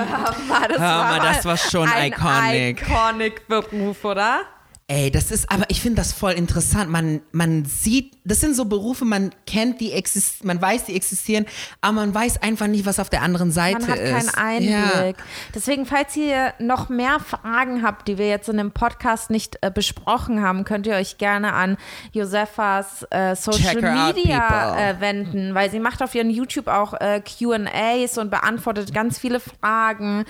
War 0.48 0.68
das, 0.70 0.80
Hör 0.80 1.04
mal, 1.04 1.20
aber 1.20 1.26
das 1.26 1.44
war 1.44 1.58
schon 1.58 1.90
ein 1.90 2.14
iconic. 2.14 2.82
iconic 2.82 3.48
Beruf, 3.50 4.06
oder? 4.06 4.44
Ey, 4.88 5.12
das 5.12 5.32
ist, 5.32 5.50
aber 5.50 5.64
ich 5.70 5.82
finde 5.82 6.02
das 6.02 6.12
voll 6.12 6.34
interessant. 6.34 6.90
Man, 6.90 7.22
man 7.32 7.64
sieht, 7.64 8.18
das 8.26 8.42
sind 8.42 8.54
so 8.54 8.66
Berufe, 8.66 9.06
man 9.06 9.32
kennt 9.48 9.80
die, 9.80 9.94
exist 9.94 10.44
man 10.44 10.62
weiß, 10.62 10.86
die 10.86 10.96
existieren, 10.96 11.46
aber 11.80 11.94
man 11.94 12.14
weiß 12.14 12.42
einfach 12.42 12.68
nicht, 12.68 12.86
was 12.86 13.00
auf 13.00 13.10
der 13.10 13.22
anderen 13.22 13.54
Seite 13.54 13.80
Man 13.80 13.92
hat 13.92 14.00
ist. 14.00 14.12
keinen 14.12 14.30
Einblick. 14.36 15.16
Deswegen, 15.56 15.86
falls 15.86 16.18
ihr 16.18 16.54
noch 16.60 16.90
mehr 16.90 17.22
Fragen 17.22 17.82
habt, 17.82 18.10
die 18.10 18.18
wir 18.18 18.28
jetzt 18.28 18.50
in 18.50 18.58
dem 18.58 18.72
Podcast 18.72 19.30
nicht 19.30 19.58
äh, 19.62 19.72
besprochen 19.72 20.42
haben, 20.42 20.66
könnt 20.66 20.86
ihr 20.86 20.96
euch 20.96 21.18
gerne 21.18 21.54
an 21.54 21.78
Josefas 22.12 23.04
äh, 23.10 23.38
Social 23.38 23.76
Check 23.76 23.84
her 23.84 24.08
out, 24.08 24.16
Media 24.16 24.90
äh, 24.90 25.00
wenden, 25.00 25.56
weil 25.56 25.72
sie 25.72 25.80
macht 25.80 26.04
auf 26.04 26.14
ihren 26.14 26.30
YouTube 26.30 26.68
auch 26.68 26.94
äh, 26.96 27.22
Q&As 27.22 28.18
und 28.18 28.30
beantwortet 28.30 28.94
ganz 28.94 29.18
viele 29.18 29.40
Fragen. 29.40 30.26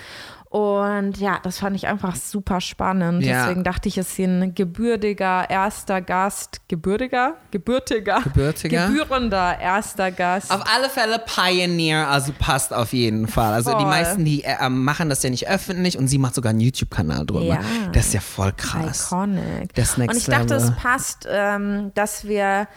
Und 0.54 1.18
ja, 1.18 1.40
das 1.42 1.58
fand 1.58 1.74
ich 1.74 1.88
einfach 1.88 2.14
super 2.14 2.60
spannend. 2.60 3.24
Ja. 3.24 3.40
Deswegen 3.42 3.64
dachte 3.64 3.88
ich, 3.88 3.98
ist 3.98 4.14
sie 4.14 4.22
ein 4.22 4.54
gebürtiger 4.54 5.50
erster 5.50 6.00
Gast. 6.00 6.60
Gebürtiger? 6.68 7.34
Gebürtiger? 7.50 8.20
Gebürtiger? 8.22 8.86
Gebührender 8.86 9.58
erster 9.58 10.12
Gast. 10.12 10.52
Auf 10.52 10.62
alle 10.72 10.88
Fälle 10.88 11.18
Pioneer, 11.18 12.06
also 12.06 12.32
passt 12.38 12.72
auf 12.72 12.92
jeden 12.92 13.26
Fall. 13.26 13.52
Also 13.52 13.72
die 13.72 13.78
Voll. 13.78 13.86
meisten, 13.86 14.24
die 14.24 14.44
äh, 14.44 14.68
machen 14.68 15.08
das 15.08 15.24
ja 15.24 15.30
nicht 15.30 15.48
öffentlich 15.48 15.98
und 15.98 16.06
sie 16.06 16.18
macht 16.18 16.36
sogar 16.36 16.50
einen 16.50 16.60
YouTube-Kanal 16.60 17.26
drüber. 17.26 17.46
Ja. 17.46 17.60
Das 17.92 18.06
ist 18.06 18.14
ja 18.14 18.20
voll 18.20 18.52
krass. 18.52 19.08
Iconic. 19.08 19.74
Das 19.74 19.98
Next 19.98 20.14
Und 20.14 20.20
ich 20.20 20.26
dachte, 20.26 20.54
Level. 20.54 20.68
es 20.68 20.76
passt, 20.76 21.26
ähm, 21.28 21.90
dass 21.94 22.28
wir 22.28 22.68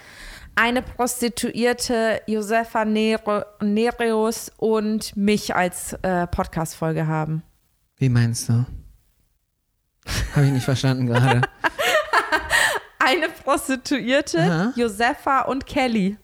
eine 0.56 0.82
Prostituierte, 0.82 2.22
Josefa 2.26 2.86
Nere 2.86 3.46
Nereus 3.62 4.52
und 4.58 5.16
mich 5.16 5.56
als 5.56 5.94
äh, 6.02 6.26
Podcast-Folge 6.26 7.06
haben. 7.06 7.44
Wie 7.98 8.10
meinst 8.10 8.50
du? 8.50 8.66
Habe 10.36 10.46
ich 10.46 10.52
nicht 10.52 10.66
verstanden 10.66 11.08
gerade. 11.08 11.42
Eine 13.00 13.30
Prostituierte, 13.30 14.40
Aha. 14.40 14.74
Josefa 14.76 15.42
und 15.42 15.66
Kelly. 15.66 16.18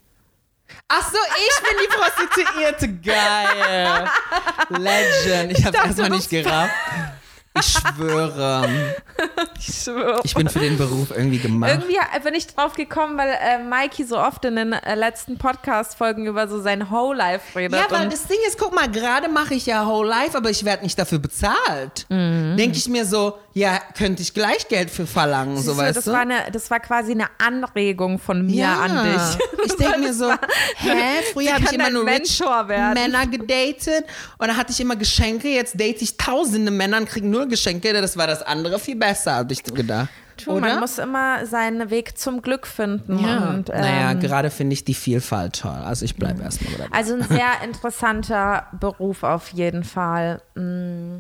Ach 0.88 1.12
so, 1.12 1.18
ich 1.38 1.68
bin 1.68 1.78
die 1.82 1.88
Prostituierte. 1.96 2.94
Geil. 3.02 4.10
Legend. 4.70 5.58
Ich 5.58 5.66
habe 5.66 5.78
erstmal 5.78 6.10
nicht 6.10 6.30
gerafft. 6.30 6.74
Ich 7.60 7.66
schwöre. 7.66 8.68
Ich 9.60 9.84
schwöre. 9.84 10.20
Ich 10.24 10.34
bin 10.34 10.50
für 10.50 10.60
den 10.60 10.78
Beruf 10.78 11.12
irgendwie 11.12 11.38
gemacht. 11.38 11.72
Irgendwie 11.72 11.98
bin 12.24 12.34
ich 12.34 12.48
drauf 12.48 12.74
gekommen, 12.74 13.18
weil 13.18 13.30
äh, 13.30 13.64
Mikey 13.64 14.04
so 14.04 14.18
oft 14.20 14.44
in 14.44 14.56
den 14.56 14.74
äh, 14.74 14.96
letzten 14.96 15.38
Podcast-Folgen 15.38 16.26
über 16.26 16.48
so 16.48 16.62
sein 16.62 16.90
Whole 16.92 17.18
Life 17.18 17.58
redet. 17.58 17.80
Ja, 17.80 17.86
weil 17.90 18.10
das 18.10 18.26
Ding 18.26 18.40
ist, 18.48 18.58
guck 18.58 18.74
mal, 18.74 18.90
gerade 18.90 19.30
mache 19.30 19.54
ich 19.54 19.68
ja 19.68 19.88
Whole 19.88 20.10
Life, 20.10 20.36
aber 20.36 20.50
ich 20.50 20.66
werde 20.66 20.84
nicht 20.84 20.98
dafür 20.98 21.20
bezahlt. 21.20 22.06
Mhm. 22.10 22.58
Denke 22.58 22.78
ich 22.78 22.90
mir 22.90 23.06
so, 23.06 23.38
ja, 23.54 23.80
könnte 23.96 24.24
ich 24.24 24.34
gleich 24.34 24.68
Geld 24.68 24.90
für 24.90 25.06
verlangen, 25.06 25.58
so 25.58 25.62
Siehst 25.62 25.78
du, 25.78 25.78
weißt 25.78 25.98
das, 25.98 26.06
du? 26.06 26.12
War 26.12 26.22
eine, 26.22 26.52
das 26.52 26.72
war 26.72 26.80
quasi 26.80 27.12
eine 27.12 27.28
Anregung 27.38 28.18
von 28.20 28.46
mir 28.46 28.68
an 28.68 29.06
dich. 29.06 29.66
Ich 29.66 29.76
denke 29.76 30.00
mir 30.00 30.14
so, 30.14 30.32
hä, 30.32 31.24
früher 31.32 31.54
habe 31.54 31.66
ich 31.66 31.74
immer 31.74 31.92
nur 31.92 32.06
rich 32.06 32.40
Mentor 32.40 32.68
werden. 32.68 32.94
Männer 32.96 33.28
gedatet 33.28 34.06
und 34.40 34.48
da 34.48 34.58
hatte 34.58 34.72
ich 34.72 34.82
immer 34.82 34.96
Geschenke, 34.96 35.50
jetzt 35.50 35.80
date 35.80 36.02
ich 36.02 36.18
tausende 36.18 36.72
Männer 36.72 36.98
und 36.98 37.08
kriege 37.08 37.28
nur 37.44 37.50
Geschenke, 37.50 37.94
das 37.94 38.18
war 38.18 38.28
das 38.28 38.42
andere 38.42 38.80
viel 38.80 38.96
besser, 38.96 39.36
habe 39.36 39.54
ich 39.54 39.64
gedacht. 39.64 40.10
Oder? 40.48 40.62
man 40.62 40.80
muss 40.80 40.98
immer 40.98 41.46
seinen 41.46 41.92
Weg 41.92 42.18
zum 42.18 42.42
Glück 42.42 42.66
finden. 42.66 43.20
ja. 43.20 43.50
Und, 43.50 43.70
ähm, 43.70 43.82
naja, 43.82 44.14
gerade 44.14 44.50
finde 44.50 44.74
ich 44.74 44.84
die 44.84 44.96
Vielfalt 44.96 45.60
toll. 45.60 45.72
Also 45.72 46.06
ich 46.06 46.16
bleibe 46.16 46.42
erstmal 46.42 46.74
dabei. 46.74 46.92
Also 46.92 47.14
ein 47.14 47.22
sehr 47.24 47.62
interessanter 47.64 48.68
Beruf 48.80 49.22
auf 49.24 49.50
jeden 49.50 49.84
Fall, 49.84 50.42
mm, 50.56 51.18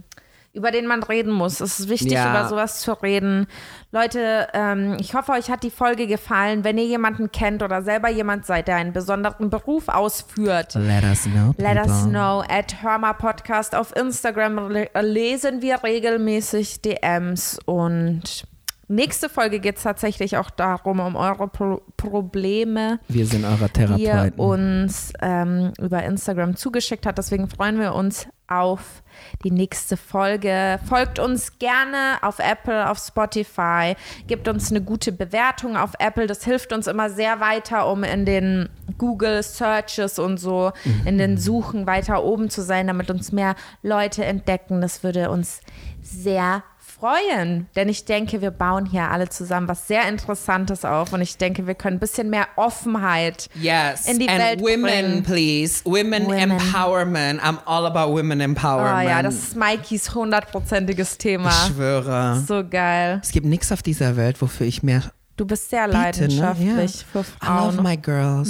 über 0.53 0.69
den 0.69 0.85
man 0.85 1.01
reden 1.01 1.31
muss. 1.31 1.59
Es 1.61 1.79
ist 1.79 1.89
wichtig, 1.89 2.11
Ja. 2.11 2.29
über 2.29 2.47
sowas 2.47 2.79
zu 2.79 2.93
reden. 3.01 3.47
Leute, 3.91 4.47
ähm, 4.53 4.97
ich 4.99 5.15
hoffe, 5.15 5.31
euch 5.31 5.49
hat 5.49 5.63
die 5.63 5.71
Folge 5.71 6.05
gefallen. 6.05 6.63
Wenn 6.63 6.77
ihr 6.77 6.85
jemanden 6.85 7.31
kennt 7.31 7.63
oder 7.63 7.81
selber 7.81 8.09
jemand 8.09 8.45
seid, 8.45 8.67
der 8.67 8.75
einen 8.75 8.93
besonderen 8.93 9.49
Beruf 9.49 9.87
ausführt, 9.87 10.75
Let 10.75 11.03
us 11.03 11.23
know. 11.23 11.55
Let 11.57 11.77
us 11.77 11.87
people. 12.03 12.09
know 12.11 12.43
at 12.47 12.83
Hörmer 12.83 13.15
Podcast 13.15 13.73
auf 13.75 13.95
Instagram 13.95 14.69
le- 14.69 14.89
lesen 15.01 15.61
wir 15.63 15.83
regelmäßig 15.83 16.81
DMs 16.81 17.57
und 17.65 18.43
nächste 18.87 19.29
Folge 19.29 19.59
geht 19.59 19.77
es 19.77 19.83
tatsächlich 19.83 20.37
auch 20.37 20.51
darum, 20.51 20.99
um 20.99 21.15
eure 21.15 21.47
Pro 21.47 21.81
Probleme, 21.97 22.99
Wir 23.07 23.25
sind 23.25 23.43
eure 23.45 23.69
die 23.69 23.81
ihr 24.03 24.11
Therapeuten. 24.11 24.39
uns 24.39 25.13
ähm, 25.21 25.71
über 25.79 26.03
Instagram 26.03 26.55
zugeschickt 26.55 27.05
habt. 27.07 27.17
Deswegen 27.17 27.47
freuen 27.49 27.79
wir 27.79 27.95
uns 27.95 28.27
auf 28.47 29.03
die 29.43 29.51
nächste 29.51 29.97
Folge. 29.97 30.79
Folgt 30.87 31.19
uns 31.19 31.59
gerne 31.59 32.17
auf 32.21 32.39
Apple, 32.39 32.89
auf 32.89 32.97
Spotify. 32.97 33.95
Gebt 34.27 34.47
uns 34.47 34.69
eine 34.71 34.81
gute 34.81 35.11
Bewertung 35.11 35.77
auf 35.77 35.93
Apple. 35.99 36.27
Das 36.27 36.43
hilft 36.43 36.73
uns 36.73 36.87
immer 36.87 37.09
sehr 37.09 37.39
weiter, 37.39 37.89
um 37.89 38.03
in 38.03 38.25
den 38.25 38.69
Google 38.97 39.41
Searches 39.43 40.19
und 40.19 40.37
so, 40.37 40.71
in 41.05 41.17
den 41.17 41.37
Suchen 41.37 41.87
weiter 41.87 42.23
oben 42.23 42.49
zu 42.49 42.61
sein, 42.61 42.87
damit 42.87 43.09
uns 43.09 43.31
mehr 43.31 43.55
Leute 43.81 44.25
entdecken. 44.25 44.81
Das 44.81 45.03
würde 45.03 45.29
uns 45.29 45.61
sehr 46.01 46.63
freuen, 47.07 47.67
denn 47.75 47.89
ich 47.89 48.05
denke, 48.05 48.41
wir 48.41 48.51
bauen 48.51 48.85
hier 48.85 49.09
alle 49.11 49.27
zusammen 49.27 49.67
was 49.67 49.87
sehr 49.89 50.07
Interessantes 50.07 50.85
auf 50.85 51.11
und 51.11 51.19
ich 51.21 51.37
denke, 51.37 51.67
wir 51.67 51.75
können 51.75 51.97
ein 51.97 51.99
bisschen 51.99 52.29
mehr 52.29 52.47
Offenheit 52.55 53.49
Yes. 53.55 54.05
in 54.05 54.19
die 54.19 54.29
And 54.29 54.39
Welt 54.39 54.61
women, 54.61 54.81
bringen. 54.83 55.23
please. 55.23 55.83
Women, 55.83 56.27
Women. 56.27 56.51
Empowerment. 56.51 57.41
I'm 57.43 57.57
all 57.65 57.85
about 57.85 58.13
women 58.13 58.39
Oh 58.39 58.43
empowerment. 58.45 59.09
ja, 59.09 59.21
das 59.21 59.35
ist 59.35 59.55
Mikes 59.57 60.15
hundertprozentiges 60.15 61.17
Thema. 61.17 61.49
ich 61.49 61.73
schwöre. 61.73 62.41
So 62.47 62.63
geil. 62.67 63.19
Es 63.21 63.31
gibt 63.31 63.47
nichts 63.47 63.71
auf 63.73 63.81
dieser 63.81 64.15
Welt, 64.15 64.41
wofür 64.41 64.65
ich 64.65 64.81
mehr 64.81 65.03
Du 65.35 65.45
bist 65.45 65.71
sehr 65.71 65.87
biete. 65.87 65.97
Ne? 65.97 66.03
leidenschaftlich 66.37 67.01
Ja. 67.01 67.05
für 67.11 67.19
I 67.19 67.47
love 67.49 67.73
Frauen. 67.73 67.83
my 67.83 67.97
girls. 67.97 68.49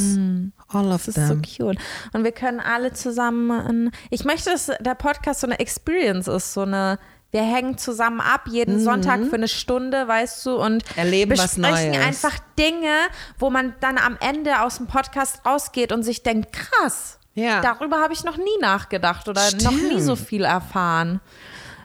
All 0.67 0.91
of 0.91 1.05
Das 1.05 1.15
ist 1.15 1.27
so 1.27 1.33
them. 1.33 1.41
cute. 1.41 1.77
Und 2.13 2.23
wir 2.23 2.31
können 2.33 2.59
alle 2.59 2.91
zusammen. 2.93 3.89
Ich 4.09 4.25
möchte, 4.25 4.49
dass 4.51 4.69
der 4.79 4.95
Podcast 4.95 5.39
so 5.41 5.47
eine 5.47 5.59
Experience 5.59 6.27
ist, 6.27 6.53
so 6.53 6.61
eine. 6.61 6.99
Wir 7.33 7.41
hängen 7.41 7.79
zusammen 7.79 8.21
ab 8.21 8.41
jeden 8.47 8.79
Sonntag 8.79 9.21
für 9.25 9.35
eine 9.35 9.47
Stunde, 9.47 10.07
weißt 10.07 10.45
du, 10.45 10.55
und 10.55 10.83
Mhm. 10.91 10.97
Erleben 10.97 11.29
besprechen 11.31 11.95
einfach 11.99 12.37
Dinge, 12.59 12.93
wo 13.39 13.49
man 13.49 13.73
dann 13.79 13.97
am 13.97 14.17
Ende 14.19 14.61
aus 14.61 14.77
dem 14.77 14.85
Podcast 14.85 15.43
rausgeht 15.43 15.91
und 15.91 16.03
sich 16.03 16.21
denkt, 16.21 16.53
krass, 16.53 17.17
Ja. 17.33 17.59
darüber 17.61 17.97
habe 18.01 18.13
ich 18.13 18.23
noch 18.23 18.37
nie 18.37 18.57
nachgedacht 18.61 19.27
oder 19.27 19.41
noch 19.63 19.71
nie 19.71 19.77
Stimmt. 19.87 20.01
so 20.03 20.15
viel 20.15 20.43
erfahren. 20.43 21.21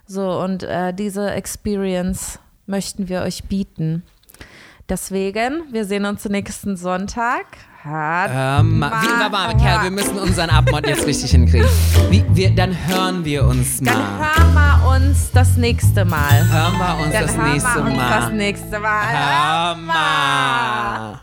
So, 0.07 0.31
und 0.39 0.65
äh, 0.65 0.93
diese 0.93 1.31
Experience 1.31 2.39
möchten 2.67 3.09
wir 3.09 3.23
euch 3.23 3.45
bieten. 3.45 4.03
Deswegen, 4.91 5.65
wir 5.73 5.87
sehen 5.87 6.05
uns 6.05 6.25
nächsten 6.27 6.77
Sonntag. 6.77 7.47
Hat 7.85 8.31
Ähm, 8.35 8.79
wie, 8.79 8.81
warte 8.81 9.31
mal, 9.31 9.57
Kerl, 9.57 9.85
wir 9.85 9.91
müssen 9.93 10.19
unseren 10.19 10.51
Abmod 10.51 10.87
jetzt 10.87 11.07
richtig 11.07 11.31
hinkriegen. 11.31 11.69
Wie, 12.11 12.25
wir, 12.31 12.51
dann 12.55 12.77
hören 12.89 13.25
wir 13.25 13.45
uns 13.47 13.79
Dann 13.81 13.95
mal. 13.97 14.19
hören 14.19 14.55
wir 14.55 14.89
uns 14.97 15.31
das 15.33 15.57
nächste 15.57 16.05
Mal. 16.05 16.49
Hören 16.51 16.77
wir 16.79 17.05
uns 17.05 17.13
Dann 17.13 17.23
das 17.27 17.37
hören 17.37 17.53
nächste 17.53 17.75
wir 17.77 17.83
uns 17.85 17.97
Mal. 17.97 18.21
das 18.21 18.31
nächste 18.33 18.81
Mal. 18.81 19.07
Hör 19.13 19.75
mal. 19.77 21.21